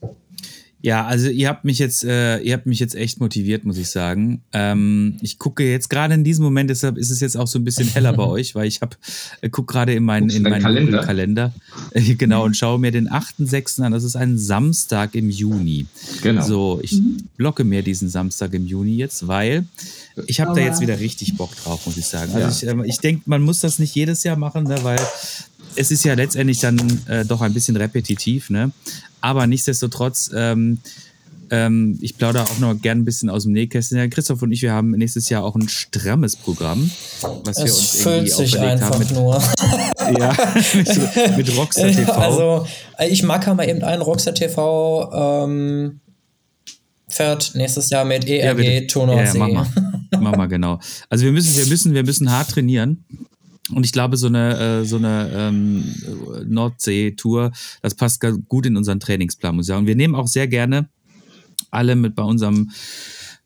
Ja, 0.86 1.04
also 1.04 1.28
ihr 1.28 1.48
habt 1.48 1.64
mich 1.64 1.80
jetzt, 1.80 2.04
äh, 2.04 2.38
ihr 2.38 2.54
habt 2.54 2.66
mich 2.66 2.78
jetzt 2.78 2.94
echt 2.94 3.18
motiviert, 3.18 3.64
muss 3.64 3.76
ich 3.76 3.90
sagen. 3.90 4.42
Ähm, 4.52 5.16
ich 5.20 5.36
gucke 5.36 5.68
jetzt 5.68 5.90
gerade 5.90 6.14
in 6.14 6.22
diesem 6.22 6.44
Moment, 6.44 6.70
deshalb 6.70 6.96
ist 6.96 7.10
es 7.10 7.18
jetzt 7.18 7.36
auch 7.36 7.48
so 7.48 7.58
ein 7.58 7.64
bisschen 7.64 7.88
heller 7.88 8.12
bei 8.12 8.22
euch, 8.28 8.54
weil 8.54 8.68
ich 8.68 8.82
habe, 8.82 8.94
äh, 9.40 9.48
gucke 9.48 9.72
gerade 9.72 9.94
in 9.94 10.04
meinen, 10.04 10.30
in 10.30 10.44
meinen 10.44 10.62
Kalender, 10.62 11.02
Kalender 11.02 11.52
äh, 11.90 12.14
genau 12.14 12.44
und 12.44 12.56
schaue 12.56 12.78
mir 12.78 12.92
den 12.92 13.08
8.6. 13.08 13.82
an. 13.82 13.90
Das 13.90 14.04
ist 14.04 14.14
ein 14.14 14.38
Samstag 14.38 15.16
im 15.16 15.28
Juni. 15.28 15.86
Genau. 16.22 16.46
So, 16.46 16.78
ich 16.80 17.02
blocke 17.36 17.64
mir 17.64 17.82
diesen 17.82 18.08
Samstag 18.08 18.54
im 18.54 18.64
Juni 18.64 18.94
jetzt, 18.94 19.26
weil 19.26 19.64
ich 20.28 20.40
habe 20.40 20.54
da 20.54 20.64
jetzt 20.64 20.80
wieder 20.80 21.00
richtig 21.00 21.36
Bock 21.36 21.50
drauf, 21.56 21.84
muss 21.86 21.96
ich 21.96 22.06
sagen. 22.06 22.32
Also 22.32 22.64
ja. 22.64 22.74
ich, 22.74 22.78
äh, 22.78 22.88
ich 22.88 22.98
denke, 22.98 23.22
man 23.26 23.42
muss 23.42 23.58
das 23.58 23.80
nicht 23.80 23.96
jedes 23.96 24.22
Jahr 24.22 24.36
machen, 24.36 24.62
ne, 24.62 24.76
weil 24.84 25.00
es 25.74 25.90
ist 25.90 26.04
ja 26.04 26.14
letztendlich 26.14 26.60
dann 26.60 26.78
äh, 27.06 27.24
doch 27.24 27.40
ein 27.40 27.52
bisschen 27.52 27.76
repetitiv, 27.76 28.50
ne? 28.50 28.70
Aber 29.20 29.46
nichtsdestotrotz, 29.46 30.30
ähm, 30.34 30.78
ähm, 31.50 31.98
ich 32.00 32.16
plaudere 32.16 32.44
auch 32.44 32.58
noch 32.58 32.74
gerne 32.80 33.02
ein 33.02 33.04
bisschen 33.04 33.30
aus 33.30 33.44
dem 33.44 33.52
Nähkästchen. 33.52 33.98
Ja, 33.98 34.08
Christoph 34.08 34.42
und 34.42 34.52
ich, 34.52 34.62
wir 34.62 34.72
haben 34.72 34.90
nächstes 34.92 35.28
Jahr 35.28 35.44
auch 35.44 35.54
ein 35.54 35.68
strammes 35.68 36.36
Programm, 36.36 36.90
was 37.44 37.58
es 37.58 37.64
wir 37.64 37.74
uns 37.74 38.06
irgendwie 38.06 38.30
sich 38.30 38.58
einfach 38.58 38.90
haben 38.90 38.98
mit, 38.98 39.12
nur. 39.12 39.42
ja, 40.18 40.36
mit, 40.74 41.36
mit 41.36 41.56
Rockstar 41.56 41.90
TV. 41.92 42.12
Also, 42.12 42.66
ich 43.08 43.22
mag 43.22 43.46
mal 43.54 43.68
eben 43.68 43.82
einen 43.82 44.02
Rockstar 44.02 44.34
TV 44.34 45.44
ähm, 45.44 46.00
fährt 47.08 47.52
nächstes 47.54 47.90
Jahr 47.90 48.04
mit 48.04 48.26
ERG 48.26 48.60
ja, 48.60 48.80
Turnersee. 48.86 49.38
Ja, 49.38 49.48
ja, 49.48 49.54
mach 49.54 49.72
mal. 49.72 50.20
mach 50.20 50.36
mal, 50.36 50.48
genau. 50.48 50.80
Also 51.08 51.24
wir 51.24 51.32
müssen, 51.32 51.56
wir 51.56 51.66
müssen, 51.66 51.94
wir 51.94 52.04
müssen 52.04 52.30
hart 52.30 52.50
trainieren. 52.50 53.04
Und 53.72 53.84
ich 53.84 53.92
glaube, 53.92 54.16
so 54.16 54.28
eine, 54.28 54.80
äh, 54.80 54.84
so 54.84 54.96
eine 54.96 55.30
ähm, 55.34 55.84
Nordsee-Tour, 56.46 57.52
das 57.82 57.94
passt 57.94 58.24
gut 58.48 58.66
in 58.66 58.76
unseren 58.76 59.00
Trainingsplan, 59.00 59.56
muss 59.56 59.66
ich 59.66 59.68
sagen. 59.68 59.80
Und 59.80 59.86
wir 59.86 59.96
nehmen 59.96 60.14
auch 60.14 60.28
sehr 60.28 60.46
gerne 60.46 60.88
alle 61.70 61.96
mit 61.96 62.14
bei 62.14 62.22
unserem 62.22 62.70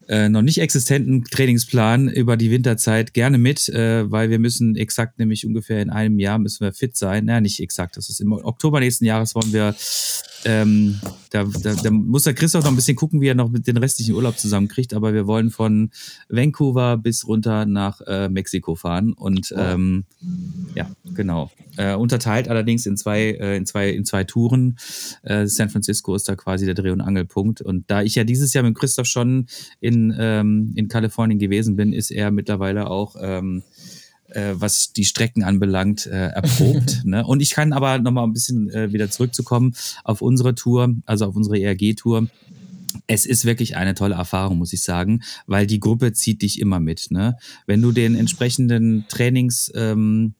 äh, 0.08 0.28
noch 0.28 0.42
nicht 0.42 0.58
existenten 0.58 1.24
Trainingsplan 1.24 2.08
über 2.08 2.36
die 2.36 2.50
Winterzeit 2.50 3.14
gerne 3.14 3.38
mit, 3.38 3.68
äh, 3.68 4.10
weil 4.10 4.28
wir 4.28 4.40
müssen 4.40 4.74
exakt 4.74 5.18
nämlich 5.20 5.46
ungefähr 5.46 5.80
in 5.80 5.90
einem 5.90 6.18
Jahr 6.18 6.38
müssen 6.38 6.64
wir 6.64 6.72
fit 6.72 6.96
sein. 6.96 7.26
Naja, 7.26 7.40
nicht 7.40 7.60
exakt, 7.60 7.96
das 7.96 8.10
ist 8.10 8.20
im 8.20 8.32
Oktober 8.32 8.80
nächsten 8.80 9.04
Jahres 9.04 9.34
wollen 9.34 9.52
wir 9.52 9.74
ähm, 10.44 11.00
da, 11.30 11.44
da, 11.44 11.74
da 11.74 11.90
muss 11.90 12.24
der 12.24 12.34
Christoph 12.34 12.64
noch 12.64 12.70
ein 12.70 12.76
bisschen 12.76 12.96
gucken, 12.96 13.20
wie 13.20 13.28
er 13.28 13.34
noch 13.34 13.50
mit 13.50 13.66
den 13.66 13.76
restlichen 13.76 14.14
Urlaub 14.14 14.38
zusammenkriegt, 14.38 14.94
aber 14.94 15.14
wir 15.14 15.26
wollen 15.26 15.50
von 15.50 15.90
Vancouver 16.28 16.96
bis 16.96 17.26
runter 17.26 17.66
nach 17.66 18.00
äh, 18.06 18.28
Mexiko 18.28 18.74
fahren 18.74 19.12
und 19.12 19.54
ähm, 19.56 20.04
ja, 20.74 20.90
genau. 21.14 21.50
Äh, 21.76 21.94
unterteilt 21.94 22.48
allerdings 22.48 22.84
in 22.86 22.96
zwei, 22.96 23.30
äh, 23.30 23.56
in 23.56 23.64
zwei, 23.64 23.90
in 23.90 24.04
zwei 24.04 24.24
Touren. 24.24 24.76
Äh, 25.22 25.46
San 25.46 25.70
Francisco 25.70 26.14
ist 26.14 26.28
da 26.28 26.34
quasi 26.34 26.66
der 26.66 26.74
Dreh- 26.74 26.90
und 26.90 27.00
Angelpunkt. 27.00 27.60
Und 27.60 27.90
da 27.90 28.02
ich 28.02 28.16
ja 28.16 28.24
dieses 28.24 28.52
Jahr 28.52 28.64
mit 28.64 28.76
Christoph 28.76 29.06
schon 29.06 29.46
in, 29.80 30.14
ähm, 30.18 30.72
in 30.74 30.88
Kalifornien 30.88 31.38
gewesen 31.38 31.76
bin, 31.76 31.92
ist 31.92 32.10
er 32.10 32.30
mittlerweile 32.30 32.90
auch 32.90 33.16
ähm, 33.20 33.62
äh, 34.30 34.54
was 34.54 34.92
die 34.92 35.04
Strecken 35.04 35.44
anbelangt, 35.44 36.06
äh, 36.06 36.28
erprobt. 36.28 37.02
ne? 37.04 37.26
Und 37.26 37.40
ich 37.40 37.50
kann 37.50 37.72
aber 37.72 37.98
nochmal 37.98 38.24
ein 38.24 38.32
bisschen 38.32 38.70
äh, 38.70 38.92
wieder 38.92 39.10
zurückzukommen 39.10 39.74
auf 40.04 40.22
unsere 40.22 40.54
Tour, 40.54 40.94
also 41.06 41.26
auf 41.26 41.36
unsere 41.36 41.58
ERG-Tour. 41.58 42.28
Es 43.06 43.26
ist 43.26 43.44
wirklich 43.44 43.76
eine 43.76 43.94
tolle 43.94 44.16
Erfahrung, 44.16 44.58
muss 44.58 44.72
ich 44.72 44.82
sagen, 44.82 45.22
weil 45.46 45.66
die 45.66 45.80
Gruppe 45.80 46.12
zieht 46.12 46.42
dich 46.42 46.60
immer 46.60 46.80
mit. 46.80 47.10
Ne? 47.10 47.36
Wenn 47.66 47.82
du 47.82 47.92
den 47.92 48.14
entsprechenden 48.14 49.04
Trainings, 49.08 49.70
ähm, 49.74 50.34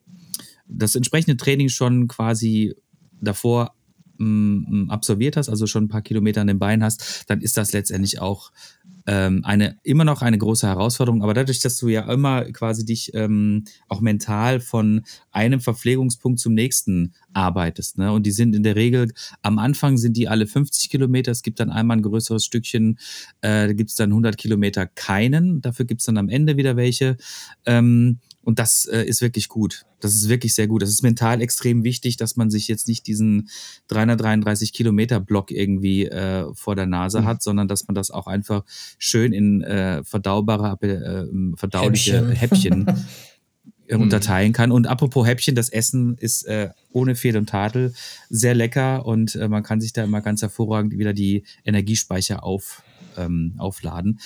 das 0.67 0.95
entsprechende 0.95 1.37
Training 1.37 1.69
schon 1.69 2.09
quasi 2.09 2.75
davor 3.21 3.75
absolviert 4.89 5.37
hast, 5.37 5.49
also 5.49 5.67
schon 5.67 5.85
ein 5.85 5.89
paar 5.89 6.03
Kilometer 6.03 6.41
an 6.41 6.47
den 6.47 6.59
Beinen 6.59 6.85
hast, 6.85 7.25
dann 7.29 7.41
ist 7.41 7.57
das 7.57 7.73
letztendlich 7.73 8.21
auch 8.21 8.51
ähm, 9.07 9.45
eine 9.45 9.77
immer 9.83 10.05
noch 10.05 10.23
eine 10.23 10.39
große 10.39 10.67
Herausforderung. 10.67 11.23
Aber 11.23 11.35
dadurch, 11.35 11.61
dass 11.61 11.79
du 11.79 11.89
ja 11.89 12.11
immer 12.13 12.45
quasi 12.53 12.85
dich 12.85 13.13
ähm, 13.15 13.65
auch 13.89 14.01
mental 14.01 14.61
von 14.61 15.03
einem 15.31 15.61
Verpflegungspunkt 15.61 16.39
zum 16.39 16.55
nächsten 16.55 17.15
arbeitest, 17.33 17.99
ne? 17.99 18.13
Und 18.13 18.25
die 18.25 18.31
sind 18.31 18.55
in 18.55 18.63
der 18.63 18.77
Regel 18.77 19.13
am 19.43 19.59
Anfang 19.59 19.97
sind 19.97 20.17
die 20.17 20.29
alle 20.29 20.47
50 20.47 20.91
Kilometer. 20.91 21.33
Es 21.33 21.43
gibt 21.43 21.61
dann 21.61 21.71
einmal 21.71 21.97
ein 21.97 22.03
größeres 22.03 22.45
Stückchen, 22.45 22.99
äh, 23.41 23.67
da 23.69 23.73
gibt 23.73 23.91
es 23.91 23.97
dann 23.97 24.11
100 24.11 24.37
Kilometer 24.37 24.87
keinen. 24.87 25.61
Dafür 25.61 25.87
gibt 25.87 26.03
es 26.03 26.07
dann 26.07 26.19
am 26.19 26.29
Ende 26.29 26.57
wieder 26.57 26.77
welche. 26.77 27.17
Ähm, 27.67 28.19
und 28.43 28.59
das 28.59 28.87
äh, 28.87 29.03
ist 29.03 29.21
wirklich 29.21 29.49
gut. 29.49 29.85
Das 30.01 30.15
ist 30.15 30.29
wirklich 30.29 30.55
sehr 30.55 30.67
gut. 30.67 30.83
Das 30.83 30.89
ist 30.89 31.03
mental 31.03 31.43
extrem 31.43 31.85
wichtig, 31.85 32.17
dass 32.17 32.37
man 32.37 32.51
sich 32.51 32.69
jetzt 32.69 32.89
nicht 32.89 33.07
diesen 33.07 33.51
333 33.89 34.73
Kilometer 34.73 35.21
Block 35.21 35.51
irgendwie 35.51 36.07
äh, 36.07 36.47
vor 36.55 36.75
der 36.75 36.87
Nase 36.87 37.21
mhm. 37.21 37.25
hat, 37.27 37.43
sondern 37.43 37.69
dass 37.69 37.87
man 37.87 37.95
das 37.95 38.11
auch 38.11 38.27
einfach 38.27 38.65
schön 38.99 39.33
in 39.33 39.63
äh, 39.63 40.03
verdaubare, 40.05 40.79
äh, 40.81 41.57
verdauliche 41.57 42.29
Häppchen, 42.35 42.87
Häppchen 42.87 43.05
äh, 43.89 43.97
mhm. 43.97 44.03
unterteilen 44.03 44.55
kann. 44.55 44.73
Und 44.73 44.87
apropos 44.87 45.27
Häppchen, 45.27 45.55
das 45.55 45.69
Essen 45.69 46.17
ist 46.17 46.45
äh, 46.45 46.71
ohne 46.93 47.17
Fehl 47.17 47.37
und 47.37 47.51
Tadel 47.51 47.93
sehr 48.31 48.55
lecker 48.55 49.05
und 49.05 49.35
äh, 49.35 49.49
man 49.49 49.63
kann 49.63 49.83
sich 49.83 49.93
da 49.93 50.03
immer 50.03 50.23
ganz 50.23 50.41
hervorragend 50.41 50.97
wieder 50.97 51.13
die 51.13 51.45
Energiespeicher 51.65 52.43
auf, 52.43 52.83
ähm, 53.19 53.55
aufladen. 53.59 54.19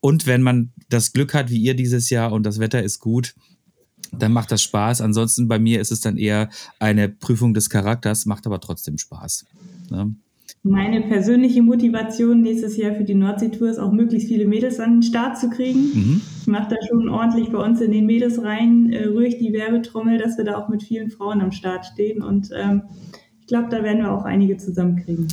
Und 0.00 0.26
wenn 0.26 0.42
man 0.42 0.72
das 0.88 1.12
Glück 1.12 1.34
hat, 1.34 1.50
wie 1.50 1.58
ihr 1.58 1.74
dieses 1.74 2.10
Jahr 2.10 2.32
und 2.32 2.42
das 2.44 2.58
Wetter 2.58 2.82
ist 2.82 3.00
gut, 3.00 3.34
dann 4.18 4.32
macht 4.32 4.50
das 4.52 4.62
Spaß. 4.62 5.00
Ansonsten 5.00 5.48
bei 5.48 5.58
mir 5.58 5.80
ist 5.80 5.92
es 5.92 6.00
dann 6.00 6.16
eher 6.16 6.48
eine 6.78 7.08
Prüfung 7.08 7.54
des 7.54 7.70
Charakters, 7.70 8.26
macht 8.26 8.46
aber 8.46 8.60
trotzdem 8.60 8.98
Spaß. 8.98 9.44
Ne? 9.90 10.14
Meine 10.62 11.00
persönliche 11.02 11.62
Motivation 11.62 12.42
nächstes 12.42 12.76
Jahr 12.76 12.94
für 12.94 13.04
die 13.04 13.14
Nordseetour 13.14 13.70
ist 13.70 13.78
auch 13.78 13.92
möglichst 13.92 14.28
viele 14.28 14.46
Mädels 14.46 14.78
an 14.78 14.96
den 14.96 15.02
Start 15.02 15.38
zu 15.38 15.48
kriegen. 15.48 15.80
Mhm. 15.94 16.20
Ich 16.42 16.46
mache 16.46 16.68
da 16.68 16.76
schon 16.86 17.08
ordentlich 17.08 17.48
bei 17.48 17.58
uns 17.58 17.80
in 17.80 17.92
den 17.92 18.04
Mädels 18.04 18.42
rein, 18.42 18.92
äh, 18.92 19.06
ruhig 19.06 19.38
die 19.38 19.54
Werbetrommel, 19.54 20.18
dass 20.18 20.36
wir 20.36 20.44
da 20.44 20.58
auch 20.58 20.68
mit 20.68 20.82
vielen 20.82 21.10
Frauen 21.10 21.40
am 21.40 21.52
Start 21.52 21.86
stehen. 21.86 22.22
Und 22.22 22.50
ähm, 22.54 22.82
ich 23.40 23.46
glaube, 23.46 23.68
da 23.70 23.82
werden 23.82 24.02
wir 24.02 24.12
auch 24.12 24.24
einige 24.24 24.58
zusammenkriegen. 24.58 25.28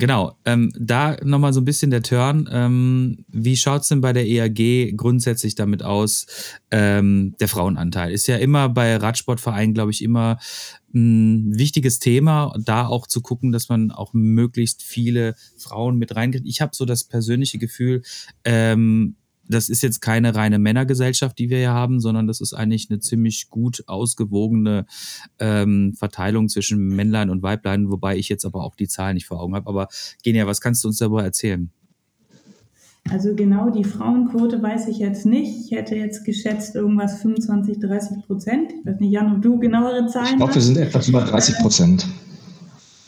Genau, 0.00 0.38
ähm, 0.46 0.72
da 0.78 1.18
nochmal 1.22 1.52
so 1.52 1.60
ein 1.60 1.66
bisschen 1.66 1.90
der 1.90 2.02
Turn. 2.02 2.48
Ähm, 2.50 3.26
wie 3.28 3.54
schaut 3.54 3.82
es 3.82 3.88
denn 3.88 4.00
bei 4.00 4.14
der 4.14 4.26
EAG 4.26 4.96
grundsätzlich 4.96 5.56
damit 5.56 5.82
aus, 5.82 6.26
ähm, 6.70 7.34
der 7.38 7.48
Frauenanteil? 7.48 8.10
Ist 8.10 8.26
ja 8.26 8.38
immer 8.38 8.70
bei 8.70 8.96
Radsportvereinen, 8.96 9.74
glaube 9.74 9.90
ich, 9.90 10.02
immer 10.02 10.38
ein 10.94 11.58
wichtiges 11.58 11.98
Thema, 11.98 12.54
da 12.58 12.86
auch 12.86 13.06
zu 13.06 13.20
gucken, 13.20 13.52
dass 13.52 13.68
man 13.68 13.90
auch 13.90 14.14
möglichst 14.14 14.82
viele 14.82 15.34
Frauen 15.58 15.98
mit 15.98 16.16
reinkriegt. 16.16 16.46
Ich 16.46 16.62
habe 16.62 16.74
so 16.74 16.86
das 16.86 17.04
persönliche 17.04 17.58
Gefühl, 17.58 18.00
ähm, 18.44 19.16
das 19.50 19.68
ist 19.68 19.82
jetzt 19.82 20.00
keine 20.00 20.34
reine 20.34 20.58
Männergesellschaft, 20.58 21.38
die 21.38 21.50
wir 21.50 21.58
hier 21.58 21.72
haben, 21.72 22.00
sondern 22.00 22.26
das 22.26 22.40
ist 22.40 22.54
eigentlich 22.54 22.88
eine 22.90 23.00
ziemlich 23.00 23.50
gut 23.50 23.84
ausgewogene 23.86 24.86
ähm, 25.38 25.94
Verteilung 25.94 26.48
zwischen 26.48 26.78
Männlein 26.78 27.30
und 27.30 27.42
Weiblein, 27.42 27.90
wobei 27.90 28.16
ich 28.16 28.28
jetzt 28.28 28.44
aber 28.44 28.64
auch 28.64 28.74
die 28.74 28.88
Zahlen 28.88 29.14
nicht 29.14 29.26
vor 29.26 29.40
Augen 29.40 29.54
habe. 29.54 29.68
Aber 29.68 29.88
Genia, 30.22 30.46
was 30.46 30.60
kannst 30.60 30.84
du 30.84 30.88
uns 30.88 30.98
darüber 30.98 31.24
erzählen? 31.24 31.70
Also 33.08 33.34
genau 33.34 33.70
die 33.70 33.84
Frauenquote 33.84 34.62
weiß 34.62 34.86
ich 34.88 34.98
jetzt 34.98 35.24
nicht. 35.26 35.64
Ich 35.64 35.70
hätte 35.72 35.96
jetzt 35.96 36.24
geschätzt 36.24 36.74
irgendwas 36.74 37.20
25, 37.22 37.80
30 37.80 38.26
Prozent. 38.26 38.72
Ich 38.72 38.86
weiß 38.86 39.00
nicht, 39.00 39.10
Jan, 39.10 39.36
ob 39.36 39.42
du 39.42 39.58
genauere 39.58 40.06
Zahlen 40.06 40.32
Ich 40.32 40.36
glaube, 40.36 40.54
wir 40.54 40.62
sind 40.62 40.76
etwas 40.76 41.08
über 41.08 41.22
30 41.22 41.56
Prozent. 41.56 42.06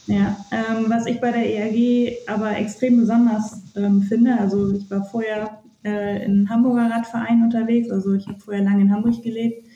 Ja, 0.07 0.37
ähm, 0.51 0.87
was 0.89 1.07
ich 1.07 1.21
bei 1.21 1.31
der 1.31 1.47
ERG 1.47 2.17
aber 2.27 2.57
extrem 2.57 2.97
besonders 2.97 3.63
ähm, 3.77 4.03
finde, 4.03 4.37
also 4.39 4.73
ich 4.73 4.91
war 4.91 5.05
vorher 5.05 5.62
äh, 5.85 6.25
in 6.25 6.49
Hamburger 6.49 6.91
Radverein 6.91 7.43
unterwegs. 7.43 7.91
Also 7.91 8.15
ich 8.15 8.27
habe 8.29 8.41
vorher 8.41 8.65
lange 8.65 8.83
in 8.83 8.93
Hamburg 8.93 9.23
gelebt. 9.23 9.67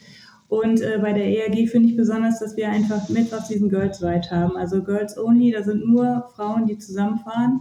Und 0.49 0.81
äh, 0.81 0.99
bei 1.03 1.13
der 1.13 1.27
ERG 1.27 1.69
finde 1.69 1.89
ich 1.89 1.97
besonders, 1.97 2.39
dass 2.39 2.57
wir 2.57 2.69
einfach 2.69 3.09
mit 3.09 3.35
auf 3.35 3.49
diesen 3.49 3.69
Girls 3.69 4.03
Ride 4.03 4.31
haben. 4.31 4.57
Also 4.57 4.83
Girls 4.83 5.19
Only, 5.19 5.51
da 5.51 5.63
sind 5.63 5.87
nur 5.87 6.29
Frauen, 6.35 6.67
die 6.67 6.79
zusammenfahren. 6.79 7.61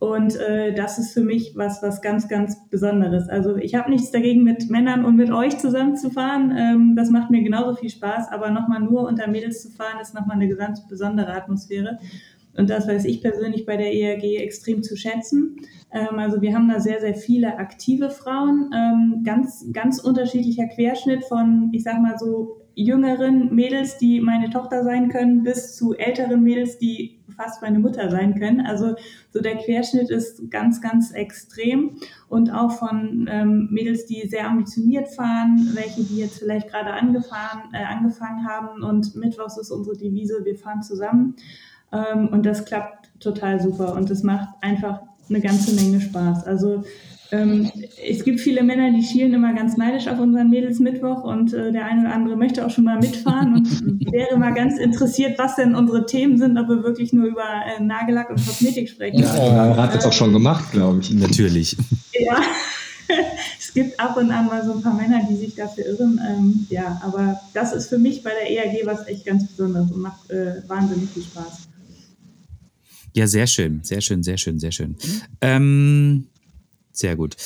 Und 0.00 0.34
äh, 0.36 0.72
das 0.72 0.98
ist 0.98 1.12
für 1.12 1.20
mich 1.20 1.52
was, 1.56 1.82
was 1.82 2.00
ganz, 2.00 2.26
ganz 2.26 2.68
Besonderes. 2.70 3.28
Also 3.28 3.56
ich 3.56 3.74
habe 3.74 3.90
nichts 3.90 4.10
dagegen, 4.10 4.44
mit 4.44 4.70
Männern 4.70 5.04
und 5.04 5.16
mit 5.16 5.30
euch 5.30 5.58
zusammen 5.58 5.94
zu 5.94 6.08
fahren. 6.10 6.54
Ähm, 6.56 6.94
das 6.96 7.10
macht 7.10 7.30
mir 7.30 7.42
genauso 7.42 7.76
viel 7.76 7.90
Spaß. 7.90 8.28
Aber 8.32 8.50
nochmal 8.50 8.80
nur 8.80 9.06
unter 9.06 9.28
Mädels 9.28 9.62
zu 9.62 9.70
fahren, 9.70 10.00
ist 10.00 10.14
nochmal 10.14 10.36
eine 10.36 10.48
ganz 10.56 10.86
besondere 10.88 11.34
Atmosphäre. 11.34 11.98
Und 12.56 12.70
das 12.70 12.88
weiß 12.88 13.04
ich 13.04 13.22
persönlich 13.22 13.64
bei 13.64 13.76
der 13.76 13.94
ERG 13.94 14.36
extrem 14.38 14.82
zu 14.82 14.96
schätzen. 14.96 15.56
Ähm, 15.92 16.18
also 16.18 16.40
wir 16.42 16.54
haben 16.54 16.68
da 16.68 16.80
sehr, 16.80 17.00
sehr 17.00 17.14
viele 17.14 17.58
aktive 17.58 18.10
Frauen, 18.10 18.70
ähm, 18.74 19.22
ganz, 19.24 19.66
ganz 19.72 20.00
unterschiedlicher 20.00 20.66
Querschnitt 20.66 21.24
von, 21.24 21.70
ich 21.72 21.82
sag 21.82 22.00
mal 22.00 22.18
so, 22.18 22.60
jüngeren 22.74 23.54
Mädels, 23.54 23.98
die 23.98 24.20
meine 24.20 24.48
Tochter 24.50 24.84
sein 24.84 25.08
können, 25.08 25.42
bis 25.42 25.76
zu 25.76 25.94
älteren 25.94 26.42
Mädels, 26.42 26.78
die 26.78 27.20
fast 27.36 27.62
meine 27.62 27.78
Mutter 27.78 28.10
sein 28.10 28.38
können. 28.38 28.60
Also 28.60 28.94
so 29.30 29.40
der 29.40 29.56
Querschnitt 29.56 30.10
ist 30.10 30.50
ganz, 30.50 30.80
ganz 30.80 31.12
extrem 31.12 31.96
und 32.28 32.50
auch 32.50 32.72
von 32.72 33.28
ähm, 33.30 33.68
Mädels, 33.70 34.06
die 34.06 34.26
sehr 34.28 34.46
ambitioniert 34.46 35.08
fahren, 35.08 35.70
welche, 35.74 36.04
die 36.04 36.18
jetzt 36.18 36.38
vielleicht 36.38 36.68
gerade 36.68 36.92
angefahren, 36.92 37.70
äh, 37.72 37.84
angefangen 37.84 38.46
haben 38.46 38.82
und 38.82 39.14
Mittwochs 39.14 39.58
ist 39.58 39.70
unsere 39.70 39.96
Devise, 39.96 40.44
wir 40.44 40.56
fahren 40.56 40.82
zusammen. 40.82 41.34
Ähm, 41.92 42.28
und 42.28 42.46
das 42.46 42.64
klappt 42.64 43.10
total 43.20 43.60
super 43.60 43.94
und 43.94 44.10
das 44.10 44.22
macht 44.22 44.48
einfach 44.60 45.00
eine 45.28 45.40
ganze 45.40 45.72
Menge 45.74 46.00
Spaß. 46.00 46.44
Also 46.44 46.84
ähm, 47.32 47.70
es 48.08 48.24
gibt 48.24 48.40
viele 48.40 48.64
Männer, 48.64 48.90
die 48.90 49.04
schielen 49.04 49.34
immer 49.34 49.54
ganz 49.54 49.76
neidisch 49.76 50.08
auf 50.08 50.18
unseren 50.18 50.50
Mädels 50.50 50.80
Mittwoch 50.80 51.22
und 51.22 51.52
äh, 51.52 51.70
der 51.70 51.86
eine 51.86 52.02
oder 52.02 52.14
andere 52.14 52.36
möchte 52.36 52.66
auch 52.66 52.70
schon 52.70 52.84
mal 52.84 52.98
mitfahren 52.98 53.54
und 53.54 54.02
wäre 54.12 54.36
mal 54.36 54.52
ganz 54.52 54.78
interessiert, 54.78 55.38
was 55.38 55.56
denn 55.56 55.76
unsere 55.76 56.06
Themen 56.06 56.38
sind, 56.38 56.58
ob 56.58 56.68
wir 56.68 56.82
wirklich 56.82 57.12
nur 57.12 57.26
über 57.26 57.44
äh, 57.44 57.82
Nagellack 57.82 58.30
und 58.30 58.44
Kosmetik 58.44 58.88
sprechen. 58.88 59.20
Ja, 59.20 59.76
hat 59.76 59.94
es 59.94 60.04
auch 60.04 60.12
schon 60.12 60.32
gemacht, 60.32 60.72
glaube 60.72 61.00
ich. 61.00 61.10
Natürlich. 61.12 61.76
Ja. 62.12 62.40
es 63.58 63.72
gibt 63.72 64.00
ab 64.00 64.16
und 64.16 64.32
an 64.32 64.46
mal 64.46 64.64
so 64.64 64.72
ein 64.72 64.82
paar 64.82 64.94
Männer, 64.94 65.20
die 65.28 65.36
sich 65.36 65.54
dafür 65.54 65.86
irren. 65.86 66.20
Ähm, 66.28 66.66
ja, 66.68 67.00
aber 67.04 67.40
das 67.54 67.72
ist 67.72 67.88
für 67.88 67.98
mich 67.98 68.24
bei 68.24 68.30
der 68.30 68.50
EAG 68.50 68.86
was 68.86 69.06
echt 69.06 69.26
ganz 69.26 69.46
Besonderes 69.46 69.92
und 69.92 70.00
macht 70.00 70.30
äh, 70.30 70.62
wahnsinnig 70.66 71.10
viel 71.10 71.22
Spaß. 71.22 71.69
Ja, 73.14 73.26
sehr 73.26 73.46
schön, 73.46 73.82
sehr 73.82 74.00
schön, 74.00 74.22
sehr 74.22 74.38
schön, 74.38 74.58
sehr 74.58 74.72
schön. 74.72 74.96
Ähm, 75.40 76.26
sehr 76.92 77.16
gut. 77.16 77.36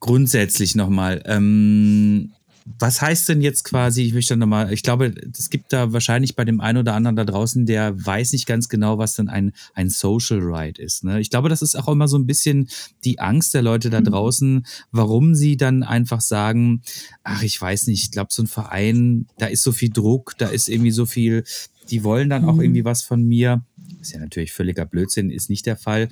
Grundsätzlich 0.00 0.74
nochmal, 0.74 1.22
ähm, 1.26 2.32
was 2.78 3.00
heißt 3.02 3.28
denn 3.28 3.40
jetzt 3.40 3.64
quasi, 3.64 4.02
ich 4.02 4.14
möchte 4.14 4.36
nochmal, 4.36 4.72
ich 4.72 4.82
glaube, 4.82 5.12
es 5.36 5.50
gibt 5.50 5.72
da 5.72 5.92
wahrscheinlich 5.92 6.36
bei 6.36 6.44
dem 6.44 6.60
einen 6.60 6.78
oder 6.78 6.94
anderen 6.94 7.16
da 7.16 7.24
draußen, 7.24 7.66
der 7.66 8.04
weiß 8.04 8.32
nicht 8.32 8.46
ganz 8.46 8.68
genau, 8.68 8.98
was 8.98 9.14
denn 9.14 9.28
ein, 9.28 9.52
ein 9.74 9.90
Social 9.90 10.38
Ride 10.38 10.80
ist. 10.80 11.04
Ne? 11.04 11.20
Ich 11.20 11.30
glaube, 11.30 11.48
das 11.48 11.62
ist 11.62 11.74
auch 11.74 11.88
immer 11.88 12.08
so 12.08 12.18
ein 12.18 12.26
bisschen 12.26 12.68
die 13.04 13.18
Angst 13.18 13.54
der 13.54 13.62
Leute 13.62 13.90
da 13.90 14.00
mhm. 14.00 14.04
draußen, 14.04 14.66
warum 14.92 15.34
sie 15.34 15.56
dann 15.56 15.82
einfach 15.82 16.20
sagen, 16.20 16.82
ach, 17.24 17.42
ich 17.42 17.60
weiß 17.60 17.86
nicht, 17.88 18.04
ich 18.04 18.10
glaube, 18.10 18.32
so 18.32 18.42
ein 18.42 18.46
Verein, 18.46 19.26
da 19.38 19.46
ist 19.46 19.62
so 19.62 19.72
viel 19.72 19.90
Druck, 19.90 20.34
da 20.38 20.48
ist 20.48 20.68
irgendwie 20.68 20.92
so 20.92 21.06
viel, 21.06 21.44
die 21.90 22.04
wollen 22.04 22.30
dann 22.30 22.44
auch 22.44 22.54
mhm. 22.54 22.62
irgendwie 22.62 22.84
was 22.84 23.02
von 23.02 23.22
mir. 23.22 23.62
Ist 24.00 24.12
ja 24.12 24.20
natürlich 24.20 24.52
völliger 24.52 24.86
Blödsinn, 24.86 25.30
ist 25.30 25.50
nicht 25.50 25.66
der 25.66 25.76
Fall. 25.76 26.08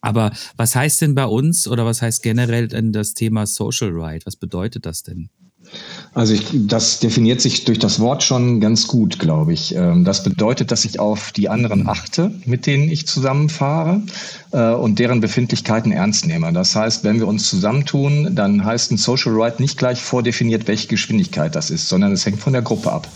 Aber 0.00 0.32
was 0.56 0.76
heißt 0.76 1.00
denn 1.00 1.14
bei 1.14 1.24
uns 1.24 1.66
oder 1.66 1.86
was 1.86 2.02
heißt 2.02 2.22
generell 2.22 2.68
denn 2.68 2.92
das 2.92 3.14
Thema 3.14 3.46
Social 3.46 3.88
Ride? 3.88 4.26
Was 4.26 4.36
bedeutet 4.36 4.84
das 4.84 5.02
denn? 5.02 5.30
Also 6.12 6.34
ich, 6.34 6.44
das 6.52 7.00
definiert 7.00 7.40
sich 7.40 7.64
durch 7.64 7.78
das 7.78 7.98
Wort 7.98 8.22
schon 8.22 8.60
ganz 8.60 8.86
gut, 8.86 9.18
glaube 9.18 9.52
ich. 9.52 9.74
Ähm, 9.74 10.04
das 10.04 10.22
bedeutet, 10.22 10.70
dass 10.70 10.84
ich 10.84 11.00
auf 11.00 11.32
die 11.32 11.48
anderen 11.48 11.88
achte, 11.88 12.32
mit 12.44 12.66
denen 12.66 12.90
ich 12.90 13.06
zusammenfahre 13.06 14.02
und 14.54 14.98
deren 14.98 15.20
Befindlichkeiten 15.20 15.90
ernst 15.90 16.26
nehme. 16.26 16.52
Das 16.52 16.76
heißt, 16.76 17.04
wenn 17.04 17.18
wir 17.18 17.26
uns 17.26 17.48
zusammentun, 17.48 18.34
dann 18.34 18.64
heißt 18.64 18.92
ein 18.92 18.96
Social 18.96 19.32
Ride 19.32 19.60
nicht 19.60 19.78
gleich 19.78 20.02
vordefiniert, 20.02 20.68
welche 20.68 20.88
Geschwindigkeit 20.88 21.54
das 21.54 21.70
ist, 21.70 21.88
sondern 21.88 22.12
es 22.12 22.24
hängt 22.24 22.40
von 22.40 22.52
der 22.52 22.62
Gruppe 22.62 22.92
ab. 22.92 23.08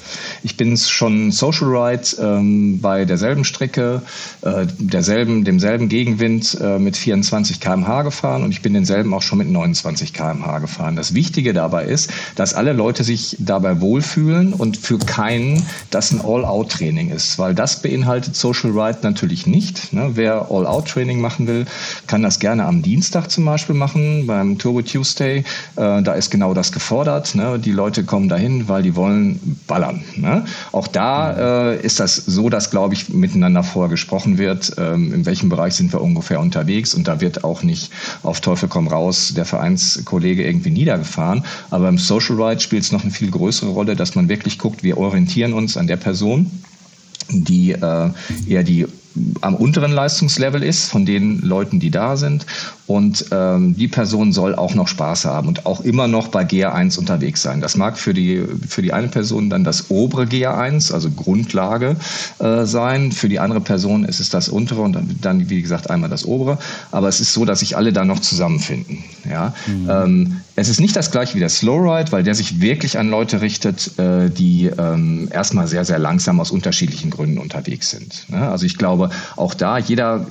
Ich 0.42 0.56
bin 0.56 0.76
schon 0.76 1.30
Social 1.30 1.68
Ride 1.68 2.02
ähm, 2.20 2.80
bei 2.80 3.04
derselben 3.04 3.44
Strecke, 3.44 4.02
äh, 4.42 4.66
derselben, 4.78 5.44
demselben 5.44 5.88
Gegenwind 5.88 6.58
äh, 6.60 6.78
mit 6.78 6.96
24 6.96 7.60
kmh 7.60 8.02
gefahren 8.02 8.42
und 8.42 8.50
ich 8.50 8.62
bin 8.62 8.74
denselben 8.74 9.14
auch 9.14 9.22
schon 9.22 9.38
mit 9.38 9.48
29 9.48 10.12
kmh 10.12 10.58
gefahren. 10.58 10.96
Das 10.96 11.14
Wichtige 11.14 11.52
dabei 11.52 11.84
ist, 11.84 12.10
dass 12.34 12.54
alle 12.54 12.72
Leute 12.72 13.04
sich 13.04 13.36
dabei 13.38 13.80
wohlfühlen 13.80 14.52
und 14.52 14.76
für 14.76 14.98
keinen 14.98 15.64
das 15.90 16.10
ein 16.12 16.20
All-Out-Training 16.20 17.10
ist, 17.10 17.38
weil 17.38 17.54
das 17.54 17.82
beinhaltet 17.82 18.36
Social 18.36 18.70
Ride 18.70 18.98
natürlich 19.02 19.46
nicht. 19.46 19.92
Ne? 19.92 20.10
Wer 20.14 20.50
All-Out-Training 20.50 21.20
machen 21.28 21.46
will, 21.46 21.66
kann 22.06 22.22
das 22.22 22.38
gerne 22.38 22.64
am 22.64 22.80
Dienstag 22.80 23.30
zum 23.30 23.44
Beispiel 23.44 23.74
machen, 23.74 24.26
beim 24.26 24.56
Turbo 24.56 24.80
Tuesday. 24.80 25.44
Äh, 25.76 26.02
da 26.02 26.14
ist 26.14 26.30
genau 26.30 26.54
das 26.54 26.72
gefordert. 26.72 27.34
Ne? 27.34 27.58
Die 27.58 27.72
Leute 27.72 28.04
kommen 28.04 28.30
dahin, 28.30 28.66
weil 28.66 28.82
die 28.82 28.96
wollen 28.96 29.60
ballern. 29.66 30.02
Ne? 30.16 30.46
Auch 30.72 30.86
da 30.86 31.72
äh, 31.72 31.82
ist 31.82 32.00
das 32.00 32.16
so, 32.16 32.48
dass, 32.48 32.70
glaube 32.70 32.94
ich, 32.94 33.10
miteinander 33.10 33.62
vorher 33.62 33.90
gesprochen 33.90 34.38
wird, 34.38 34.72
ähm, 34.78 35.12
in 35.12 35.26
welchem 35.26 35.50
Bereich 35.50 35.74
sind 35.74 35.92
wir 35.92 36.00
ungefähr 36.00 36.40
unterwegs. 36.40 36.94
Und 36.94 37.06
da 37.08 37.20
wird 37.20 37.44
auch 37.44 37.62
nicht 37.62 37.92
auf 38.22 38.40
Teufel 38.40 38.70
komm 38.70 38.88
raus 38.88 39.34
der 39.36 39.44
Vereinskollege 39.44 40.46
irgendwie 40.46 40.70
niedergefahren. 40.70 41.44
Aber 41.68 41.90
im 41.90 41.98
Social 41.98 42.40
Ride 42.40 42.60
spielt 42.60 42.84
es 42.84 42.92
noch 42.92 43.02
eine 43.02 43.10
viel 43.10 43.30
größere 43.30 43.68
Rolle, 43.68 43.96
dass 43.96 44.14
man 44.14 44.30
wirklich 44.30 44.58
guckt, 44.58 44.82
wir 44.82 44.96
orientieren 44.96 45.52
uns 45.52 45.76
an 45.76 45.86
der 45.86 45.98
Person 45.98 46.50
die 47.30 47.72
äh, 47.72 48.10
eher 48.48 48.62
die 48.62 48.86
am 49.40 49.54
unteren 49.54 49.92
Leistungslevel 49.92 50.62
ist 50.62 50.90
von 50.90 51.06
den 51.06 51.40
Leuten, 51.40 51.80
die 51.80 51.90
da 51.90 52.16
sind. 52.16 52.46
Und 52.86 53.26
ähm, 53.32 53.76
die 53.76 53.88
Person 53.88 54.32
soll 54.32 54.54
auch 54.54 54.74
noch 54.74 54.88
Spaß 54.88 55.26
haben 55.26 55.48
und 55.48 55.66
auch 55.66 55.82
immer 55.82 56.08
noch 56.08 56.28
bei 56.28 56.42
GA1 56.42 56.98
unterwegs 56.98 57.42
sein. 57.42 57.60
Das 57.60 57.76
mag 57.76 57.98
für 57.98 58.14
die, 58.14 58.42
für 58.66 58.80
die 58.80 58.94
eine 58.94 59.08
Person 59.08 59.50
dann 59.50 59.62
das 59.62 59.90
obere 59.90 60.24
GA1, 60.24 60.92
also 60.92 61.10
Grundlage 61.10 61.96
äh, 62.38 62.64
sein. 62.64 63.12
Für 63.12 63.28
die 63.28 63.40
andere 63.40 63.60
Person 63.60 64.04
ist 64.04 64.20
es 64.20 64.30
das 64.30 64.48
untere 64.48 64.80
und 64.80 64.96
dann, 65.20 65.50
wie 65.50 65.60
gesagt, 65.60 65.90
einmal 65.90 66.08
das 66.08 66.24
obere. 66.24 66.58
Aber 66.90 67.08
es 67.08 67.20
ist 67.20 67.34
so, 67.34 67.44
dass 67.44 67.60
sich 67.60 67.76
alle 67.76 67.92
da 67.92 68.06
noch 68.06 68.20
zusammenfinden. 68.20 69.04
Ja? 69.28 69.52
Mhm. 69.66 69.90
Ähm, 69.90 70.36
es 70.56 70.68
ist 70.68 70.80
nicht 70.80 70.96
das 70.96 71.10
gleiche 71.10 71.34
wie 71.34 71.40
der 71.40 71.50
Slow 71.50 71.78
Ride, 71.78 72.10
weil 72.10 72.22
der 72.22 72.34
sich 72.34 72.60
wirklich 72.60 72.98
an 72.98 73.10
Leute 73.10 73.42
richtet, 73.42 73.98
äh, 73.98 74.30
die 74.30 74.70
ähm, 74.78 75.28
erstmal 75.30 75.68
sehr, 75.68 75.84
sehr 75.84 75.98
langsam 75.98 76.40
aus 76.40 76.50
unterschiedlichen 76.50 77.10
Gründen 77.10 77.38
unterwegs 77.38 77.90
sind. 77.90 78.24
Ne? 78.28 78.48
Also 78.48 78.66
ich 78.66 78.76
glaube, 78.76 78.97
auch 79.36 79.54
da 79.54 79.78
jeder, 79.78 80.26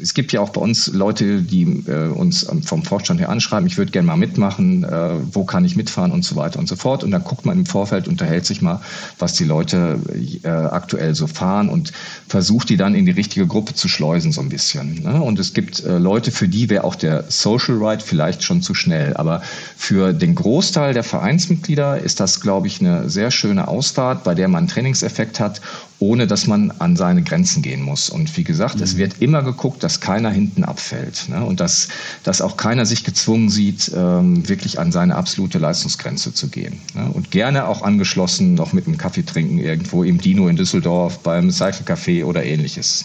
es 0.00 0.14
gibt 0.14 0.32
ja 0.32 0.40
auch 0.40 0.50
bei 0.50 0.60
uns 0.60 0.88
Leute, 0.88 1.42
die 1.42 1.84
äh, 1.86 2.08
uns 2.08 2.46
vom 2.64 2.82
Vorstand 2.82 3.20
her 3.20 3.28
anschreiben, 3.28 3.66
ich 3.66 3.78
würde 3.78 3.90
gerne 3.90 4.06
mal 4.06 4.16
mitmachen, 4.16 4.84
äh, 4.84 5.10
wo 5.32 5.44
kann 5.44 5.64
ich 5.64 5.76
mitfahren 5.76 6.12
und 6.12 6.24
so 6.24 6.36
weiter 6.36 6.58
und 6.58 6.68
so 6.68 6.76
fort. 6.76 7.04
Und 7.04 7.10
dann 7.10 7.24
guckt 7.24 7.46
man 7.46 7.58
im 7.58 7.66
Vorfeld, 7.66 8.08
unterhält 8.08 8.46
sich 8.46 8.62
mal, 8.62 8.80
was 9.18 9.34
die 9.34 9.44
Leute 9.44 9.98
äh, 10.42 10.48
aktuell 10.48 11.14
so 11.14 11.26
fahren 11.26 11.68
und 11.68 11.92
versucht 12.28 12.68
die 12.68 12.76
dann 12.76 12.94
in 12.94 13.06
die 13.06 13.12
richtige 13.12 13.46
Gruppe 13.46 13.74
zu 13.74 13.88
schleusen 13.88 14.32
so 14.32 14.40
ein 14.40 14.48
bisschen. 14.48 15.02
Ne? 15.02 15.20
Und 15.20 15.38
es 15.38 15.52
gibt 15.52 15.84
äh, 15.84 15.98
Leute, 15.98 16.30
für 16.30 16.48
die 16.48 16.70
wäre 16.70 16.84
auch 16.84 16.94
der 16.94 17.24
Social 17.28 17.76
Ride 17.76 18.04
vielleicht 18.04 18.42
schon 18.42 18.62
zu 18.62 18.74
schnell. 18.74 19.16
Aber 19.16 19.42
für 19.76 20.12
den 20.12 20.34
Großteil 20.34 20.94
der 20.94 21.04
Vereinsmitglieder 21.04 21.98
ist 21.98 22.20
das, 22.20 22.40
glaube 22.40 22.66
ich, 22.66 22.80
eine 22.80 23.08
sehr 23.08 23.30
schöne 23.30 23.68
Ausfahrt, 23.68 24.24
bei 24.24 24.34
der 24.34 24.48
man 24.48 24.60
einen 24.60 24.68
Trainingseffekt 24.68 25.40
hat 25.40 25.60
ohne 26.00 26.26
dass 26.26 26.46
man 26.46 26.72
an 26.78 26.96
seine 26.96 27.22
Grenzen 27.22 27.62
gehen 27.62 27.82
muss. 27.82 28.08
Und 28.08 28.36
wie 28.36 28.42
gesagt, 28.42 28.76
mhm. 28.76 28.82
es 28.82 28.96
wird 28.96 29.20
immer 29.20 29.42
geguckt, 29.42 29.82
dass 29.82 30.00
keiner 30.00 30.30
hinten 30.30 30.64
abfällt 30.64 31.28
ne? 31.28 31.44
und 31.44 31.60
dass, 31.60 31.88
dass 32.24 32.40
auch 32.40 32.56
keiner 32.56 32.86
sich 32.86 33.04
gezwungen 33.04 33.50
sieht, 33.50 33.92
ähm, 33.94 34.48
wirklich 34.48 34.80
an 34.80 34.92
seine 34.92 35.14
absolute 35.14 35.58
Leistungsgrenze 35.58 36.32
zu 36.32 36.48
gehen. 36.48 36.80
Ne? 36.94 37.10
Und 37.12 37.30
gerne 37.30 37.68
auch 37.68 37.82
angeschlossen 37.82 38.54
noch 38.54 38.72
mit 38.72 38.86
einem 38.86 38.96
Kaffee 38.96 39.22
trinken 39.22 39.58
irgendwo 39.58 40.02
im 40.02 40.18
Dino 40.18 40.48
in 40.48 40.56
Düsseldorf, 40.56 41.18
beim 41.18 41.50
Cycle 41.50 41.84
Café 41.84 42.24
oder 42.24 42.44
ähnliches. 42.44 43.04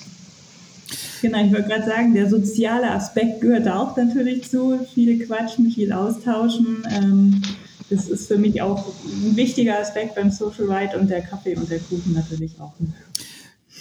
Genau, 1.22 1.44
ich 1.44 1.52
wollte 1.52 1.68
gerade 1.70 1.86
sagen, 1.86 2.14
der 2.14 2.30
soziale 2.30 2.92
Aspekt 2.92 3.42
gehört 3.42 3.66
da 3.66 3.80
auch 3.80 3.98
natürlich 3.98 4.50
zu. 4.50 4.80
Viel 4.94 5.26
quatschen, 5.26 5.70
viel 5.72 5.92
austauschen. 5.92 6.84
Ähm 6.90 7.42
das 7.90 8.08
ist 8.08 8.28
für 8.28 8.38
mich 8.38 8.62
auch 8.62 8.94
ein 9.06 9.36
wichtiger 9.36 9.80
Aspekt 9.80 10.16
beim 10.16 10.32
Social 10.32 10.72
Ride 10.72 10.98
und 10.98 11.10
der 11.10 11.22
Kaffee 11.22 11.56
und 11.56 11.70
der 11.70 11.80
Kuchen 11.80 12.14
natürlich 12.14 12.60
auch. 12.60 12.74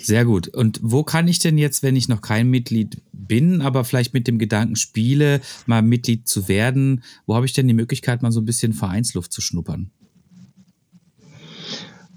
Sehr 0.03 0.27
gut. 0.27 0.49
Und 0.49 0.81
wo 0.83 1.03
kann 1.03 1.29
ich 1.29 1.39
denn 1.39 1.57
jetzt, 1.57 1.83
wenn 1.83 1.97
ich 1.97 2.09
noch 2.09 2.21
kein 2.21 2.51
Mitglied 2.51 3.01
bin, 3.13 3.63
aber 3.63 3.85
vielleicht 3.85 4.13
mit 4.13 4.27
dem 4.27 4.39
Gedanken 4.39 4.77
spiele, 4.77 5.41
mal 5.67 5.81
Mitglied 5.81 6.29
zu 6.29 6.47
werden, 6.49 7.03
wo 7.27 7.35
habe 7.35 7.47
ich 7.47 7.55
denn 7.55 7.69
die 7.69 7.75
Möglichkeit, 7.75 8.21
mal 8.21 8.33
so 8.33 8.41
ein 8.41 8.45
bisschen 8.45 8.75
Vereinsluft 8.75 9.33
zu 9.33 9.41
schnuppern? 9.41 9.91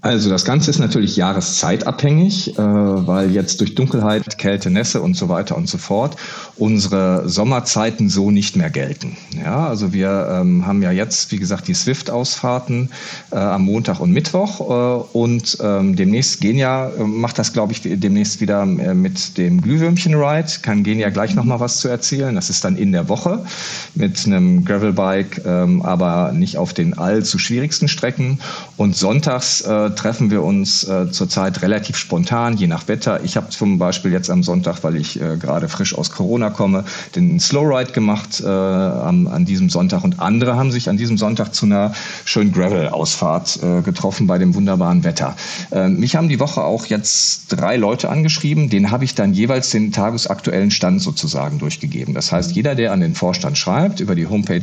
Also 0.00 0.30
das 0.30 0.44
Ganze 0.44 0.70
ist 0.70 0.78
natürlich 0.78 1.16
jahreszeitabhängig, 1.16 2.56
äh, 2.56 2.62
weil 2.62 3.32
jetzt 3.32 3.60
durch 3.60 3.74
Dunkelheit, 3.74 4.38
Kälte, 4.38 4.70
Nässe 4.70 5.00
und 5.00 5.16
so 5.16 5.28
weiter 5.28 5.56
und 5.56 5.68
so 5.68 5.76
fort 5.76 6.16
unsere 6.56 7.28
Sommerzeiten 7.28 8.08
so 8.08 8.30
nicht 8.30 8.56
mehr 8.56 8.70
gelten. 8.70 9.16
Ja, 9.36 9.66
also 9.66 9.92
wir 9.92 10.28
ähm, 10.40 10.66
haben 10.66 10.82
ja 10.82 10.92
jetzt, 10.92 11.32
wie 11.32 11.38
gesagt, 11.38 11.68
die 11.68 11.74
Swift-Ausfahrten 11.74 12.90
äh, 13.30 13.36
am 13.36 13.64
Montag 13.64 14.00
und 14.00 14.12
Mittwoch 14.12 14.60
äh, 14.60 15.16
und 15.16 15.58
ähm, 15.60 15.96
demnächst 15.96 16.40
Genia 16.40 16.92
macht 16.98 17.38
das, 17.38 17.52
glaube 17.52 17.72
ich, 17.72 17.82
demnächst 17.82 18.40
wieder 18.40 18.66
mit 18.66 19.36
dem 19.36 19.60
Glühwürmchen-Ride. 19.60 20.60
Kann 20.62 20.82
Genia 20.82 21.10
gleich 21.10 21.34
nochmal 21.34 21.60
was 21.60 21.78
zu 21.78 21.88
erzählen. 21.88 22.34
Das 22.34 22.50
ist 22.50 22.64
dann 22.64 22.76
in 22.76 22.92
der 22.92 23.08
Woche 23.08 23.44
mit 23.94 24.26
einem 24.26 24.64
Gravelbike, 24.64 25.42
ähm, 25.44 25.82
aber 25.82 26.32
nicht 26.32 26.56
auf 26.56 26.72
den 26.72 26.96
allzu 26.96 27.38
schwierigsten 27.38 27.88
Strecken. 27.88 28.40
Und 28.76 28.96
sonntags 28.96 29.64
treffen 29.94 30.30
wir 30.30 30.42
uns 30.42 30.84
äh, 30.84 31.10
zurzeit 31.10 31.62
relativ 31.62 31.96
spontan, 31.96 32.56
je 32.56 32.66
nach 32.66 32.88
Wetter. 32.88 33.22
Ich 33.24 33.36
habe 33.36 33.48
zum 33.48 33.78
Beispiel 33.78 34.12
jetzt 34.12 34.30
am 34.30 34.42
Sonntag, 34.42 34.82
weil 34.82 34.96
ich 34.96 35.20
äh, 35.20 35.36
gerade 35.36 35.68
frisch 35.68 35.94
aus 35.94 36.10
Corona 36.10 36.50
komme, 36.50 36.84
den 37.14 37.40
Slowride 37.40 37.92
gemacht 37.92 38.40
äh, 38.44 38.48
am, 38.48 39.26
an 39.26 39.44
diesem 39.44 39.70
Sonntag 39.70 40.04
und 40.04 40.20
andere 40.20 40.56
haben 40.56 40.72
sich 40.72 40.88
an 40.88 40.96
diesem 40.96 41.18
Sonntag 41.18 41.54
zu 41.54 41.66
einer 41.66 41.92
schönen 42.24 42.52
Gravel-Ausfahrt 42.52 43.60
äh, 43.62 43.82
getroffen 43.82 44.26
bei 44.26 44.38
dem 44.38 44.54
wunderbaren 44.54 45.04
Wetter. 45.04 45.36
Äh, 45.70 45.88
mich 45.88 46.16
haben 46.16 46.28
die 46.28 46.40
Woche 46.40 46.62
auch 46.62 46.86
jetzt 46.86 47.46
drei 47.48 47.76
Leute 47.76 48.08
angeschrieben, 48.08 48.70
denen 48.70 48.90
habe 48.90 49.04
ich 49.04 49.14
dann 49.14 49.32
jeweils 49.32 49.70
den 49.70 49.92
tagesaktuellen 49.92 50.70
Stand 50.70 51.02
sozusagen 51.02 51.58
durchgegeben. 51.58 52.14
Das 52.14 52.32
heißt, 52.32 52.52
jeder, 52.52 52.74
der 52.74 52.92
an 52.92 53.00
den 53.00 53.14
Vorstand 53.14 53.58
schreibt, 53.58 54.00
über 54.00 54.14
die 54.14 54.26
Homepage 54.26 54.62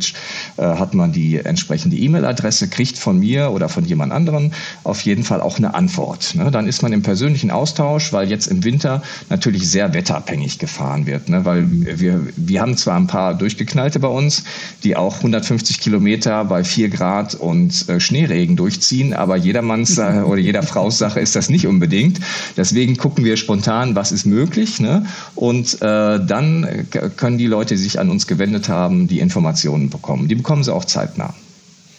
hat 0.56 0.94
man 0.94 1.12
die 1.12 1.36
entsprechende 1.36 1.96
E-Mail-Adresse, 1.96 2.68
kriegt 2.68 2.98
von 2.98 3.18
mir 3.18 3.50
oder 3.50 3.68
von 3.68 3.84
jemand 3.84 4.12
anderem 4.12 4.52
auf 4.84 5.00
jeden 5.02 5.15
Fall 5.24 5.40
auch 5.40 5.58
eine 5.58 5.74
Antwort. 5.74 6.34
Ne? 6.34 6.50
Dann 6.50 6.66
ist 6.66 6.82
man 6.82 6.92
im 6.92 7.02
persönlichen 7.02 7.50
Austausch, 7.50 8.12
weil 8.12 8.28
jetzt 8.30 8.46
im 8.46 8.64
Winter 8.64 9.02
natürlich 9.28 9.68
sehr 9.68 9.94
wetterabhängig 9.94 10.58
gefahren 10.58 11.06
wird. 11.06 11.28
Ne? 11.28 11.44
Weil 11.44 11.66
wir, 11.70 12.20
wir 12.36 12.60
haben 12.60 12.76
zwar 12.76 12.96
ein 12.96 13.06
paar 13.06 13.34
Durchgeknallte 13.34 14.00
bei 14.00 14.08
uns, 14.08 14.44
die 14.84 14.96
auch 14.96 15.16
150 15.16 15.80
Kilometer 15.80 16.44
bei 16.44 16.64
4 16.64 16.88
Grad 16.88 17.34
und 17.34 17.88
äh, 17.88 18.00
Schneeregen 18.00 18.56
durchziehen, 18.56 19.12
aber 19.14 19.36
jedermanns 19.36 19.98
äh, 19.98 20.22
oder 20.24 20.40
jeder 20.40 20.62
Frau's 20.62 20.98
Sache 20.98 21.20
ist 21.20 21.36
das 21.36 21.48
nicht 21.48 21.66
unbedingt. 21.66 22.20
Deswegen 22.56 22.96
gucken 22.96 23.24
wir 23.24 23.36
spontan, 23.36 23.94
was 23.94 24.12
ist 24.12 24.26
möglich. 24.26 24.80
Ne? 24.80 25.06
Und 25.34 25.80
äh, 25.82 26.24
dann 26.24 26.88
können 27.16 27.38
die 27.38 27.46
Leute, 27.46 27.74
die 27.74 27.82
sich 27.82 27.98
an 27.98 28.10
uns 28.10 28.26
gewendet 28.26 28.68
haben, 28.68 29.08
die 29.08 29.20
Informationen 29.20 29.90
bekommen. 29.90 30.28
Die 30.28 30.34
bekommen 30.34 30.64
sie 30.64 30.72
auch 30.72 30.84
zeitnah. 30.84 31.34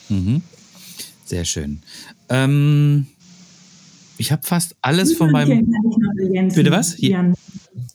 Mhm. 0.10 0.42
Sehr 1.26 1.44
schön. 1.44 1.82
Ähm, 2.30 3.08
ich 4.18 4.32
habe 4.32 4.42
fast 4.44 4.76
alles 4.82 5.16
von 5.16 5.32
meinem. 5.32 5.66
Bitte 6.54 6.72
was? 6.72 6.96
Hier. 6.96 7.34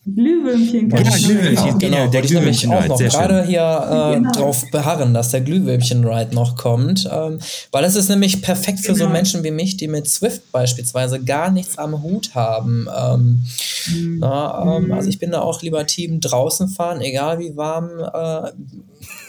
Glühwürmchen. 0.05 0.91
Ja, 0.91 1.03
Glühwürmchen, 1.03 1.79
genau. 1.79 2.09
Der 2.09 2.23
Glühwürmchen-Ride, 2.23 2.97
sehr 2.97 3.09
gerade 3.09 3.45
hier 3.45 3.61
äh, 3.61 4.15
genau. 4.17 4.33
drauf 4.33 4.65
beharren, 4.73 5.15
dass 5.15 5.31
der 5.31 5.43
Glühwürmchen-Ride 5.43 6.35
noch 6.35 6.57
kommt. 6.57 7.09
Ähm, 7.11 7.39
weil 7.71 7.83
das 7.83 7.95
ist 7.95 8.09
nämlich 8.09 8.43
perfekt 8.43 8.81
für 8.81 8.95
genau. 8.95 9.07
so 9.07 9.11
Menschen 9.11 9.45
wie 9.45 9.53
mich, 9.53 9.77
die 9.77 9.87
mit 9.87 10.09
Swift 10.09 10.51
beispielsweise 10.51 11.23
gar 11.23 11.53
nichts 11.53 11.79
am 11.79 12.03
Hut 12.03 12.35
haben. 12.35 12.89
Ähm, 12.97 13.45
mhm. 13.93 14.19
na, 14.19 14.77
ähm, 14.79 14.93
also 14.93 15.09
ich 15.09 15.21
bin 15.21 15.31
da 15.31 15.41
auch 15.41 15.63
lieber 15.63 15.87
Team 15.87 16.21
draußen 16.21 16.69
fahren, 16.69 17.01
egal 17.01 17.39
wie 17.39 17.57
warm 17.57 17.91
äh, 18.01 18.51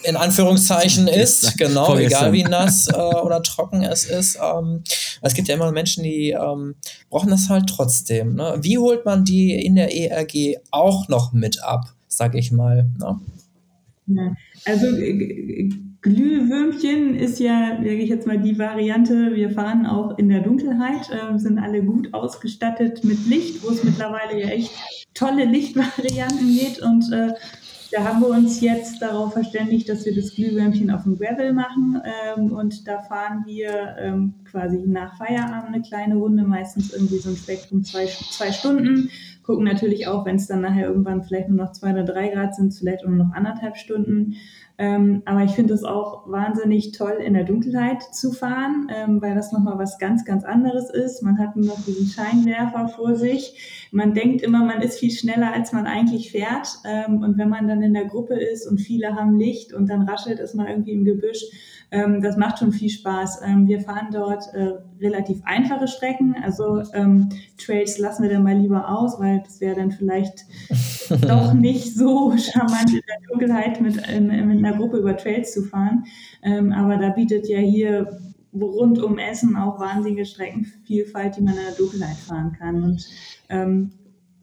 in 0.04 0.16
Anführungszeichen 0.16 1.08
ist, 1.08 1.58
genau, 1.58 1.98
egal 1.98 2.34
wie 2.34 2.44
nass 2.44 2.88
äh, 2.94 2.96
oder 2.96 3.42
trocken 3.42 3.84
es 3.84 4.06
ist. 4.06 4.38
Ähm, 4.42 4.84
es 5.22 5.34
gibt 5.34 5.48
ja 5.48 5.56
immer 5.56 5.72
Menschen, 5.72 6.04
die 6.04 6.32
ähm, 6.32 6.76
brauchen 7.10 7.30
das 7.30 7.50
halt 7.50 7.68
trotzdem. 7.68 8.36
Ne? 8.36 8.58
Wie 8.62 8.78
holt 8.78 9.06
man 9.06 9.24
die 9.24 9.54
in 9.54 9.76
der 9.76 9.96
ERG 9.96 10.58
auch 10.74 11.08
noch 11.08 11.34
mit 11.34 11.64
ab, 11.64 11.94
sag 12.08 12.36
ich 12.36 12.52
mal? 12.52 12.90
Ne? 13.00 13.20
Ja, 14.08 14.36
also 14.66 14.88
Glühwürmchen 16.02 17.16
ist 17.16 17.40
ja, 17.40 17.78
sage 17.78 17.96
ich 17.96 18.10
jetzt 18.10 18.28
mal, 18.28 18.38
die 18.38 18.60
Variante. 18.60 19.34
Wir 19.36 19.52
fahren 19.52 19.86
auch 19.86 20.18
in 20.18 20.28
der 20.28 20.42
Dunkelheit, 20.42 21.10
äh, 21.10 21.38
sind 21.38 21.58
alle 21.58 21.82
gut 21.82 22.14
ausgestattet 22.14 23.06
mit 23.06 23.26
Licht, 23.28 23.64
wo 23.64 23.70
es 23.70 23.84
mittlerweile 23.84 24.40
ja 24.40 24.48
echt 24.48 24.72
tolle 25.14 25.46
Lichtvarianten 25.46 26.48
geht 26.48 26.82
und 26.82 27.12
äh, 27.14 27.34
da 27.94 28.04
haben 28.04 28.22
wir 28.22 28.30
uns 28.30 28.60
jetzt 28.60 29.02
darauf 29.04 29.34
verständigt, 29.34 29.88
dass 29.88 30.04
wir 30.04 30.16
das 30.16 30.34
Glühwürmchen 30.34 30.90
auf 30.90 31.04
dem 31.04 31.16
Gravel 31.16 31.54
machen. 31.54 32.02
Ähm, 32.36 32.52
und 32.52 32.88
da 32.88 33.02
fahren 33.02 33.44
wir 33.46 33.96
ähm, 34.00 34.34
quasi 34.50 34.80
nach 34.88 35.16
Feierabend 35.18 35.76
eine 35.76 35.82
kleine 35.84 36.16
Runde, 36.16 36.44
meistens 36.44 36.92
irgendwie 36.92 37.20
so 37.20 37.30
ein 37.30 37.36
Spektrum 37.36 37.84
zwei, 37.84 38.08
zwei 38.08 38.52
Stunden, 38.52 39.12
gucken 39.44 39.66
natürlich 39.66 40.08
auch, 40.08 40.26
wenn 40.26 40.38
es 40.38 40.48
dann 40.48 40.62
nachher 40.62 40.88
irgendwann 40.88 41.22
vielleicht 41.22 41.50
nur 41.50 41.58
noch 41.58 41.74
zwei 41.74 41.92
oder 41.92 42.04
drei 42.04 42.30
Grad 42.30 42.56
sind, 42.56 42.74
vielleicht 42.74 43.06
nur 43.06 43.16
noch 43.16 43.34
anderthalb 43.34 43.78
Stunden. 43.78 44.36
Ähm, 44.80 45.22
aber 45.26 45.44
ich 45.44 45.52
finde 45.52 45.76
es 45.76 45.84
auch 45.84 46.28
wahnsinnig 46.28 46.94
toll, 46.94 47.18
in 47.24 47.36
der 47.36 47.44
Dunkelheit 47.44 48.02
zu 48.02 48.32
fahren, 48.32 48.88
ähm, 48.90 49.22
weil 49.22 49.36
das 49.36 49.52
nochmal 49.52 49.78
was 49.78 50.00
ganz, 50.00 50.26
ganz 50.26 50.44
anderes 50.44 50.90
ist. 50.90 51.22
Man 51.22 51.38
hat 51.38 51.56
nur 51.56 51.68
noch 51.68 51.86
diesen 51.86 52.08
Scheinwerfer 52.08 52.88
vor 52.88 53.16
sich. 53.16 53.90
Man 53.92 54.16
denkt 54.16 54.42
immer, 54.42 54.66
man 54.66 54.82
ist 54.82 54.98
viel 55.00 55.12
schneller, 55.12 55.54
als 55.54 55.74
man 55.74 55.86
eigentlich 55.86 56.32
fährt. 56.32 56.68
Ähm, 56.86 57.22
und 57.22 57.38
wenn 57.38 57.50
man 57.50 57.68
dann 57.68 57.84
in 57.84 57.94
der 57.94 58.06
Gruppe 58.06 58.34
ist 58.34 58.66
und 58.66 58.80
viele 58.80 59.16
haben 59.16 59.38
Licht 59.38 59.74
und 59.74 59.90
dann 59.90 60.10
raschelt 60.10 60.40
es 60.40 60.56
mal 60.56 60.68
irgendwie 60.68 60.94
im 60.94 61.06
Gebüsch, 61.06 61.46
ähm, 61.94 62.24
das 62.24 62.38
macht 62.38 62.58
schon 62.58 62.72
viel 62.72 62.90
Spaß. 62.90 63.42
Ähm, 63.46 63.68
wir 63.68 63.80
fahren 63.80 64.08
dort 64.12 64.52
äh, 64.56 64.74
relativ 65.00 65.42
einfache 65.46 65.88
Strecken. 65.88 66.36
Also 66.44 66.82
ähm, 66.94 67.30
Trails 67.64 68.00
lassen 68.00 68.24
wir 68.24 68.32
dann 68.32 68.42
mal 68.42 68.58
lieber 68.58 68.90
aus, 68.90 69.20
weil 69.20 69.44
das 69.46 69.62
wäre 69.62 69.76
dann 69.76 69.92
vielleicht 69.92 70.46
doch 71.28 71.54
nicht 71.54 71.96
so 71.96 72.36
charmant 72.36 72.92
in 72.92 73.02
der 73.08 73.30
Dunkelheit 73.30 73.80
mit, 73.80 74.08
in, 74.08 74.26
mit 74.26 74.58
einer 74.58 74.76
Gruppe 74.76 74.98
über 74.98 75.16
Trails 75.16 75.54
zu 75.54 75.62
fahren. 75.62 76.06
Ähm, 76.42 76.72
aber 76.72 76.98
da 76.98 77.10
bietet 77.10 77.48
ja 77.48 77.60
hier 77.60 78.20
rund 78.52 79.00
um 79.00 79.20
Essen 79.20 79.56
auch 79.56 79.80
wahnsinnige 79.80 80.26
Streckenvielfalt, 80.26 81.38
die 81.38 81.42
man 81.42 81.54
in 81.54 81.64
der 81.64 81.76
Dunkelheit 81.76 82.18
fahren 82.18 82.56
kann. 82.58 82.84
Und 82.84 83.06
ähm, 83.50 83.92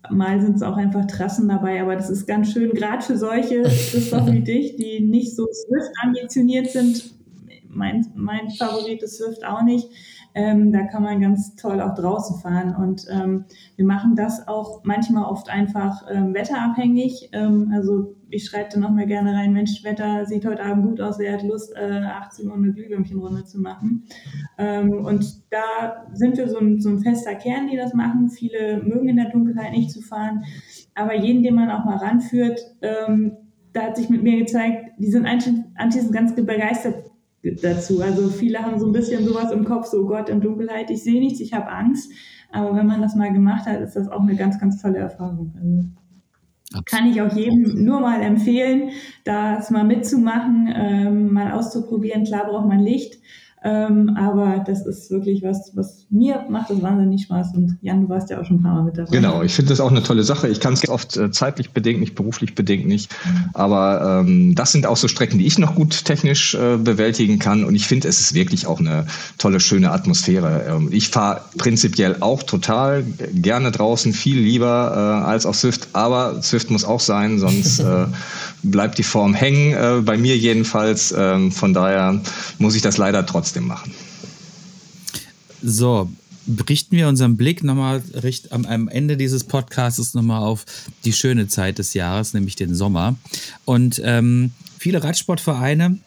mal 0.08 0.40
sind 0.40 0.54
es 0.54 0.62
auch 0.62 0.76
einfach 0.76 1.04
Trassen 1.06 1.48
dabei, 1.48 1.82
aber 1.82 1.96
das 1.96 2.10
ist 2.10 2.26
ganz 2.26 2.52
schön, 2.52 2.70
gerade 2.70 3.02
für 3.02 3.18
solche, 3.18 3.62
Christoph 3.62 4.26
wie 4.30 4.42
dich, 4.42 4.76
die 4.76 5.00
nicht 5.00 5.34
so 5.34 5.48
Swift 5.50 5.90
ambitioniert 6.04 6.70
sind, 6.70 7.18
mein, 7.72 8.06
mein 8.14 8.50
Favorit 8.50 9.02
ist 9.02 9.18
Swift 9.18 9.44
auch 9.44 9.62
nicht. 9.62 9.88
Ähm, 10.34 10.72
da 10.72 10.84
kann 10.84 11.02
man 11.02 11.20
ganz 11.20 11.56
toll 11.56 11.80
auch 11.80 11.94
draußen 11.94 12.40
fahren. 12.40 12.74
Und 12.76 13.06
ähm, 13.10 13.46
wir 13.76 13.84
machen 13.84 14.14
das 14.14 14.46
auch 14.46 14.82
manchmal 14.84 15.24
oft 15.24 15.50
einfach 15.50 16.04
ähm, 16.10 16.34
wetterabhängig. 16.34 17.30
Ähm, 17.32 17.72
also 17.74 18.14
ich 18.28 18.44
schreibe 18.44 18.68
dann 18.72 18.82
nochmal 18.82 19.06
gerne 19.06 19.34
rein, 19.34 19.52
Mensch, 19.52 19.82
Wetter 19.82 20.24
sieht 20.26 20.46
heute 20.46 20.62
Abend 20.62 20.86
gut 20.86 21.00
aus, 21.00 21.18
wer 21.18 21.32
hat 21.32 21.42
Lust, 21.42 21.74
äh, 21.76 22.02
18 22.04 22.48
Uhr 22.48 22.54
eine 22.54 22.72
Glühwürmchenrunde 22.72 23.44
zu 23.44 23.60
machen. 23.60 24.04
Ähm, 24.56 25.04
und 25.04 25.42
da 25.50 26.06
sind 26.12 26.36
wir 26.36 26.48
so 26.48 26.58
ein, 26.58 26.80
so 26.80 26.90
ein 26.90 27.00
fester 27.00 27.34
Kern, 27.34 27.66
die 27.66 27.76
das 27.76 27.92
machen. 27.92 28.30
Viele 28.30 28.82
mögen 28.84 29.08
in 29.08 29.16
der 29.16 29.30
Dunkelheit 29.30 29.72
nicht 29.72 29.90
zu 29.90 30.00
fahren. 30.00 30.44
Aber 30.94 31.16
jeden, 31.16 31.42
den 31.42 31.56
man 31.56 31.70
auch 31.70 31.84
mal 31.84 31.96
ranführt, 31.96 32.60
ähm, 32.82 33.32
da 33.72 33.82
hat 33.82 33.96
sich 33.96 34.10
mit 34.10 34.22
mir 34.22 34.38
gezeigt, 34.38 34.92
die 34.98 35.10
sind 35.10 35.26
anschließend 35.26 36.12
ganz 36.12 36.34
begeistert 36.34 37.09
dazu. 37.42 38.02
Also 38.02 38.28
viele 38.28 38.60
haben 38.60 38.78
so 38.78 38.86
ein 38.86 38.92
bisschen 38.92 39.24
sowas 39.24 39.50
im 39.52 39.64
Kopf, 39.64 39.86
so 39.86 40.02
oh 40.02 40.06
Gott, 40.06 40.28
in 40.28 40.40
Dunkelheit, 40.40 40.90
ich 40.90 41.02
sehe 41.02 41.20
nichts, 41.20 41.40
ich 41.40 41.52
habe 41.52 41.70
Angst. 41.70 42.10
Aber 42.52 42.74
wenn 42.74 42.86
man 42.86 43.00
das 43.00 43.14
mal 43.14 43.32
gemacht 43.32 43.66
hat, 43.66 43.80
ist 43.80 43.94
das 43.94 44.08
auch 44.08 44.20
eine 44.20 44.36
ganz, 44.36 44.58
ganz 44.58 44.82
tolle 44.82 44.98
Erfahrung. 44.98 45.54
Also 45.56 45.84
kann 46.84 47.08
ich 47.08 47.20
auch 47.20 47.32
jedem 47.34 47.84
nur 47.84 48.00
mal 48.00 48.22
empfehlen, 48.22 48.90
das 49.24 49.70
mal 49.70 49.84
mitzumachen, 49.84 50.72
ähm, 50.72 51.32
mal 51.32 51.52
auszuprobieren. 51.52 52.24
Klar 52.24 52.46
braucht 52.46 52.68
man 52.68 52.78
Licht, 52.78 53.20
ähm, 53.62 54.16
aber 54.18 54.64
das 54.66 54.86
ist 54.86 55.10
wirklich 55.10 55.42
was, 55.42 55.72
was 55.74 56.06
mir 56.08 56.46
macht 56.48 56.70
das 56.70 56.80
wahnsinnig 56.80 57.24
Spaß. 57.24 57.54
Und 57.54 57.76
Jan, 57.82 58.02
du 58.02 58.08
warst 58.08 58.30
ja 58.30 58.40
auch 58.40 58.44
schon 58.46 58.56
ein 58.56 58.62
paar 58.62 58.74
Mal 58.74 58.84
mit 58.84 58.96
dabei. 58.96 59.10
Genau, 59.10 59.42
ich 59.42 59.52
finde 59.52 59.68
das 59.68 59.80
auch 59.80 59.90
eine 59.90 60.02
tolle 60.02 60.24
Sache. 60.24 60.48
Ich 60.48 60.60
kann 60.60 60.72
es 60.72 60.88
oft 60.88 61.18
äh, 61.18 61.30
zeitlich 61.30 61.72
bedingt, 61.72 62.00
nicht 62.00 62.14
beruflich 62.14 62.54
bedingt 62.54 62.86
nicht. 62.86 63.14
Aber 63.52 64.22
ähm, 64.24 64.54
das 64.54 64.72
sind 64.72 64.86
auch 64.86 64.96
so 64.96 65.08
Strecken, 65.08 65.38
die 65.38 65.46
ich 65.46 65.58
noch 65.58 65.74
gut 65.74 66.06
technisch 66.06 66.54
äh, 66.54 66.78
bewältigen 66.78 67.38
kann. 67.38 67.64
Und 67.64 67.74
ich 67.74 67.86
finde, 67.86 68.08
es 68.08 68.18
ist 68.20 68.32
wirklich 68.32 68.66
auch 68.66 68.80
eine 68.80 69.06
tolle, 69.36 69.60
schöne 69.60 69.90
Atmosphäre. 69.90 70.64
Ähm, 70.66 70.88
ich 70.90 71.08
fahre 71.08 71.42
prinzipiell 71.58 72.16
auch 72.20 72.42
total 72.42 73.04
gerne 73.34 73.72
draußen, 73.72 74.14
viel 74.14 74.38
lieber 74.40 75.22
äh, 75.24 75.28
als 75.28 75.44
auf 75.44 75.56
Swift. 75.56 75.88
Aber 75.92 76.40
Swift 76.42 76.70
muss 76.70 76.84
auch 76.84 77.00
sein, 77.00 77.38
sonst 77.38 77.78
äh, 77.80 78.06
bleibt 78.62 78.98
die 78.98 79.02
Form 79.02 79.34
hängen. 79.34 79.74
Äh, 79.74 80.02
bei 80.02 80.16
mir 80.16 80.36
jedenfalls. 80.36 81.14
Ähm, 81.16 81.52
von 81.52 81.74
daher 81.74 82.20
muss 82.58 82.74
ich 82.74 82.82
das 82.82 82.96
leider 82.96 83.24
trotzdem 83.26 83.66
machen. 83.66 83.92
So, 85.62 86.10
richten 86.68 86.96
wir 86.96 87.08
unseren 87.08 87.36
Blick 87.36 87.62
nochmal 87.62 88.02
richt, 88.22 88.52
am, 88.52 88.64
am 88.64 88.88
Ende 88.88 89.16
dieses 89.16 89.44
Podcasts 89.44 90.14
nochmal 90.14 90.42
auf 90.42 90.64
die 91.04 91.12
schöne 91.12 91.48
Zeit 91.48 91.78
des 91.78 91.94
Jahres, 91.94 92.34
nämlich 92.34 92.56
den 92.56 92.74
Sommer. 92.74 93.16
Und 93.64 94.00
ähm, 94.04 94.52
viele 94.78 95.02
Radsportvereine 95.02 95.98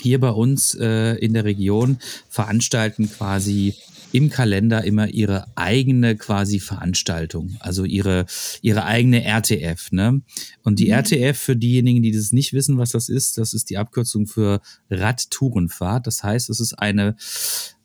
hier 0.00 0.20
bei 0.20 0.30
uns 0.30 0.74
äh, 0.74 1.14
in 1.16 1.34
der 1.34 1.44
Region 1.44 1.98
veranstalten 2.28 3.10
quasi 3.10 3.74
im 4.14 4.30
Kalender 4.30 4.84
immer 4.84 5.08
ihre 5.08 5.44
eigene 5.56 6.16
quasi 6.16 6.60
Veranstaltung, 6.60 7.56
also 7.58 7.84
ihre, 7.84 8.26
ihre 8.62 8.84
eigene 8.84 9.24
RTF. 9.24 9.90
Ne? 9.90 10.22
Und 10.62 10.78
die 10.78 10.86
mhm. 10.86 10.92
RTF, 10.92 11.36
für 11.36 11.56
diejenigen, 11.56 12.00
die 12.00 12.12
das 12.12 12.30
nicht 12.30 12.52
wissen, 12.52 12.78
was 12.78 12.90
das 12.90 13.08
ist, 13.08 13.38
das 13.38 13.52
ist 13.52 13.70
die 13.70 13.76
Abkürzung 13.76 14.28
für 14.28 14.60
Radtourenfahrt. 14.88 16.06
Das 16.06 16.22
heißt, 16.22 16.48
es 16.48 16.60
ist 16.60 16.74
eine 16.74 17.16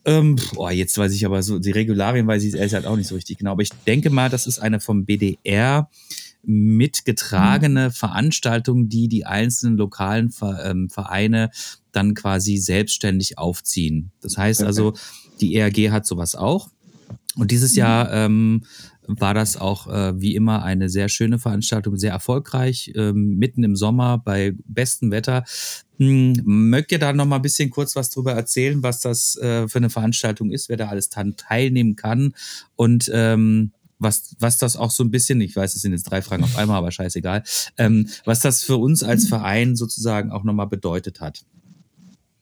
ähm, 0.05 0.37
boah, 0.53 0.71
jetzt 0.71 0.97
weiß 0.97 1.13
ich 1.13 1.25
aber 1.25 1.41
so, 1.41 1.57
die 1.57 1.71
Regularien 1.71 2.27
weiß 2.27 2.43
ich 2.43 2.53
ehrlich 2.53 2.73
halt 2.75 2.85
auch 2.85 2.95
nicht 2.95 3.07
so 3.07 3.15
richtig 3.15 3.39
genau. 3.39 3.51
Aber 3.51 3.63
ich 3.63 3.71
denke 3.87 4.11
mal, 4.11 4.29
das 4.29 4.45
ist 4.45 4.59
eine 4.59 4.79
vom 4.79 5.05
BDR 5.05 5.89
mitgetragene 6.43 7.87
mhm. 7.87 7.91
Veranstaltung, 7.91 8.87
die 8.87 9.07
die 9.07 9.25
einzelnen 9.25 9.77
lokalen 9.77 10.31
ähm, 10.63 10.89
Vereine 10.89 11.49
dann 11.91 12.13
quasi 12.13 12.57
selbstständig 12.57 13.37
aufziehen. 13.37 14.11
Das 14.21 14.37
heißt 14.37 14.63
also, 14.63 14.93
die 15.41 15.55
ERG 15.55 15.91
hat 15.91 16.05
sowas 16.05 16.35
auch. 16.35 16.69
Und 17.35 17.51
dieses 17.51 17.75
Jahr 17.75 18.11
ähm, 18.11 18.63
war 19.07 19.33
das 19.33 19.57
auch 19.57 19.87
äh, 19.87 20.19
wie 20.21 20.35
immer 20.35 20.63
eine 20.63 20.89
sehr 20.89 21.09
schöne 21.09 21.39
Veranstaltung, 21.39 21.97
sehr 21.97 22.11
erfolgreich, 22.11 22.91
ähm, 22.95 23.37
mitten 23.37 23.63
im 23.63 23.75
Sommer 23.75 24.19
bei 24.19 24.53
bestem 24.65 25.09
Wetter. 25.09 25.45
Hm, 25.97 26.41
mögt 26.43 26.91
ihr 26.91 26.99
da 26.99 27.11
noch 27.11 27.25
mal 27.25 27.37
ein 27.37 27.41
bisschen 27.41 27.71
kurz 27.71 27.95
was 27.95 28.11
drüber 28.11 28.33
erzählen, 28.33 28.83
was 28.83 28.99
das 28.99 29.35
äh, 29.37 29.67
für 29.67 29.79
eine 29.79 29.89
Veranstaltung 29.89 30.51
ist, 30.51 30.69
wer 30.69 30.77
da 30.77 30.89
alles 30.89 31.09
teilnehmen 31.09 31.95
kann 31.95 32.33
und 32.75 33.09
ähm, 33.13 33.71
was, 33.97 34.35
was 34.39 34.57
das 34.57 34.77
auch 34.77 34.91
so 34.91 35.03
ein 35.03 35.11
bisschen, 35.11 35.41
ich 35.41 35.55
weiß, 35.55 35.75
es 35.75 35.81
sind 35.81 35.91
jetzt 35.91 36.03
drei 36.03 36.21
Fragen 36.21 36.43
auf 36.43 36.57
einmal, 36.57 36.77
aber 36.77 36.91
scheißegal, 36.91 37.43
ähm, 37.77 38.07
was 38.25 38.39
das 38.39 38.63
für 38.63 38.77
uns 38.77 39.03
als 39.03 39.27
Verein 39.27 39.75
sozusagen 39.75 40.31
auch 40.31 40.43
nochmal 40.43 40.67
bedeutet 40.67 41.19
hat. 41.19 41.43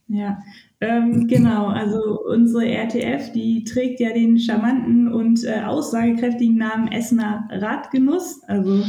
Ja, 0.10 0.42
ähm, 0.80 1.28
genau, 1.28 1.68
also 1.68 2.22
unsere 2.26 2.66
RTF, 2.66 3.34
die 3.34 3.66
trägt 3.66 4.00
ja 4.00 4.14
den 4.14 4.40
charmanten 4.40 5.12
und 5.12 5.44
äh, 5.44 5.64
aussagekräftigen 5.66 6.58
Namen 6.58 6.88
Essener 6.90 7.48
Radgenuss. 7.52 8.42
Also 8.48 8.86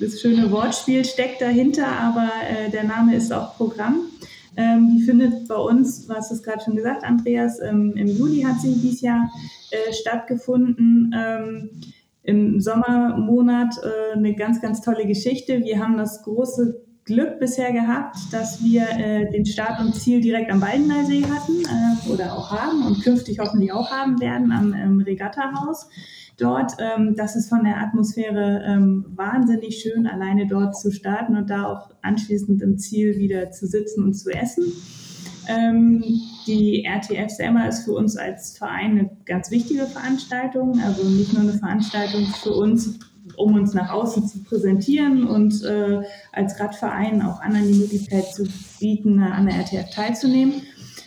das 0.00 0.20
schöne 0.20 0.50
Wortspiel 0.50 1.04
steckt 1.04 1.42
dahinter, 1.42 1.86
aber 1.86 2.30
äh, 2.48 2.70
der 2.70 2.84
Name 2.84 3.16
ist 3.16 3.32
auch 3.32 3.56
Programm. 3.56 4.06
Ähm, 4.56 4.96
die 4.96 5.02
findet 5.02 5.46
bei 5.46 5.56
uns, 5.56 6.06
du 6.06 6.14
hast 6.14 6.32
es 6.32 6.42
gerade 6.42 6.64
schon 6.64 6.76
gesagt, 6.76 7.04
Andreas, 7.04 7.60
ähm, 7.60 7.92
im 7.94 8.06
Juli 8.06 8.40
hat 8.40 8.60
sie 8.62 8.72
dieses 8.72 9.02
Jahr 9.02 9.30
äh, 9.70 9.92
stattgefunden. 9.92 11.14
Ähm, 11.14 11.70
Im 12.22 12.60
Sommermonat 12.60 13.74
äh, 13.82 14.16
eine 14.16 14.34
ganz, 14.34 14.60
ganz 14.62 14.80
tolle 14.80 15.06
Geschichte. 15.06 15.62
Wir 15.62 15.78
haben 15.78 15.98
das 15.98 16.22
große 16.22 16.85
Glück 17.06 17.38
bisher 17.38 17.72
gehabt, 17.72 18.16
dass 18.32 18.62
wir 18.64 18.82
äh, 18.82 19.30
den 19.30 19.46
Start 19.46 19.78
und 19.78 19.94
Ziel 19.94 20.20
direkt 20.20 20.50
am 20.50 20.58
Baldeneysee 20.58 21.24
hatten 21.24 21.62
äh, 21.62 22.12
oder 22.12 22.36
auch 22.36 22.50
haben 22.50 22.84
und 22.84 23.00
künftig 23.02 23.38
hoffentlich 23.38 23.72
auch 23.72 23.92
haben 23.92 24.20
werden 24.20 24.50
am 24.50 24.74
ähm, 24.74 25.00
Regattahaus 25.00 25.88
dort. 26.36 26.72
Ähm, 26.80 27.14
das 27.16 27.36
ist 27.36 27.48
von 27.48 27.62
der 27.62 27.80
Atmosphäre 27.80 28.64
ähm, 28.66 29.06
wahnsinnig 29.14 29.78
schön, 29.78 30.08
alleine 30.08 30.48
dort 30.48 30.76
zu 30.76 30.90
starten 30.90 31.36
und 31.36 31.48
da 31.48 31.66
auch 31.66 31.94
anschließend 32.02 32.60
im 32.60 32.76
Ziel 32.76 33.16
wieder 33.18 33.52
zu 33.52 33.68
sitzen 33.68 34.02
und 34.02 34.14
zu 34.14 34.30
essen. 34.30 34.64
Ähm, 35.48 36.02
die 36.48 36.84
RTF 36.84 37.30
selber 37.30 37.68
ist 37.68 37.84
für 37.84 37.92
uns 37.92 38.16
als 38.16 38.58
Verein 38.58 38.98
eine 38.98 39.10
ganz 39.26 39.52
wichtige 39.52 39.86
Veranstaltung, 39.86 40.80
also 40.80 41.08
nicht 41.08 41.32
nur 41.32 41.42
eine 41.42 41.52
Veranstaltung 41.52 42.26
für 42.42 42.52
uns, 42.52 42.98
um 43.36 43.54
uns 43.54 43.74
nach 43.74 43.90
außen 43.90 44.26
zu 44.26 44.42
präsentieren 44.42 45.26
und 45.26 45.62
äh, 45.64 46.02
als 46.32 46.58
Radverein 46.58 47.22
auch 47.22 47.40
anderen 47.40 47.72
die 47.72 47.78
Möglichkeit 47.78 48.32
zu 48.34 48.46
bieten, 48.80 49.20
an 49.20 49.46
der 49.46 49.56
RTF 49.56 49.90
teilzunehmen, 49.90 50.62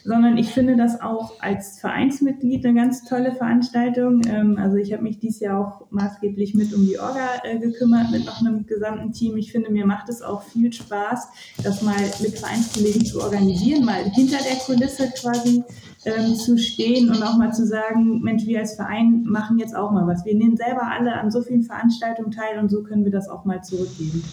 sondern 0.10 0.40
ich 0.40 0.52
finde 0.52 0.76
das 0.76 1.02
auch 1.02 1.40
als 1.40 1.80
Vereinsmitglied 1.80 2.66
eine 2.66 2.74
ganz 2.74 3.04
tolle 3.06 3.32
Veranstaltung. 3.32 4.22
Ähm, 4.28 4.58
also 4.60 4.78
ich 4.78 4.92
habe 4.92 5.04
mich 5.04 5.20
dieses 5.20 5.40
Jahr 5.40 5.60
auch 5.60 5.92
maßgeblich 5.92 6.56
mit 6.56 6.74
um 6.74 6.84
die 6.84 6.98
Orga 6.98 7.28
äh, 7.44 7.60
gekümmert, 7.60 8.10
mit 8.10 8.26
noch 8.26 8.40
einem 8.40 8.66
gesamten 8.66 9.12
Team. 9.12 9.38
Ich 9.38 9.52
finde, 9.52 9.72
mir 9.72 9.86
macht 9.86 10.10
es 10.10 10.24
auch 10.24 10.42
viel 10.42 10.74
Spaß, 10.74 11.28
das 11.64 11.84
mal 11.84 12.02
mit 12.24 12.40
Vereinskollegen 12.40 13.06
zu 13.06 13.22
organisieren, 13.22 13.86
mal 13.86 14.04
hinter 14.06 14.40
der 14.40 14.58
Kulisse 14.66 15.12
quasi 15.12 15.64
ähm, 16.06 16.34
zu 16.34 16.58
stehen 16.58 17.10
und 17.10 17.22
auch 17.22 17.38
mal 17.38 17.54
zu 17.54 17.68
sagen, 17.68 18.20
Mensch, 18.24 18.48
wir 18.48 18.62
als 18.62 18.78
Verein 18.78 19.26
machen 19.26 19.60
jetzt 19.60 19.76
auch 19.76 19.92
mal 19.92 20.08
was. 20.08 20.26
Wir 20.26 20.34
nehmen 20.34 20.58
selber 20.58 20.90
alle 20.90 21.22
an 21.22 21.30
so 21.30 21.44
vielen 21.44 21.62
Veranstaltungen 21.62 22.32
teil 22.32 22.58
und 22.58 22.70
so 22.70 22.82
können 22.82 23.04
wir 23.04 23.12
das 23.12 23.30
auch 23.30 23.46
mal 23.46 23.62
zurückgeben. 23.62 24.24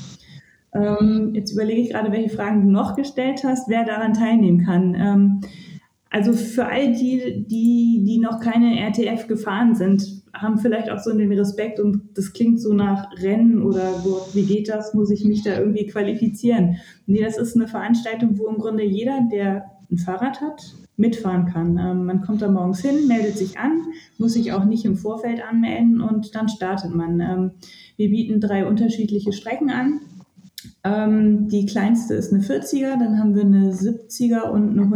Ähm, 0.72 1.34
jetzt 1.34 1.52
überlege 1.52 1.82
ich 1.82 1.90
gerade, 1.90 2.12
welche 2.12 2.34
Fragen 2.34 2.62
du 2.62 2.70
noch 2.70 2.96
gestellt 2.96 3.44
hast, 3.44 3.68
wer 3.68 3.84
daran 3.84 4.14
teilnehmen 4.14 4.64
kann. 4.64 4.94
Ähm, 4.94 5.40
also 6.16 6.32
für 6.32 6.64
all 6.64 6.92
die, 6.92 7.44
die, 7.46 8.02
die 8.06 8.18
noch 8.18 8.40
keine 8.40 8.80
RTF 8.80 9.26
gefahren 9.26 9.74
sind, 9.74 10.22
haben 10.32 10.56
vielleicht 10.56 10.88
auch 10.88 10.98
so 10.98 11.14
den 11.14 11.30
Respekt 11.30 11.78
und 11.78 12.16
das 12.16 12.32
klingt 12.32 12.58
so 12.58 12.72
nach 12.72 13.10
Rennen 13.20 13.62
oder 13.62 13.92
so, 14.00 14.26
wie 14.32 14.46
geht 14.46 14.70
das, 14.70 14.94
muss 14.94 15.10
ich 15.10 15.26
mich 15.26 15.42
da 15.42 15.58
irgendwie 15.58 15.86
qualifizieren. 15.86 16.76
Nee, 17.06 17.22
das 17.22 17.36
ist 17.36 17.54
eine 17.54 17.68
Veranstaltung, 17.68 18.38
wo 18.38 18.46
im 18.48 18.56
Grunde 18.56 18.82
jeder, 18.82 19.28
der 19.30 19.66
ein 19.90 19.98
Fahrrad 19.98 20.40
hat, 20.40 20.74
mitfahren 20.96 21.44
kann. 21.52 21.76
Ähm, 21.76 22.06
man 22.06 22.22
kommt 22.22 22.40
da 22.40 22.50
morgens 22.50 22.80
hin, 22.80 23.06
meldet 23.06 23.36
sich 23.36 23.58
an, 23.58 23.82
muss 24.16 24.32
sich 24.32 24.54
auch 24.54 24.64
nicht 24.64 24.86
im 24.86 24.96
Vorfeld 24.96 25.42
anmelden 25.46 26.00
und 26.00 26.34
dann 26.34 26.48
startet 26.48 26.94
man. 26.94 27.20
Ähm, 27.20 27.50
wir 27.98 28.08
bieten 28.08 28.40
drei 28.40 28.66
unterschiedliche 28.66 29.34
Strecken 29.34 29.68
an. 29.68 30.00
Ähm, 30.82 31.48
die 31.48 31.66
kleinste 31.66 32.14
ist 32.14 32.32
eine 32.32 32.42
40er, 32.42 32.98
dann 32.98 33.18
haben 33.18 33.34
wir 33.34 33.42
eine 33.42 33.72
70er 33.72 34.48
und 34.50 34.70
eine 34.70 34.86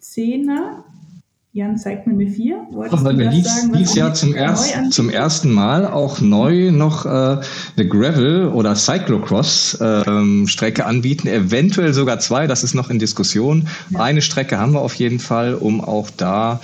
110er. 0.00 0.84
Jan 1.52 1.76
zeigt 1.76 2.06
mir 2.06 2.12
eine 2.12 2.30
4. 2.30 2.68
Wolltest 2.70 3.04
Ach, 3.04 3.10
du 3.10 3.24
das 3.24 3.34
dies, 3.34 3.44
sagen, 3.44 3.72
dies 3.76 3.96
Jahr 3.96 4.14
zum, 4.14 4.36
erst, 4.36 4.92
zum 4.92 5.10
ersten 5.10 5.50
Mal 5.50 5.84
auch 5.84 6.20
neu 6.20 6.70
noch 6.70 7.06
äh, 7.06 7.08
eine 7.08 7.88
Gravel- 7.88 8.46
oder 8.46 8.76
Cyclocross-Strecke 8.76 10.82
ähm, 10.82 10.88
anbieten. 10.88 11.26
Eventuell 11.26 11.92
sogar 11.92 12.20
zwei, 12.20 12.46
das 12.46 12.62
ist 12.62 12.74
noch 12.74 12.88
in 12.88 13.00
Diskussion. 13.00 13.66
Ja. 13.90 13.98
Eine 13.98 14.22
Strecke 14.22 14.58
haben 14.58 14.74
wir 14.74 14.80
auf 14.80 14.94
jeden 14.94 15.18
Fall, 15.18 15.54
um 15.54 15.80
auch 15.80 16.08
da 16.10 16.60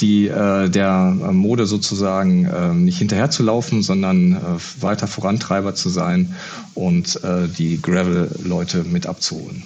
die 0.00 0.28
äh, 0.28 0.68
der 0.68 1.16
Mode 1.32 1.66
sozusagen 1.66 2.44
äh, 2.44 2.72
nicht 2.74 2.98
hinterherzulaufen, 2.98 3.82
sondern 3.82 4.34
äh, 4.34 4.38
weiter 4.80 5.08
Vorantreiber 5.08 5.74
zu 5.74 5.88
sein 5.88 6.32
und 6.74 7.24
äh, 7.24 7.48
die 7.48 7.82
Gravel-Leute 7.82 8.84
mit 8.84 9.08
abzuholen. 9.08 9.64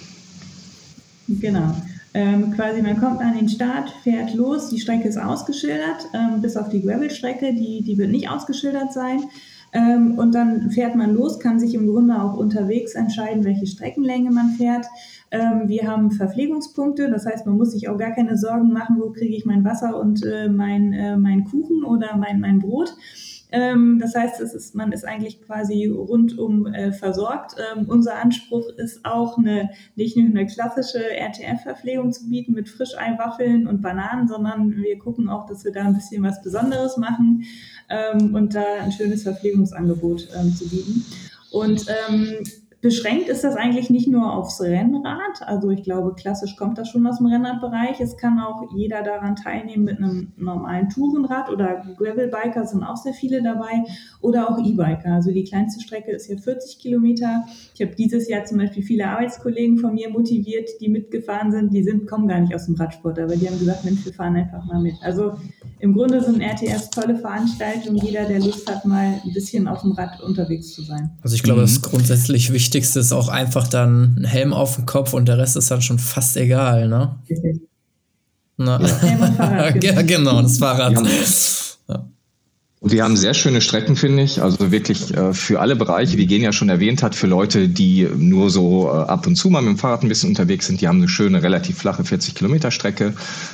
Genau. 1.27 1.75
Ähm, 2.13 2.51
quasi, 2.51 2.81
man 2.81 2.99
kommt 2.99 3.21
an 3.21 3.35
den 3.35 3.49
Start, 3.49 3.89
fährt 4.03 4.35
los, 4.35 4.69
die 4.69 4.79
Strecke 4.79 5.07
ist 5.07 5.17
ausgeschildert, 5.17 6.07
ähm, 6.13 6.41
bis 6.41 6.55
auf 6.57 6.69
die 6.69 6.81
Gravel-Strecke, 6.81 7.53
die, 7.53 7.81
die 7.81 7.97
wird 7.97 8.11
nicht 8.11 8.29
ausgeschildert 8.29 8.93
sein. 8.93 9.23
Ähm, 9.73 10.19
und 10.19 10.35
dann 10.35 10.69
fährt 10.69 10.95
man 10.95 11.15
los, 11.15 11.39
kann 11.39 11.59
sich 11.59 11.73
im 11.73 11.87
Grunde 11.87 12.21
auch 12.21 12.37
unterwegs 12.37 12.93
entscheiden, 12.93 13.43
welche 13.43 13.65
Streckenlänge 13.65 14.29
man 14.29 14.51
fährt. 14.51 14.85
Ähm, 15.31 15.63
wir 15.65 15.87
haben 15.87 16.11
Verpflegungspunkte, 16.11 17.09
das 17.09 17.25
heißt, 17.25 17.47
man 17.47 17.57
muss 17.57 17.71
sich 17.71 17.89
auch 17.89 17.97
gar 17.97 18.11
keine 18.11 18.37
Sorgen 18.37 18.71
machen, 18.71 18.97
wo 18.99 19.09
kriege 19.09 19.35
ich 19.35 19.45
mein 19.45 19.63
Wasser 19.63 19.99
und 19.99 20.23
äh, 20.23 20.47
mein, 20.47 20.93
äh, 20.93 21.17
mein 21.17 21.45
Kuchen 21.45 21.83
oder 21.83 22.15
mein, 22.17 22.39
mein 22.39 22.59
Brot 22.59 22.95
das 23.99 24.15
heißt, 24.15 24.41
es 24.41 24.55
ist, 24.55 24.73
man 24.73 24.91
ist 24.91 25.05
eigentlich 25.05 25.39
quasi 25.41 25.85
rundum 25.85 26.65
äh, 26.65 26.91
versorgt. 26.91 27.55
Ähm, 27.57 27.85
unser 27.87 28.15
Anspruch 28.15 28.67
ist 28.77 29.05
auch 29.05 29.37
eine, 29.37 29.69
nicht 29.95 30.17
nur 30.17 30.25
eine 30.25 30.47
klassische 30.47 30.99
RTF-Verpflegung 30.99 32.11
zu 32.11 32.27
bieten 32.29 32.53
mit 32.53 32.67
Frischeiwaffeln 32.67 33.67
und 33.67 33.81
Bananen, 33.83 34.27
sondern 34.27 34.75
wir 34.75 34.97
gucken 34.97 35.29
auch, 35.29 35.45
dass 35.45 35.63
wir 35.63 35.71
da 35.71 35.83
ein 35.83 35.93
bisschen 35.93 36.23
was 36.23 36.41
Besonderes 36.41 36.97
machen 36.97 37.43
ähm, 37.89 38.33
und 38.33 38.55
da 38.55 38.63
ein 38.81 38.91
schönes 38.91 39.21
Verpflegungsangebot 39.21 40.29
ähm, 40.35 40.55
zu 40.55 40.67
bieten. 40.67 41.05
Und 41.51 41.85
ähm, 42.09 42.39
Beschränkt 42.83 43.29
ist 43.29 43.45
das 43.45 43.55
eigentlich 43.55 43.89
nicht 43.89 44.09
nur 44.09 44.33
aufs 44.33 44.59
Rennrad. 44.59 45.41
Also 45.45 45.69
ich 45.69 45.83
glaube, 45.83 46.15
klassisch 46.15 46.57
kommt 46.57 46.77
das 46.77 46.89
schon 46.89 47.07
aus 47.07 47.19
dem 47.19 47.27
Rennradbereich. 47.27 48.01
Es 48.01 48.17
kann 48.17 48.37
auch 48.39 48.75
jeder 48.75 49.01
daran 49.03 49.37
teilnehmen 49.37 49.85
mit 49.85 49.99
einem 49.99 50.33
normalen 50.35 50.89
Tourenrad 50.89 51.49
oder 51.49 51.81
Gravelbiker 51.97 52.65
sind 52.65 52.83
auch 52.83 52.97
sehr 52.97 53.13
viele 53.13 53.41
dabei 53.41 53.85
oder 54.19 54.49
auch 54.49 54.57
E-Biker. 54.59 55.13
Also 55.13 55.31
die 55.31 55.45
kleinste 55.45 55.79
Strecke 55.81 56.11
ist 56.11 56.27
ja 56.27 56.35
40 56.35 56.77
Kilometer. 56.77 57.45
Ich 57.73 57.81
habe 57.81 57.95
dieses 57.95 58.27
Jahr 58.27 58.43
zum 58.43 58.57
Beispiel 58.57 58.83
viele 58.83 59.07
Arbeitskollegen 59.07 59.77
von 59.77 59.93
mir 59.93 60.09
motiviert, 60.09 60.69
die 60.81 60.89
mitgefahren 60.89 61.53
sind. 61.53 61.73
Die 61.73 61.83
sind, 61.83 62.05
kommen 62.05 62.27
gar 62.27 62.41
nicht 62.41 62.53
aus 62.53 62.65
dem 62.65 62.75
Radsport, 62.75 63.17
aber 63.17 63.37
die 63.37 63.47
haben 63.47 63.59
gesagt, 63.59 63.85
Mensch, 63.85 64.03
wir 64.03 64.11
fahren 64.11 64.35
einfach 64.35 64.65
mal 64.65 64.81
mit. 64.81 64.95
Also 65.01 65.35
im 65.79 65.93
Grunde 65.93 66.21
sind 66.21 66.41
RTS 66.41 66.89
tolle 66.89 67.15
Veranstaltungen. 67.15 67.95
Jeder, 67.95 68.25
der 68.25 68.41
Lust 68.41 68.69
hat, 68.69 68.83
mal 68.83 69.21
ein 69.23 69.33
bisschen 69.33 69.69
auf 69.69 69.83
dem 69.83 69.93
Rad 69.93 70.21
unterwegs 70.21 70.73
zu 70.73 70.81
sein. 70.81 71.11
Also 71.21 71.35
ich 71.35 71.43
glaube, 71.43 71.61
mhm. 71.61 71.63
das 71.63 71.71
ist 71.71 71.81
grundsätzlich 71.81 72.51
wichtig 72.51 72.72
Wichtigste 72.73 73.01
ist 73.01 73.11
auch 73.11 73.27
einfach 73.27 73.67
dann 73.67 74.15
ein 74.17 74.23
Helm 74.23 74.51
auf 74.51 74.77
dem 74.77 74.87
Kopf 74.87 75.13
und 75.13 75.27
der 75.27 75.37
Rest 75.37 75.55
ist 75.55 75.69
dann 75.69 75.83
schon 75.83 75.99
fast 75.99 76.35
egal, 76.37 76.87
ne? 76.87 77.15
Na. 78.57 78.81
Ja, 78.81 79.75
ja 79.79 80.01
genau, 80.01 80.41
das 80.41 80.57
Fahrrad. 80.57 80.93
Ja. 80.93 81.03
Und 82.83 82.91
wir 82.91 83.05
haben 83.05 83.15
sehr 83.15 83.33
schöne 83.33 83.61
Strecken, 83.61 83.95
finde 83.95 84.23
ich. 84.23 84.41
Also 84.41 84.69
wirklich 84.73 85.15
äh, 85.15 85.33
für 85.33 85.61
alle 85.61 85.77
Bereiche, 85.77 86.17
wie 86.17 86.25
Genia 86.25 86.51
schon 86.51 86.67
erwähnt 86.67 87.01
hat, 87.01 87.15
für 87.15 87.27
Leute, 87.27 87.69
die 87.69 88.05
nur 88.17 88.49
so 88.49 88.89
äh, 88.89 89.09
ab 89.09 89.25
und 89.25 89.37
zu 89.37 89.49
mal 89.49 89.61
mit 89.61 89.69
dem 89.69 89.77
Fahrrad 89.77 90.03
ein 90.03 90.09
bisschen 90.09 90.27
unterwegs 90.27 90.67
sind, 90.67 90.81
die 90.81 90.89
haben 90.89 90.97
eine 90.97 91.07
schöne, 91.07 91.41
relativ 91.41 91.77
flache 91.77 92.03
40 92.03 92.35
Kilometer 92.35 92.71
Strecke 92.71 93.13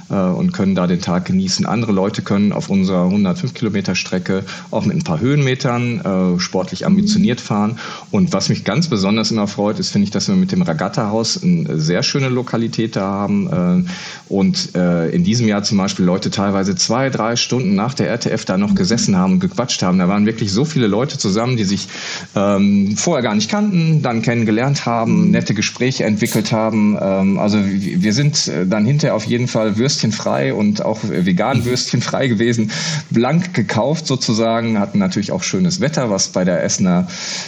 äh, 0.10 0.16
und 0.16 0.52
können 0.52 0.74
da 0.74 0.88
den 0.88 1.00
Tag 1.00 1.26
genießen. 1.26 1.68
Andere 1.68 1.92
Leute 1.92 2.24
können 2.24 2.52
auf 2.52 2.72
unserer 2.72 3.04
105 3.04 3.54
Kilometer 3.54 3.94
Strecke 3.94 4.46
auch 4.72 4.86
mit 4.86 4.98
ein 4.98 5.04
paar 5.04 5.20
Höhenmetern 5.20 6.00
äh, 6.38 6.40
sportlich 6.40 6.88
ambitioniert 6.88 7.40
fahren. 7.40 7.78
Und 8.10 8.34
was 8.34 8.50
mich 8.50 8.64
ganz 8.64 8.88
besonders 8.88 9.30
immer 9.30 9.46
freut, 9.48 9.78
ist, 9.78 9.92
finde 9.92 10.06
ich, 10.06 10.12
dass 10.12 10.28
wir 10.28 10.36
mit 10.36 10.52
dem 10.52 10.64
Regattahaus 10.64 11.44
eine 11.44 11.80
sehr 11.80 12.02
schöne 12.02 12.30
Lokalität 12.30 12.96
da 12.96 13.06
haben. 13.06 13.86
Äh, 13.86 14.34
und 14.34 14.74
äh, 14.74 15.10
in 15.10 15.24
diesem 15.24 15.48
Jahr 15.48 15.62
zum 15.62 15.78
Beispiel 15.78 16.06
Leute 16.06 16.32
teilweise 16.32 16.76
zwei, 16.76 17.12
drei 17.12 17.36
Stunden 17.36 17.76
nach 17.76 17.94
der 17.94 18.10
RTF 18.10 18.44
da 18.46 18.58
noch 18.58 18.74
gesessen 18.74 19.18
haben 19.18 19.19
haben 19.20 19.34
und 19.34 19.40
gequatscht 19.40 19.82
haben. 19.84 20.00
Da 20.00 20.08
waren 20.08 20.26
wirklich 20.26 20.52
so 20.52 20.66
viele 20.66 20.88
Leute 20.88 21.18
zusammen, 21.18 21.58
die 21.58 21.64
sich 21.64 21.88
ähm, 22.36 22.96
vorher 22.98 23.24
gar 23.24 23.36
nicht 23.36 23.50
kannten, 23.50 24.02
dann 24.02 24.22
kennengelernt 24.22 24.86
haben, 24.86 25.26
mhm. 25.26 25.32
nette 25.32 25.54
Gespräche 25.54 26.06
entwickelt 26.06 26.52
haben. 26.52 26.98
Ähm, 27.00 27.40
also 27.40 27.60
wir 27.64 28.14
sind 28.14 28.48
äh, 28.48 28.66
dann 28.66 28.86
hinterher 28.86 29.16
auf 29.16 29.26
jeden 29.26 29.48
Fall 29.48 29.78
würstchenfrei 29.78 30.54
und 30.54 30.84
auch 30.84 31.00
vegan 31.04 31.66
würstchenfrei 31.66 32.28
gewesen, 32.28 32.72
blank 33.10 33.54
gekauft 33.54 34.08
sozusagen, 34.08 34.80
hatten 34.80 35.00
natürlich 35.00 35.32
auch 35.32 35.44
schönes 35.44 35.82
Wetter, 35.82 36.10
was 36.10 36.30
bei 36.30 36.44
der 36.44 36.64
Essener 36.64 37.08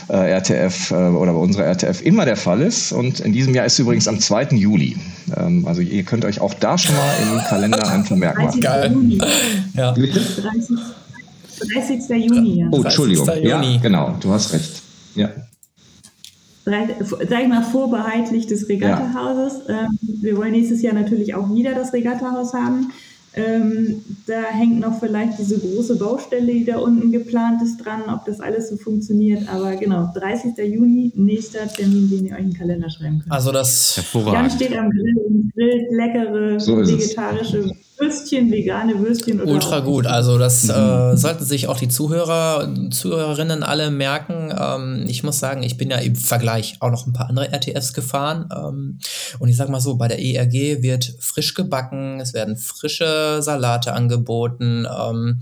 äh, 0.09 0.31
RTF 0.31 0.91
äh, 0.91 0.95
oder 0.95 1.33
bei 1.33 1.39
unserer 1.39 1.65
RTF 1.65 2.01
immer 2.01 2.25
der 2.25 2.35
Fall 2.35 2.61
ist. 2.61 2.91
Und 2.91 3.19
in 3.19 3.33
diesem 3.33 3.53
Jahr 3.55 3.65
ist 3.65 3.79
übrigens 3.79 4.07
am 4.07 4.19
2. 4.19 4.49
Juli. 4.51 4.97
Ähm, 5.35 5.65
also 5.67 5.81
ihr 5.81 6.03
könnt 6.03 6.25
euch 6.25 6.41
auch 6.41 6.53
da 6.53 6.77
schon 6.77 6.95
mal 6.95 7.13
im 7.21 7.39
Kalender 7.45 7.87
ein 7.91 8.05
Vermerk 8.05 8.37
machen. 8.37 8.61
Geil. 8.61 8.95
Ja. 9.73 9.93
30. 9.93 10.77
Juni. 12.17 12.67
Oh, 12.71 12.81
Entschuldigung. 12.81 13.29
Ja, 13.41 13.61
genau, 13.81 14.15
du 14.19 14.31
hast 14.31 14.53
recht. 14.53 14.81
Ja. 15.15 15.29
Sag 16.63 17.41
ich 17.43 17.47
mal, 17.47 17.63
vorbehaltlich 17.63 18.47
des 18.47 18.69
Regattahauses. 18.69 19.67
Ja. 19.67 19.81
Ähm, 19.81 19.99
wir 20.21 20.37
wollen 20.37 20.51
nächstes 20.51 20.81
Jahr 20.81 20.93
natürlich 20.93 21.33
auch 21.33 21.53
wieder 21.53 21.73
das 21.73 21.91
Regattahaus 21.91 22.53
haben. 22.53 22.91
Ähm, 23.33 24.03
da 24.27 24.43
hängt 24.51 24.81
noch 24.81 24.99
vielleicht 24.99 25.39
diese 25.39 25.57
große 25.57 25.95
Baustelle, 25.95 26.51
die 26.51 26.65
da 26.65 26.79
unten 26.79 27.13
geplant 27.13 27.61
ist, 27.61 27.77
dran, 27.77 28.01
ob 28.13 28.25
das 28.25 28.41
alles 28.41 28.69
so 28.69 28.75
funktioniert. 28.75 29.47
Aber 29.47 29.75
genau, 29.77 30.11
30. 30.13 30.57
Juni, 30.57 31.13
nächster 31.15 31.67
Termin, 31.67 32.09
den 32.09 32.25
ihr 32.25 32.33
euch 32.33 32.41
in 32.41 32.49
den 32.49 32.57
Kalender 32.57 32.89
schreiben 32.89 33.19
könnt. 33.19 33.31
Also 33.31 33.51
das 33.51 34.01
Jan 34.13 34.49
steht 34.51 34.77
am 34.77 34.89
Grill 34.89 35.17
und 35.29 35.53
grillt 35.53 35.91
leckere 35.91 36.59
so 36.59 36.77
vegetarische 36.77 37.71
Würstchen, 38.01 38.51
vegane 38.51 38.99
Würstchen. 38.99 39.39
Oder 39.39 39.51
Ultra 39.51 39.79
gut. 39.81 40.07
Also 40.07 40.39
das 40.39 40.63
mhm. 40.63 40.71
äh, 40.71 41.17
sollten 41.17 41.45
sich 41.45 41.67
auch 41.67 41.77
die 41.77 41.87
Zuhörer, 41.87 42.67
Zuhörerinnen 42.89 43.61
alle 43.61 43.91
merken. 43.91 44.51
Ähm, 44.57 45.05
ich 45.07 45.23
muss 45.23 45.39
sagen, 45.39 45.61
ich 45.61 45.77
bin 45.77 45.91
ja 45.91 45.97
im 45.97 46.15
Vergleich 46.15 46.77
auch 46.79 46.89
noch 46.89 47.05
ein 47.05 47.13
paar 47.13 47.29
andere 47.29 47.51
RTFs 47.51 47.93
gefahren. 47.93 48.49
Ähm, 48.51 48.99
und 49.39 49.49
ich 49.49 49.55
sag 49.55 49.69
mal 49.69 49.81
so, 49.81 49.95
bei 49.95 50.07
der 50.07 50.19
ERG 50.19 50.81
wird 50.81 51.13
frisch 51.19 51.53
gebacken, 51.53 52.19
es 52.19 52.33
werden 52.33 52.57
frische 52.57 53.39
Salate 53.41 53.93
angeboten. 53.93 54.87
Ähm, 54.99 55.41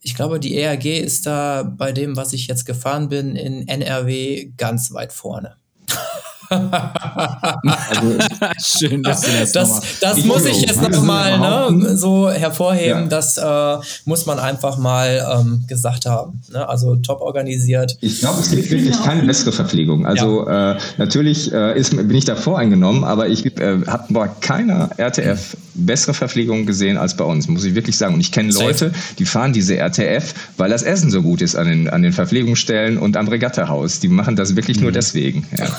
ich 0.00 0.14
glaube, 0.14 0.40
die 0.40 0.56
ERG 0.56 0.98
ist 0.98 1.26
da 1.26 1.62
bei 1.62 1.92
dem, 1.92 2.16
was 2.16 2.32
ich 2.32 2.46
jetzt 2.46 2.64
gefahren 2.64 3.08
bin, 3.08 3.36
in 3.36 3.68
NRW 3.68 4.50
ganz 4.56 4.92
weit 4.92 5.12
vorne 5.12 5.56
also, 6.52 8.18
Schön, 8.58 9.02
dass 9.02 9.22
du 9.22 9.30
das 9.32 9.52
Das, 9.52 9.80
das 10.00 10.18
ich 10.18 10.24
muss 10.24 10.44
ich 10.44 10.60
jetzt 10.62 10.82
nochmal 10.82 11.38
ne, 11.38 11.96
so 11.96 12.30
hervorheben. 12.30 13.02
Ja. 13.02 13.06
Das 13.06 13.38
äh, 13.38 13.76
muss 14.04 14.26
man 14.26 14.38
einfach 14.38 14.78
mal 14.78 15.40
ähm, 15.40 15.64
gesagt 15.66 16.06
haben. 16.06 16.42
Ne? 16.52 16.68
Also 16.68 16.96
top 16.96 17.20
organisiert. 17.20 17.96
Ich 18.00 18.20
glaube, 18.20 18.40
es 18.40 18.50
gibt 18.50 18.70
wirklich 18.70 19.00
keine 19.02 19.22
bessere 19.22 19.52
Verpflegung. 19.52 20.06
Also 20.06 20.46
ja. 20.46 20.72
äh, 20.72 20.78
natürlich 20.98 21.52
äh, 21.52 21.78
ist, 21.78 21.96
bin 21.96 22.14
ich 22.14 22.24
da 22.24 22.36
voreingenommen, 22.36 23.04
aber 23.04 23.28
ich 23.28 23.46
äh, 23.58 23.78
habe 23.86 24.12
bei 24.12 24.28
keiner 24.40 24.90
RTF 24.96 25.56
bessere 25.74 26.14
Verpflegung 26.14 26.66
gesehen 26.66 26.96
als 26.96 27.16
bei 27.16 27.24
uns, 27.24 27.48
muss 27.48 27.64
ich 27.64 27.74
wirklich 27.74 27.96
sagen. 27.96 28.14
Und 28.14 28.20
ich 28.20 28.32
kenne 28.32 28.52
Leute, 28.52 28.92
die 29.18 29.24
fahren 29.24 29.52
diese 29.52 29.76
RTF, 29.76 30.34
weil 30.56 30.70
das 30.70 30.82
Essen 30.82 31.10
so 31.10 31.22
gut 31.22 31.42
ist 31.42 31.56
an 31.56 31.66
den, 31.66 31.88
an 31.88 32.02
den 32.02 32.12
Verpflegungsstellen 32.12 32.98
und 32.98 33.16
am 33.16 33.28
Regattahaus. 33.28 34.00
Die 34.00 34.08
machen 34.08 34.36
das 34.36 34.56
wirklich 34.56 34.78
mhm. 34.78 34.84
nur 34.84 34.92
deswegen. 34.92 35.46
Ja. 35.56 35.66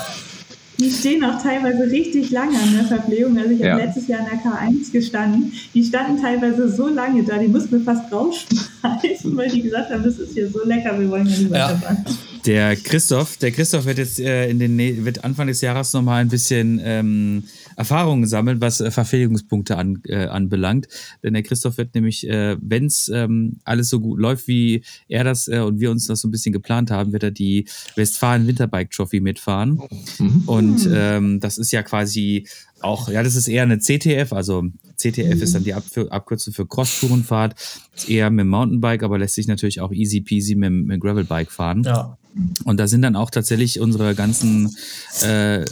Die 0.80 0.90
stehen 0.90 1.24
auch 1.24 1.42
teilweise 1.42 1.90
richtig 1.90 2.32
lange 2.32 2.58
an 2.58 2.74
der 2.74 2.86
Verpflegung. 2.86 3.38
Also 3.38 3.52
ich 3.52 3.60
habe 3.60 3.68
ja. 3.68 3.76
letztes 3.78 4.08
Jahr 4.08 4.20
in 4.20 4.26
der 4.26 4.40
K1 4.40 4.92
gestanden. 4.92 5.54
Die 5.74 5.84
standen 5.84 6.22
teilweise 6.22 6.70
so 6.70 6.88
lange 6.88 7.24
da, 7.24 7.38
die 7.38 7.48
mussten 7.48 7.72
wir 7.72 7.82
fast 7.82 8.12
rausschmeißen, 8.12 9.36
weil 9.38 9.50
die 9.50 9.62
gesagt 9.62 9.92
haben, 9.92 10.04
das 10.04 10.18
ist 10.18 10.34
hier 10.34 10.50
so 10.50 10.66
lecker, 10.66 11.00
wir 11.00 11.10
wollen 11.10 11.28
ja 11.28 11.38
nicht 11.38 11.52
weiterfahren. 11.52 12.06
Ja. 12.08 12.14
Der 12.46 12.76
Christoph, 12.76 13.38
der 13.38 13.52
Christoph 13.52 13.86
wird 13.86 14.00
jetzt 14.00 14.20
äh, 14.20 14.50
in 14.50 14.60
den 14.60 14.78
wird 15.06 15.24
Anfang 15.24 15.48
des 15.48 15.62
Jahres 15.62 15.94
nochmal 15.94 16.22
ein 16.22 16.28
bisschen 16.28 16.82
ähm, 16.84 17.44
Erfahrungen 17.76 18.28
sammeln, 18.28 18.62
was 18.62 18.82
äh, 18.82 18.92
Verfehlungspunkte 18.92 19.78
an, 19.78 20.02
äh, 20.06 20.26
anbelangt. 20.26 20.88
Denn 21.24 21.34
der 21.34 21.44
Christoph 21.44 21.78
wird 21.78 21.96
nämlich, 21.96 22.28
äh, 22.28 22.58
wenn 22.62 22.86
es 22.86 23.10
ähm, 23.14 23.58
alles 23.64 23.90
so 23.90 24.00
gut 24.00 24.20
läuft, 24.20 24.48
wie 24.48 24.84
er 25.08 25.24
das 25.24 25.48
äh, 25.48 25.60
und 25.60 25.80
wir 25.80 25.92
uns 25.92 26.08
das 26.08 26.22
so 26.22 26.28
ein 26.28 26.32
bisschen 26.32 26.54
geplant 26.54 26.92
haben, 26.92 27.14
wird 27.14 27.24
er 27.24 27.32
die 27.32 27.66
Westfalen 27.96 28.48
Winterbike 28.48 28.92
Trophy 28.92 29.20
mitfahren. 29.20 29.82
Mhm. 30.20 30.44
Und 30.46 30.90
ähm, 30.92 31.40
das 31.40 31.58
ist 31.58 31.72
ja 31.72 31.84
quasi 31.84 32.48
auch, 32.84 33.10
ja, 33.10 33.24
das 33.24 33.36
ist 33.36 33.48
eher 33.48 33.64
eine 33.64 33.80
CTF, 33.80 34.34
also 34.34 34.64
CTF 34.98 35.42
ist 35.42 35.56
dann 35.56 35.64
die 35.64 35.74
Ab 35.74 35.84
Abkürzung 36.10 36.54
für 36.54 36.68
Cross-Tourenfahrt, 36.68 37.56
ist 37.96 38.10
eher 38.10 38.30
mit 38.30 38.42
dem 38.42 38.50
Mountainbike, 38.50 39.04
aber 39.04 39.18
lässt 39.18 39.36
sich 39.36 39.48
natürlich 39.48 39.82
auch 39.82 39.92
easy 39.92 40.22
peasy 40.22 40.56
mit, 40.56 40.72
mit 40.72 41.02
Gravelbike 41.02 41.52
fahren. 41.52 41.84
Ja. 41.84 42.18
Und 42.66 42.80
da 42.80 42.88
sind 42.88 43.04
dann 43.04 43.16
auch 43.16 43.30
tatsächlich 43.30 43.80
unsere 43.80 44.16
ganzen 44.16 44.76
äh, 45.22 45.66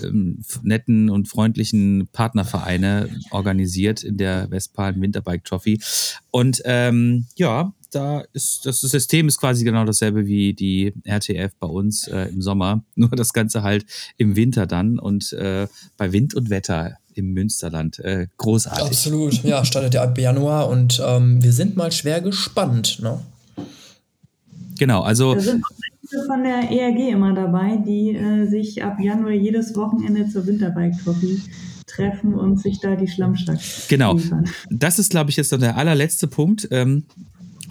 netten 0.61 1.09
und 1.09 1.27
freundlichen 1.27 2.07
Partnervereine 2.11 3.09
organisiert 3.31 4.03
in 4.03 4.17
der 4.17 4.51
Westfalen 4.51 5.01
Winterbike 5.01 5.43
Trophy. 5.43 5.79
Und 6.29 6.61
ähm, 6.65 7.25
ja, 7.35 7.73
da 7.91 8.23
ist 8.33 8.65
das 8.65 8.81
System 8.81 9.27
ist 9.27 9.39
quasi 9.39 9.63
genau 9.63 9.85
dasselbe 9.85 10.25
wie 10.25 10.53
die 10.53 10.93
RTF 11.05 11.53
bei 11.59 11.67
uns 11.67 12.07
äh, 12.07 12.25
im 12.25 12.41
Sommer, 12.41 12.83
nur 12.95 13.09
das 13.09 13.33
Ganze 13.33 13.63
halt 13.63 13.85
im 14.17 14.35
Winter 14.35 14.65
dann 14.65 14.99
und 14.99 15.33
äh, 15.33 15.67
bei 15.97 16.11
Wind 16.11 16.33
und 16.33 16.49
Wetter 16.49 16.97
im 17.13 17.33
Münsterland. 17.33 17.99
Äh, 17.99 18.27
großartig. 18.37 18.87
Absolut, 18.87 19.43
ja, 19.43 19.65
startet 19.65 19.93
ja 19.93 20.03
ab 20.03 20.17
Januar 20.17 20.69
und 20.69 21.01
ähm, 21.05 21.43
wir 21.43 21.51
sind 21.51 21.75
mal 21.75 21.91
schwer 21.91 22.21
gespannt. 22.21 22.99
Ne? 23.01 23.19
Genau, 24.79 25.01
also. 25.01 25.35
Da 25.35 25.41
sind 25.41 25.63
auch 25.63 26.25
von 26.25 26.43
der 26.43 26.69
ERG 26.71 27.11
immer 27.11 27.33
dabei, 27.33 27.77
die 27.77 28.15
äh, 28.15 28.47
sich 28.47 28.83
ab 28.83 28.97
Januar 28.99 29.31
jedes 29.31 29.75
Wochenende 29.75 30.27
zur 30.27 30.45
Winterbike 30.45 30.95
Trophy 31.03 31.41
treffen 31.87 32.33
und 32.33 32.59
sich 32.59 32.79
da 32.79 32.95
die 32.95 33.07
Schlammschlacht 33.07 33.89
Genau. 33.89 34.13
Liefern. 34.13 34.49
Das 34.69 34.99
ist, 34.99 35.11
glaube 35.11 35.29
ich, 35.29 35.37
jetzt 35.37 35.51
noch 35.51 35.59
der 35.59 35.77
allerletzte 35.77 36.27
Punkt. 36.27 36.67
Ähm, 36.71 37.05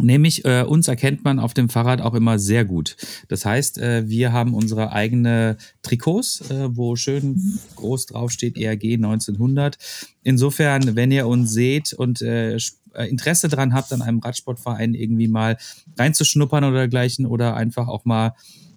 Nämlich 0.03 0.45
äh, 0.45 0.63
uns 0.63 0.89
erkennt 0.89 1.25
man 1.25 1.39
auf 1.39 1.55
dem 1.55 1.69
Fahrrad 1.69 2.01
auch 2.01 2.15
immer 2.15 2.39
sehr 2.39 2.65
gut. 2.65 2.97
Das 3.29 3.45
heißt, 3.45 3.79
äh, 3.79 4.09
wir 4.09 4.33
haben 4.33 4.55
unsere 4.55 4.93
eigene 4.93 5.57
Trikots, 5.83 6.51
äh, 6.51 6.69
wo 6.77 6.97
schön 6.97 7.59
groß 7.77 8.07
draufsteht 8.07 8.57
ERG 8.57 8.95
1900. 8.95 9.79
Insofern, 10.23 10.97
wenn 10.97 11.11
ihr 11.11 11.27
uns 11.27 11.53
seht 11.53 11.93
und 11.93 12.23
äh, 12.23 12.57
äh, 12.95 13.09
Interesse 13.09 13.49
daran 13.49 13.75
habt, 13.75 13.93
an 13.93 14.03
einem 14.03 14.19
Radsportverein 14.19 14.95
irgendwie 14.95 15.29
mal 15.29 15.57
reinzuschnuppern 15.99 16.65
oder 16.65 16.79
dergleichen 16.79 17.27
oder 17.27 17.55
einfach 17.55 17.89
auch 17.89 18.05
mal 18.05 18.35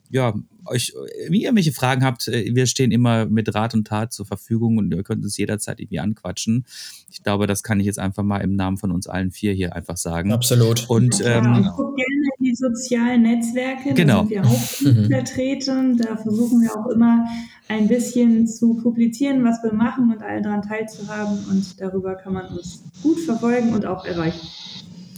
ja, 0.10 0.34
euch 0.66 0.94
wenn 1.26 1.34
ihr 1.34 1.44
irgendwelche 1.44 1.72
Fragen 1.72 2.04
habt, 2.04 2.28
äh, 2.28 2.54
wir 2.54 2.66
stehen 2.66 2.92
immer 2.92 3.26
mit 3.26 3.54
Rat 3.54 3.74
und 3.74 3.88
Tat 3.88 4.14
zur 4.14 4.26
Verfügung 4.26 4.78
und 4.78 4.94
ihr 4.94 5.04
könnt 5.04 5.24
uns 5.24 5.38
jederzeit 5.38 5.80
irgendwie 5.80 6.00
anquatschen. 6.00 6.66
Ich 7.10 7.24
glaube, 7.24 7.48
das 7.48 7.64
kann 7.64 7.80
ich 7.80 7.86
jetzt 7.86 8.00
einfach 8.00 8.24
mal 8.24 8.40
im 8.40 8.56
Namen 8.56 8.78
von 8.78 8.92
uns 8.92 9.08
allen 9.08 9.32
vier 9.32 9.54
hier 9.54 9.76
einfach 9.76 9.98
sagen. 9.98 10.32
Absolut. 10.32 10.90
Und 10.90 11.20
ja, 11.20 11.38
ähm, 11.38 11.64
ich 11.64 11.72
gucke 11.72 11.96
gerne 11.96 12.30
die 12.40 12.56
sozialen 12.56 13.24
Netzwerke, 13.24 13.94
genau. 13.94 14.24
da 14.24 14.28
sind 14.28 14.30
wir 14.30 14.46
auch 14.46 15.08
vertreten. 15.10 15.98
Da 15.98 16.18
versuchen 16.18 16.62
wir 16.62 16.78
auch 16.78 16.88
immer 16.88 17.26
ein 17.68 17.88
bisschen 17.88 18.48
zu 18.48 18.76
publizieren, 18.76 19.44
was 19.44 19.64
wir 19.64 19.74
machen 19.74 20.12
und 20.12 20.22
allen 20.22 20.44
daran 20.44 20.62
teilzuhaben. 20.62 21.46
Und 21.50 21.80
darüber 21.80 22.16
kann 22.16 22.34
man 22.34 22.48
uns 22.48 22.84
gut 23.02 23.20
verfolgen 23.22 23.74
und 23.74 23.86
auch 23.86 24.06
erreichen. 24.06 24.48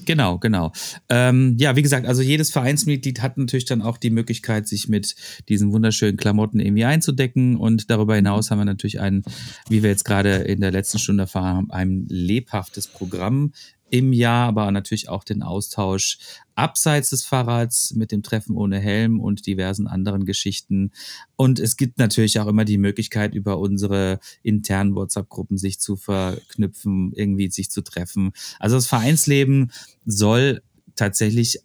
Genau, 0.05 0.37
genau. 0.39 0.71
Ähm, 1.09 1.55
ja, 1.57 1.75
wie 1.75 1.81
gesagt, 1.81 2.07
also 2.07 2.21
jedes 2.21 2.51
Vereinsmitglied 2.51 3.21
hat 3.21 3.37
natürlich 3.37 3.65
dann 3.65 3.81
auch 3.81 3.97
die 3.97 4.09
Möglichkeit, 4.09 4.67
sich 4.67 4.87
mit 4.87 5.15
diesen 5.49 5.71
wunderschönen 5.71 6.17
Klamotten 6.17 6.59
irgendwie 6.59 6.85
einzudecken. 6.85 7.57
Und 7.57 7.89
darüber 7.89 8.15
hinaus 8.15 8.51
haben 8.51 8.59
wir 8.59 8.65
natürlich 8.65 8.99
ein, 8.99 9.23
wie 9.69 9.83
wir 9.83 9.89
jetzt 9.89 10.05
gerade 10.05 10.35
in 10.35 10.61
der 10.61 10.71
letzten 10.71 10.99
Stunde 10.99 11.23
erfahren 11.23 11.55
haben, 11.55 11.71
ein 11.71 12.05
lebhaftes 12.07 12.87
Programm 12.87 13.51
im 13.95 14.11
Jahr, 14.11 14.47
aber 14.47 14.69
natürlich 14.71 15.07
auch 15.07 15.23
den 15.23 15.41
Austausch 15.41 16.17
abseits 16.53 17.11
des 17.11 17.25
Fahrrads 17.25 17.93
mit 17.95 18.11
dem 18.11 18.23
Treffen 18.23 18.55
ohne 18.55 18.77
Helm 18.79 19.21
und 19.21 19.45
diversen 19.45 19.87
anderen 19.87 20.25
Geschichten. 20.25 20.91
Und 21.37 21.59
es 21.59 21.77
gibt 21.77 21.97
natürlich 21.97 22.39
auch 22.39 22.47
immer 22.47 22.65
die 22.65 22.77
Möglichkeit, 22.77 23.33
über 23.33 23.57
unsere 23.57 24.19
internen 24.43 24.95
WhatsApp-Gruppen 24.95 25.57
sich 25.57 25.79
zu 25.79 25.95
verknüpfen, 25.95 27.13
irgendwie 27.13 27.49
sich 27.49 27.71
zu 27.71 27.81
treffen. 27.81 28.33
Also 28.59 28.75
das 28.75 28.87
Vereinsleben 28.87 29.71
soll 30.05 30.61
tatsächlich 30.95 31.61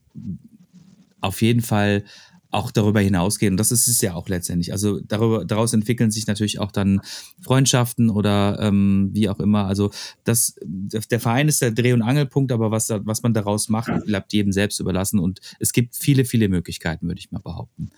auf 1.20 1.42
jeden 1.42 1.62
Fall 1.62 2.04
auch 2.50 2.70
darüber 2.70 3.00
hinausgehen. 3.00 3.54
Und 3.54 3.56
das 3.58 3.72
ist 3.72 3.88
es 3.88 4.00
ja 4.00 4.14
auch 4.14 4.28
letztendlich. 4.28 4.72
Also 4.72 5.00
darüber, 5.00 5.44
daraus 5.44 5.72
entwickeln 5.72 6.10
sich 6.10 6.26
natürlich 6.26 6.58
auch 6.58 6.72
dann 6.72 7.00
Freundschaften 7.40 8.10
oder 8.10 8.58
ähm, 8.60 9.10
wie 9.12 9.28
auch 9.28 9.40
immer. 9.40 9.66
Also 9.66 9.90
das, 10.24 10.54
der 10.62 11.20
Verein 11.20 11.48
ist 11.48 11.62
der 11.62 11.70
Dreh- 11.70 11.92
und 11.92 12.02
Angelpunkt, 12.02 12.52
aber 12.52 12.70
was, 12.70 12.90
was 12.90 13.22
man 13.22 13.34
daraus 13.34 13.68
macht, 13.68 13.90
bleibt 14.04 14.32
jedem 14.32 14.52
selbst 14.52 14.80
überlassen. 14.80 15.18
Und 15.18 15.40
es 15.58 15.72
gibt 15.72 15.96
viele, 15.96 16.24
viele 16.24 16.48
Möglichkeiten, 16.48 17.06
würde 17.06 17.20
ich 17.20 17.30
mal 17.30 17.40
behaupten. 17.40 17.90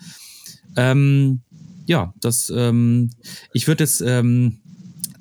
Ähm, 0.77 1.43
ja, 1.87 2.15
das, 2.21 2.53
ähm, 2.55 3.11
ich 3.53 3.67
würde 3.67 3.85
jetzt 3.85 4.01
ähm, 4.01 4.62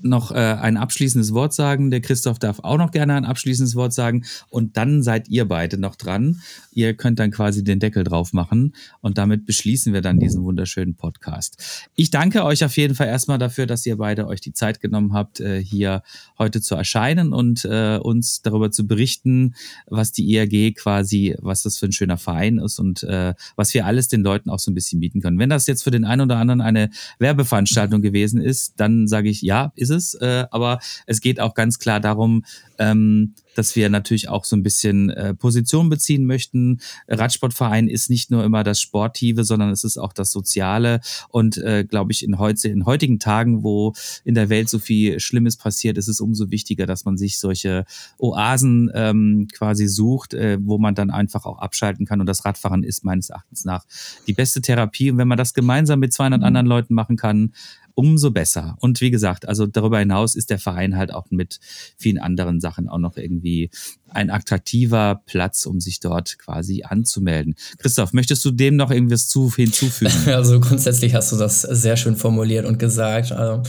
noch 0.03 0.31
äh, 0.31 0.35
ein 0.35 0.77
abschließendes 0.77 1.33
Wort 1.33 1.53
sagen. 1.53 1.91
Der 1.91 2.01
Christoph 2.01 2.39
darf 2.39 2.59
auch 2.63 2.77
noch 2.77 2.91
gerne 2.91 3.15
ein 3.15 3.25
abschließendes 3.25 3.75
Wort 3.75 3.93
sagen. 3.93 4.25
Und 4.49 4.77
dann 4.77 5.03
seid 5.03 5.29
ihr 5.29 5.45
beide 5.47 5.77
noch 5.77 5.95
dran. 5.95 6.41
Ihr 6.71 6.93
könnt 6.93 7.19
dann 7.19 7.31
quasi 7.31 7.63
den 7.63 7.79
Deckel 7.79 8.03
drauf 8.03 8.33
machen. 8.33 8.73
Und 9.01 9.17
damit 9.17 9.45
beschließen 9.45 9.93
wir 9.93 10.01
dann 10.01 10.19
diesen 10.19 10.43
wunderschönen 10.43 10.95
Podcast. 10.95 11.87
Ich 11.95 12.09
danke 12.09 12.43
euch 12.43 12.63
auf 12.63 12.75
jeden 12.77 12.95
Fall 12.95 13.07
erstmal 13.07 13.37
dafür, 13.37 13.67
dass 13.67 13.85
ihr 13.85 13.97
beide 13.97 14.27
euch 14.27 14.41
die 14.41 14.53
Zeit 14.53 14.79
genommen 14.79 15.13
habt, 15.13 15.39
äh, 15.39 15.61
hier 15.61 16.03
heute 16.39 16.61
zu 16.61 16.75
erscheinen 16.75 17.33
und 17.33 17.65
äh, 17.65 17.97
uns 17.97 18.41
darüber 18.41 18.71
zu 18.71 18.87
berichten, 18.87 19.55
was 19.87 20.11
die 20.11 20.29
IAG 20.33 20.75
quasi, 20.75 21.35
was 21.39 21.63
das 21.63 21.77
für 21.77 21.85
ein 21.85 21.91
schöner 21.91 22.17
Verein 22.17 22.57
ist 22.57 22.79
und 22.79 23.03
äh, 23.03 23.33
was 23.55 23.73
wir 23.73 23.85
alles 23.85 24.07
den 24.07 24.21
Leuten 24.21 24.49
auch 24.49 24.59
so 24.59 24.71
ein 24.71 24.75
bisschen 24.75 24.99
bieten 24.99 25.21
können. 25.21 25.39
Wenn 25.39 25.49
das 25.49 25.67
jetzt 25.67 25.83
für 25.83 25.91
den 25.91 26.05
einen 26.05 26.21
oder 26.21 26.37
anderen 26.37 26.61
eine 26.61 26.89
Werbeveranstaltung 27.19 28.01
gewesen 28.01 28.41
ist, 28.41 28.79
dann 28.79 29.07
sage 29.07 29.29
ich, 29.29 29.41
ja, 29.41 29.71
ist 29.75 29.90
es. 29.91 30.15
Äh, 30.15 30.45
aber 30.51 30.79
es 31.05 31.21
geht 31.21 31.39
auch 31.39 31.53
ganz 31.53 31.79
klar 31.79 31.99
darum, 31.99 32.43
ähm, 32.79 33.35
dass 33.55 33.75
wir 33.75 33.89
natürlich 33.89 34.29
auch 34.29 34.45
so 34.45 34.55
ein 34.55 34.63
bisschen 34.63 35.09
äh, 35.09 35.33
Position 35.33 35.89
beziehen 35.89 36.25
möchten. 36.25 36.79
Radsportverein 37.07 37.87
ist 37.87 38.09
nicht 38.09 38.31
nur 38.31 38.43
immer 38.43 38.63
das 38.63 38.79
Sportive, 38.79 39.43
sondern 39.43 39.69
es 39.69 39.83
ist 39.83 39.97
auch 39.97 40.13
das 40.13 40.31
Soziale. 40.31 41.01
Und 41.29 41.57
äh, 41.57 41.83
glaube 41.83 42.11
ich, 42.11 42.23
in, 42.23 42.39
heute, 42.39 42.69
in 42.69 42.85
heutigen 42.85 43.19
Tagen, 43.19 43.63
wo 43.63 43.93
in 44.23 44.35
der 44.35 44.49
Welt 44.49 44.69
so 44.69 44.79
viel 44.79 45.19
Schlimmes 45.19 45.57
passiert, 45.57 45.97
ist 45.97 46.07
es 46.07 46.21
umso 46.21 46.49
wichtiger, 46.49 46.85
dass 46.85 47.05
man 47.05 47.17
sich 47.17 47.39
solche 47.39 47.85
Oasen 48.17 48.89
ähm, 48.93 49.47
quasi 49.53 49.87
sucht, 49.87 50.33
äh, 50.33 50.57
wo 50.61 50.77
man 50.77 50.95
dann 50.95 51.11
einfach 51.11 51.45
auch 51.45 51.59
abschalten 51.59 52.05
kann. 52.05 52.19
Und 52.19 52.27
das 52.27 52.45
Radfahren 52.45 52.83
ist 52.83 53.03
meines 53.03 53.29
Erachtens 53.29 53.65
nach 53.65 53.85
die 54.27 54.33
beste 54.33 54.61
Therapie. 54.61 55.11
Und 55.11 55.17
wenn 55.17 55.27
man 55.27 55.37
das 55.37 55.53
gemeinsam 55.53 55.99
mit 55.99 56.13
200 56.13 56.39
mhm. 56.39 56.45
anderen 56.45 56.67
Leuten 56.67 56.93
machen 56.93 57.17
kann, 57.17 57.53
umso 57.95 58.31
besser. 58.31 58.75
Und 58.79 59.01
wie 59.01 59.11
gesagt, 59.11 59.47
also 59.47 59.65
darüber 59.65 59.99
hinaus 59.99 60.35
ist 60.35 60.49
der 60.49 60.59
Verein 60.59 60.95
halt 60.95 61.13
auch 61.13 61.31
mit 61.31 61.59
vielen 61.97 62.19
anderen 62.19 62.59
Sachen 62.59 62.89
auch 62.89 62.97
noch 62.97 63.17
irgendwie 63.17 63.69
ein 64.13 64.29
attraktiver 64.29 65.21
Platz, 65.25 65.65
um 65.65 65.79
sich 65.79 65.99
dort 65.99 66.37
quasi 66.37 66.83
anzumelden. 66.83 67.55
Christoph, 67.77 68.13
möchtest 68.13 68.43
du 68.45 68.51
dem 68.51 68.75
noch 68.75 68.91
irgendwas 68.91 69.27
zu, 69.27 69.51
hinzufügen? 69.53 70.11
Also 70.41 70.59
grundsätzlich 70.59 71.13
hast 71.13 71.31
du 71.31 71.37
das 71.37 71.61
sehr 71.61 71.97
schön 71.97 72.15
formuliert 72.15 72.65
und 72.65 72.79
gesagt. 72.79 73.31
Also 73.31 73.63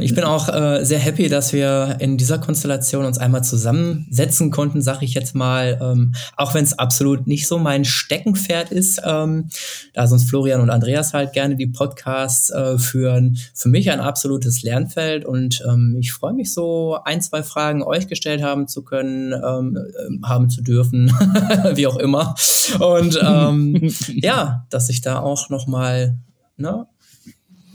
ich 0.00 0.14
bin 0.14 0.24
auch 0.24 0.48
äh, 0.48 0.84
sehr 0.84 0.98
happy, 0.98 1.28
dass 1.28 1.52
wir 1.52 1.96
in 2.00 2.16
dieser 2.16 2.38
Konstellation 2.38 3.04
uns 3.04 3.18
einmal 3.18 3.44
zusammensetzen 3.44 4.50
konnten, 4.50 4.82
sage 4.82 5.04
ich 5.04 5.14
jetzt 5.14 5.34
mal. 5.34 5.78
Ähm, 5.80 6.14
auch 6.36 6.54
wenn 6.54 6.64
es 6.64 6.78
absolut 6.78 7.26
nicht 7.26 7.46
so 7.46 7.58
mein 7.58 7.84
Steckenpferd 7.84 8.72
ist, 8.72 9.00
ähm, 9.04 9.48
da 9.94 10.06
sonst 10.06 10.28
Florian 10.28 10.60
und 10.60 10.70
Andreas 10.70 11.12
halt 11.12 11.32
gerne 11.32 11.56
die 11.56 11.66
Podcasts 11.66 12.50
äh, 12.50 12.78
führen. 12.78 13.38
Für 13.54 13.65
mich 13.66 13.90
ein 13.90 14.00
absolutes 14.00 14.62
Lernfeld 14.62 15.24
und 15.24 15.62
ähm, 15.68 15.96
ich 15.98 16.12
freue 16.12 16.32
mich 16.32 16.52
so, 16.52 16.98
ein, 17.04 17.20
zwei 17.20 17.42
Fragen 17.42 17.82
euch 17.82 18.08
gestellt 18.08 18.42
haben 18.42 18.68
zu 18.68 18.82
können 18.82 19.32
ähm, 19.32 19.76
äh, 19.76 20.26
haben 20.26 20.50
zu 20.50 20.62
dürfen, 20.62 21.08
wie 21.74 21.86
auch 21.86 21.96
immer. 21.96 22.34
Und 22.80 23.18
ähm, 23.22 23.92
ja, 24.14 24.66
dass 24.70 24.88
ich 24.88 25.00
da 25.00 25.20
auch 25.20 25.50
noch 25.50 25.66
mal 25.66 26.18
ne, 26.56 26.86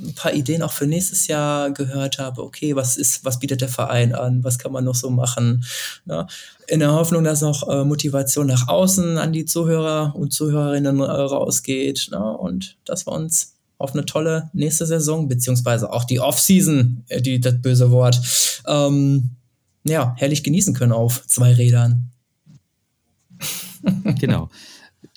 ein 0.04 0.16
paar 0.16 0.34
Ideen 0.34 0.64
auch 0.64 0.72
für 0.72 0.88
nächstes 0.88 1.28
Jahr 1.28 1.72
gehört 1.72 2.20
habe. 2.20 2.44
Okay, 2.44 2.76
was 2.76 2.98
ist, 2.98 3.24
was 3.24 3.40
bietet 3.40 3.62
der 3.62 3.70
Verein 3.70 4.14
an? 4.16 4.44
Was 4.44 4.58
kann 4.58 4.72
man 4.72 4.84
noch 4.84 4.96
so 4.96 5.10
machen? 5.10 5.64
Ne? 6.06 6.26
In 6.68 6.80
der 6.80 6.94
Hoffnung, 6.94 7.24
dass 7.24 7.42
noch 7.42 7.68
äh, 7.70 7.84
Motivation 7.84 8.48
nach 8.48 8.68
außen 8.68 9.18
an 9.18 9.34
die 9.34 9.46
Zuhörer 9.46 10.16
und 10.16 10.34
Zuhörerinnen 10.34 11.00
äh, 11.00 11.04
rausgeht. 11.04 12.10
Ne? 12.12 12.38
Und 12.38 12.78
dass 12.86 13.06
wir 13.06 13.14
uns 13.14 13.56
auf 13.82 13.94
eine 13.94 14.06
tolle 14.06 14.50
nächste 14.54 14.86
Saison, 14.86 15.28
beziehungsweise 15.28 15.92
auch 15.92 16.04
die 16.04 16.20
Off-Season, 16.20 17.04
äh, 17.10 17.22
die, 17.22 17.40
das 17.40 17.62
böse 17.62 17.92
Wort, 17.92 18.20
ähm, 18.68 19.32
ja, 19.84 20.16
herrlich 20.18 20.44
genießen 20.44 20.74
können 20.74 20.92
auf 20.92 21.26
zwei 21.28 21.54
Rädern. 21.54 22.12
genau. 24.20 24.50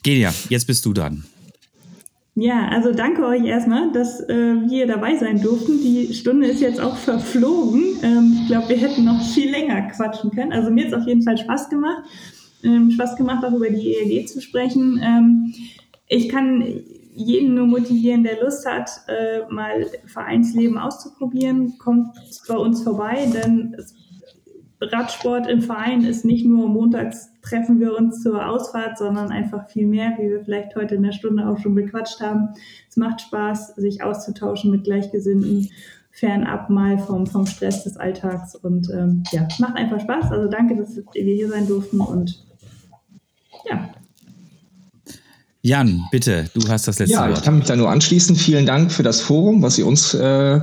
Genia, 0.03 0.33
jetzt 0.49 0.67
bist 0.67 0.85
du 0.85 0.93
dran. 0.93 1.25
Ja, 2.37 2.69
also 2.69 2.93
danke 2.93 3.25
euch 3.25 3.45
erstmal, 3.45 3.93
dass 3.93 4.21
äh, 4.21 4.55
wir 4.69 4.89
dabei 4.89 5.17
sein 5.17 5.41
durften. 5.41 5.81
Die 5.81 6.13
Stunde 6.15 6.49
ist 6.49 6.61
jetzt 6.61 6.81
auch 6.81 6.97
verflogen. 6.97 7.83
Ähm, 8.03 8.39
ich 8.41 8.49
glaube, 8.49 8.71
wir 8.71 8.77
hätten 8.77 9.05
noch 9.05 9.23
viel 9.23 9.51
länger 9.51 9.83
quatschen 9.83 10.33
können. 10.33 10.53
Also 10.53 10.71
mir 10.71 10.85
hat 10.87 10.93
es 10.93 10.99
auf 10.99 11.07
jeden 11.07 11.23
Fall 11.23 11.39
Spaß 11.39 11.71
gemacht. 11.71 12.03
Ähm, 12.65 12.91
Spaß 12.91 13.17
gemacht, 13.17 13.45
auch 13.45 13.53
über 13.53 13.71
die 13.71 13.95
ERG 13.95 14.27
zu 14.27 14.41
sprechen. 14.41 15.01
Ähm, 15.01 15.55
ich 16.09 16.29
kann 16.29 16.65
jeden 17.15 17.55
nur 17.55 17.67
motivieren, 17.67 18.25
der 18.25 18.43
Lust 18.43 18.67
hat, 18.67 18.91
äh, 19.09 19.41
mal 19.53 19.87
Vereinsleben 20.07 20.79
auszuprobieren, 20.79 21.79
kommt 21.79 22.09
bei 22.49 22.57
uns 22.57 22.83
vorbei, 22.83 23.27
denn 23.33 23.75
es 23.79 23.95
Radsport 24.81 25.47
im 25.47 25.63
Verein 25.63 26.05
ist 26.05 26.25
nicht 26.25 26.45
nur 26.45 26.69
montags 26.69 27.31
treffen 27.45 27.79
wir 27.79 27.97
uns 27.97 28.23
zur 28.23 28.47
Ausfahrt, 28.49 28.99
sondern 28.99 29.31
einfach 29.31 29.69
viel 29.69 29.87
mehr, 29.87 30.15
wie 30.19 30.31
wir 30.31 30.43
vielleicht 30.43 30.75
heute 30.77 30.95
in 30.95 31.03
der 31.03 31.13
Stunde 31.13 31.47
auch 31.49 31.59
schon 31.59 31.75
bequatscht 31.75 32.21
haben. 32.21 32.49
Es 32.89 32.97
macht 32.97 33.21
Spaß, 33.21 33.75
sich 33.77 34.03
auszutauschen 34.03 34.71
mit 34.71 34.85
Gleichgesinnten, 34.85 35.69
fernab 36.11 36.71
mal 36.71 36.99
vom, 36.99 37.27
vom 37.27 37.47
Stress 37.47 37.85
des 37.85 37.97
Alltags. 37.97 38.55
Und 38.55 38.89
ähm, 38.91 39.25
ja, 39.31 39.47
macht 39.59 39.77
einfach 39.77 40.01
Spaß. 40.01 40.33
Also 40.33 40.49
danke, 40.49 40.77
dass 40.77 40.97
wir 40.97 41.35
hier 41.35 41.49
sein 41.49 41.69
durften 41.69 42.01
und 42.01 42.45
ja, 43.69 43.91
Jan, 45.67 46.05
bitte, 46.11 46.51
du 46.53 46.69
hast 46.69 46.87
das 46.89 46.99
letzte 46.99 47.15
ja, 47.15 47.21
Wort. 47.21 47.31
Ja, 47.31 47.37
ich 47.39 47.43
kann 47.43 47.57
mich 47.57 47.65
da 47.65 47.75
nur 47.75 47.89
anschließen. 47.89 48.37
Vielen 48.37 48.67
Dank 48.67 48.93
für 48.93 49.03
das 49.03 49.23
Forum, 49.23 49.63
was 49.63 49.79
ihr 49.79 49.87
uns 49.87 50.13
äh, 50.13 50.61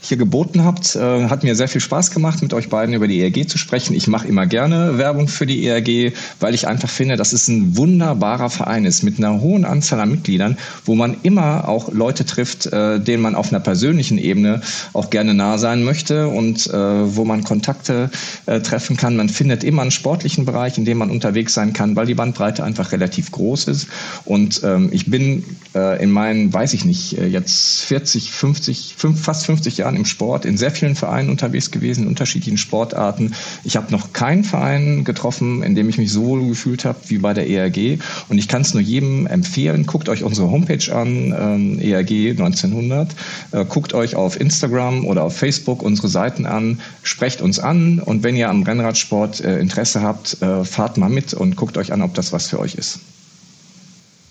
hier 0.00 0.16
geboten 0.16 0.64
habt. 0.64 0.96
Äh, 0.96 1.28
hat 1.28 1.44
mir 1.44 1.54
sehr 1.54 1.68
viel 1.68 1.80
Spaß 1.80 2.10
gemacht, 2.10 2.42
mit 2.42 2.52
euch 2.52 2.68
beiden 2.68 2.92
über 2.92 3.06
die 3.06 3.20
ERG 3.20 3.46
zu 3.46 3.58
sprechen. 3.58 3.94
Ich 3.94 4.08
mache 4.08 4.26
immer 4.26 4.48
gerne 4.48 4.98
Werbung 4.98 5.28
für 5.28 5.46
die 5.46 5.64
ERG, 5.64 6.14
weil 6.40 6.52
ich 6.54 6.66
einfach 6.66 6.88
finde, 6.88 7.14
dass 7.14 7.32
es 7.32 7.46
ein 7.46 7.76
wunderbarer 7.76 8.50
Verein 8.50 8.86
ist 8.86 9.04
mit 9.04 9.18
einer 9.18 9.40
hohen 9.40 9.64
Anzahl 9.64 10.00
an 10.00 10.10
Mitgliedern, 10.10 10.58
wo 10.84 10.96
man 10.96 11.18
immer 11.22 11.68
auch 11.68 11.92
Leute 11.92 12.26
trifft, 12.26 12.66
äh, 12.66 12.98
denen 12.98 13.22
man 13.22 13.36
auf 13.36 13.52
einer 13.52 13.60
persönlichen 13.60 14.18
Ebene 14.18 14.62
auch 14.94 15.10
gerne 15.10 15.32
nah 15.32 15.58
sein 15.58 15.84
möchte 15.84 16.26
und 16.26 16.66
äh, 16.66 16.72
wo 16.74 17.24
man 17.24 17.44
Kontakte 17.44 18.10
äh, 18.46 18.58
treffen 18.58 18.96
kann. 18.96 19.14
Man 19.14 19.28
findet 19.28 19.62
immer 19.62 19.82
einen 19.82 19.92
sportlichen 19.92 20.44
Bereich, 20.44 20.76
in 20.76 20.84
dem 20.84 20.98
man 20.98 21.08
unterwegs 21.08 21.54
sein 21.54 21.72
kann, 21.72 21.94
weil 21.94 22.06
die 22.06 22.14
Bandbreite 22.14 22.64
einfach 22.64 22.90
relativ 22.90 23.30
groß 23.30 23.68
ist. 23.68 23.86
Und 24.24 24.39
und 24.40 24.62
ähm, 24.64 24.88
ich 24.90 25.10
bin 25.10 25.44
äh, 25.74 26.02
in 26.02 26.10
meinen, 26.10 26.50
weiß 26.50 26.72
ich 26.72 26.86
nicht, 26.86 27.18
äh, 27.18 27.26
jetzt 27.26 27.82
40, 27.82 28.32
50, 28.32 28.94
5, 28.96 29.20
fast 29.20 29.44
50 29.44 29.76
Jahren 29.76 29.96
im 29.96 30.06
Sport 30.06 30.46
in 30.46 30.56
sehr 30.56 30.70
vielen 30.70 30.96
Vereinen 30.96 31.28
unterwegs 31.28 31.70
gewesen, 31.70 32.04
in 32.04 32.08
unterschiedlichen 32.08 32.56
Sportarten. 32.56 33.34
Ich 33.64 33.76
habe 33.76 33.92
noch 33.92 34.14
keinen 34.14 34.42
Verein 34.42 35.04
getroffen, 35.04 35.62
in 35.62 35.74
dem 35.74 35.90
ich 35.90 35.98
mich 35.98 36.10
so 36.10 36.24
wohl 36.24 36.48
gefühlt 36.48 36.86
habe 36.86 36.98
wie 37.08 37.18
bei 37.18 37.34
der 37.34 37.50
ERG. 37.50 37.98
Und 38.30 38.38
ich 38.38 38.48
kann 38.48 38.62
es 38.62 38.72
nur 38.72 38.82
jedem 38.82 39.26
empfehlen. 39.26 39.84
Guckt 39.84 40.08
euch 40.08 40.22
unsere 40.22 40.50
Homepage 40.50 40.90
an, 40.90 41.34
ähm, 41.38 41.78
ERG 41.78 42.30
1900. 42.30 43.14
Äh, 43.52 43.66
guckt 43.66 43.92
euch 43.92 44.16
auf 44.16 44.40
Instagram 44.40 45.04
oder 45.04 45.22
auf 45.22 45.36
Facebook 45.36 45.82
unsere 45.82 46.08
Seiten 46.08 46.46
an. 46.46 46.80
Sprecht 47.02 47.42
uns 47.42 47.58
an. 47.58 47.98
Und 47.98 48.22
wenn 48.22 48.36
ihr 48.36 48.48
am 48.48 48.62
Rennradsport 48.62 49.42
äh, 49.42 49.58
Interesse 49.58 50.00
habt, 50.00 50.40
äh, 50.40 50.64
fahrt 50.64 50.96
mal 50.96 51.10
mit 51.10 51.34
und 51.34 51.56
guckt 51.56 51.76
euch 51.76 51.92
an, 51.92 52.00
ob 52.00 52.14
das 52.14 52.32
was 52.32 52.48
für 52.48 52.58
euch 52.58 52.76
ist. 52.76 53.00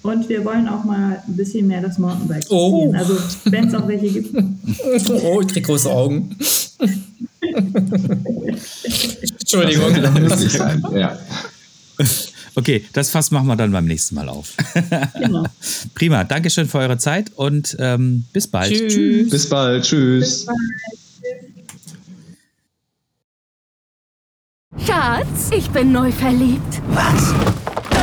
Und 0.02 0.30
wir 0.30 0.46
wollen 0.46 0.68
auch 0.68 0.86
mal 0.86 1.22
ein 1.28 1.36
bisschen 1.36 1.68
mehr 1.68 1.82
das 1.82 1.98
Mountainbike 1.98 2.44
spielen. 2.44 2.60
Oh. 2.60 2.94
Also 2.96 3.18
wenn 3.46 3.68
es 3.68 3.74
auch 3.74 3.88
welche 3.88 4.10
gibt. 4.10 4.34
Oh, 5.24 5.42
ich 5.42 5.48
krieg 5.48 5.66
große 5.66 5.90
Augen. 5.90 6.36
Entschuldigung. 9.40 10.02
Das 10.02 10.20
muss 10.20 10.44
ich 10.44 10.54
sein. 10.54 10.84
Ja. 10.94 11.18
Okay, 12.56 12.86
das 12.94 13.10
Fass 13.10 13.32
machen 13.32 13.48
wir 13.48 13.56
dann 13.56 13.72
beim 13.72 13.86
nächsten 13.86 14.16
Mal 14.16 14.30
auf. 14.30 14.54
Genau. 15.20 15.46
Prima, 15.96 16.24
Dankeschön 16.24 16.68
für 16.68 16.80
eure 16.80 16.98
Zeit 16.98 17.32
und 17.36 17.76
ähm, 17.80 18.26
bis 18.34 18.48
bald. 18.48 18.72
Tschüss. 18.72 18.94
Tschüss. 18.94 19.30
Bis 19.30 19.50
bald. 19.50 19.84
Tschüss. 19.84 20.30
Bis 20.30 20.46
bald. 20.46 20.58
Schatz, 24.86 25.50
ich 25.56 25.70
bin 25.70 25.92
neu 25.92 26.12
verliebt. 26.12 26.82
Was? 26.90 27.34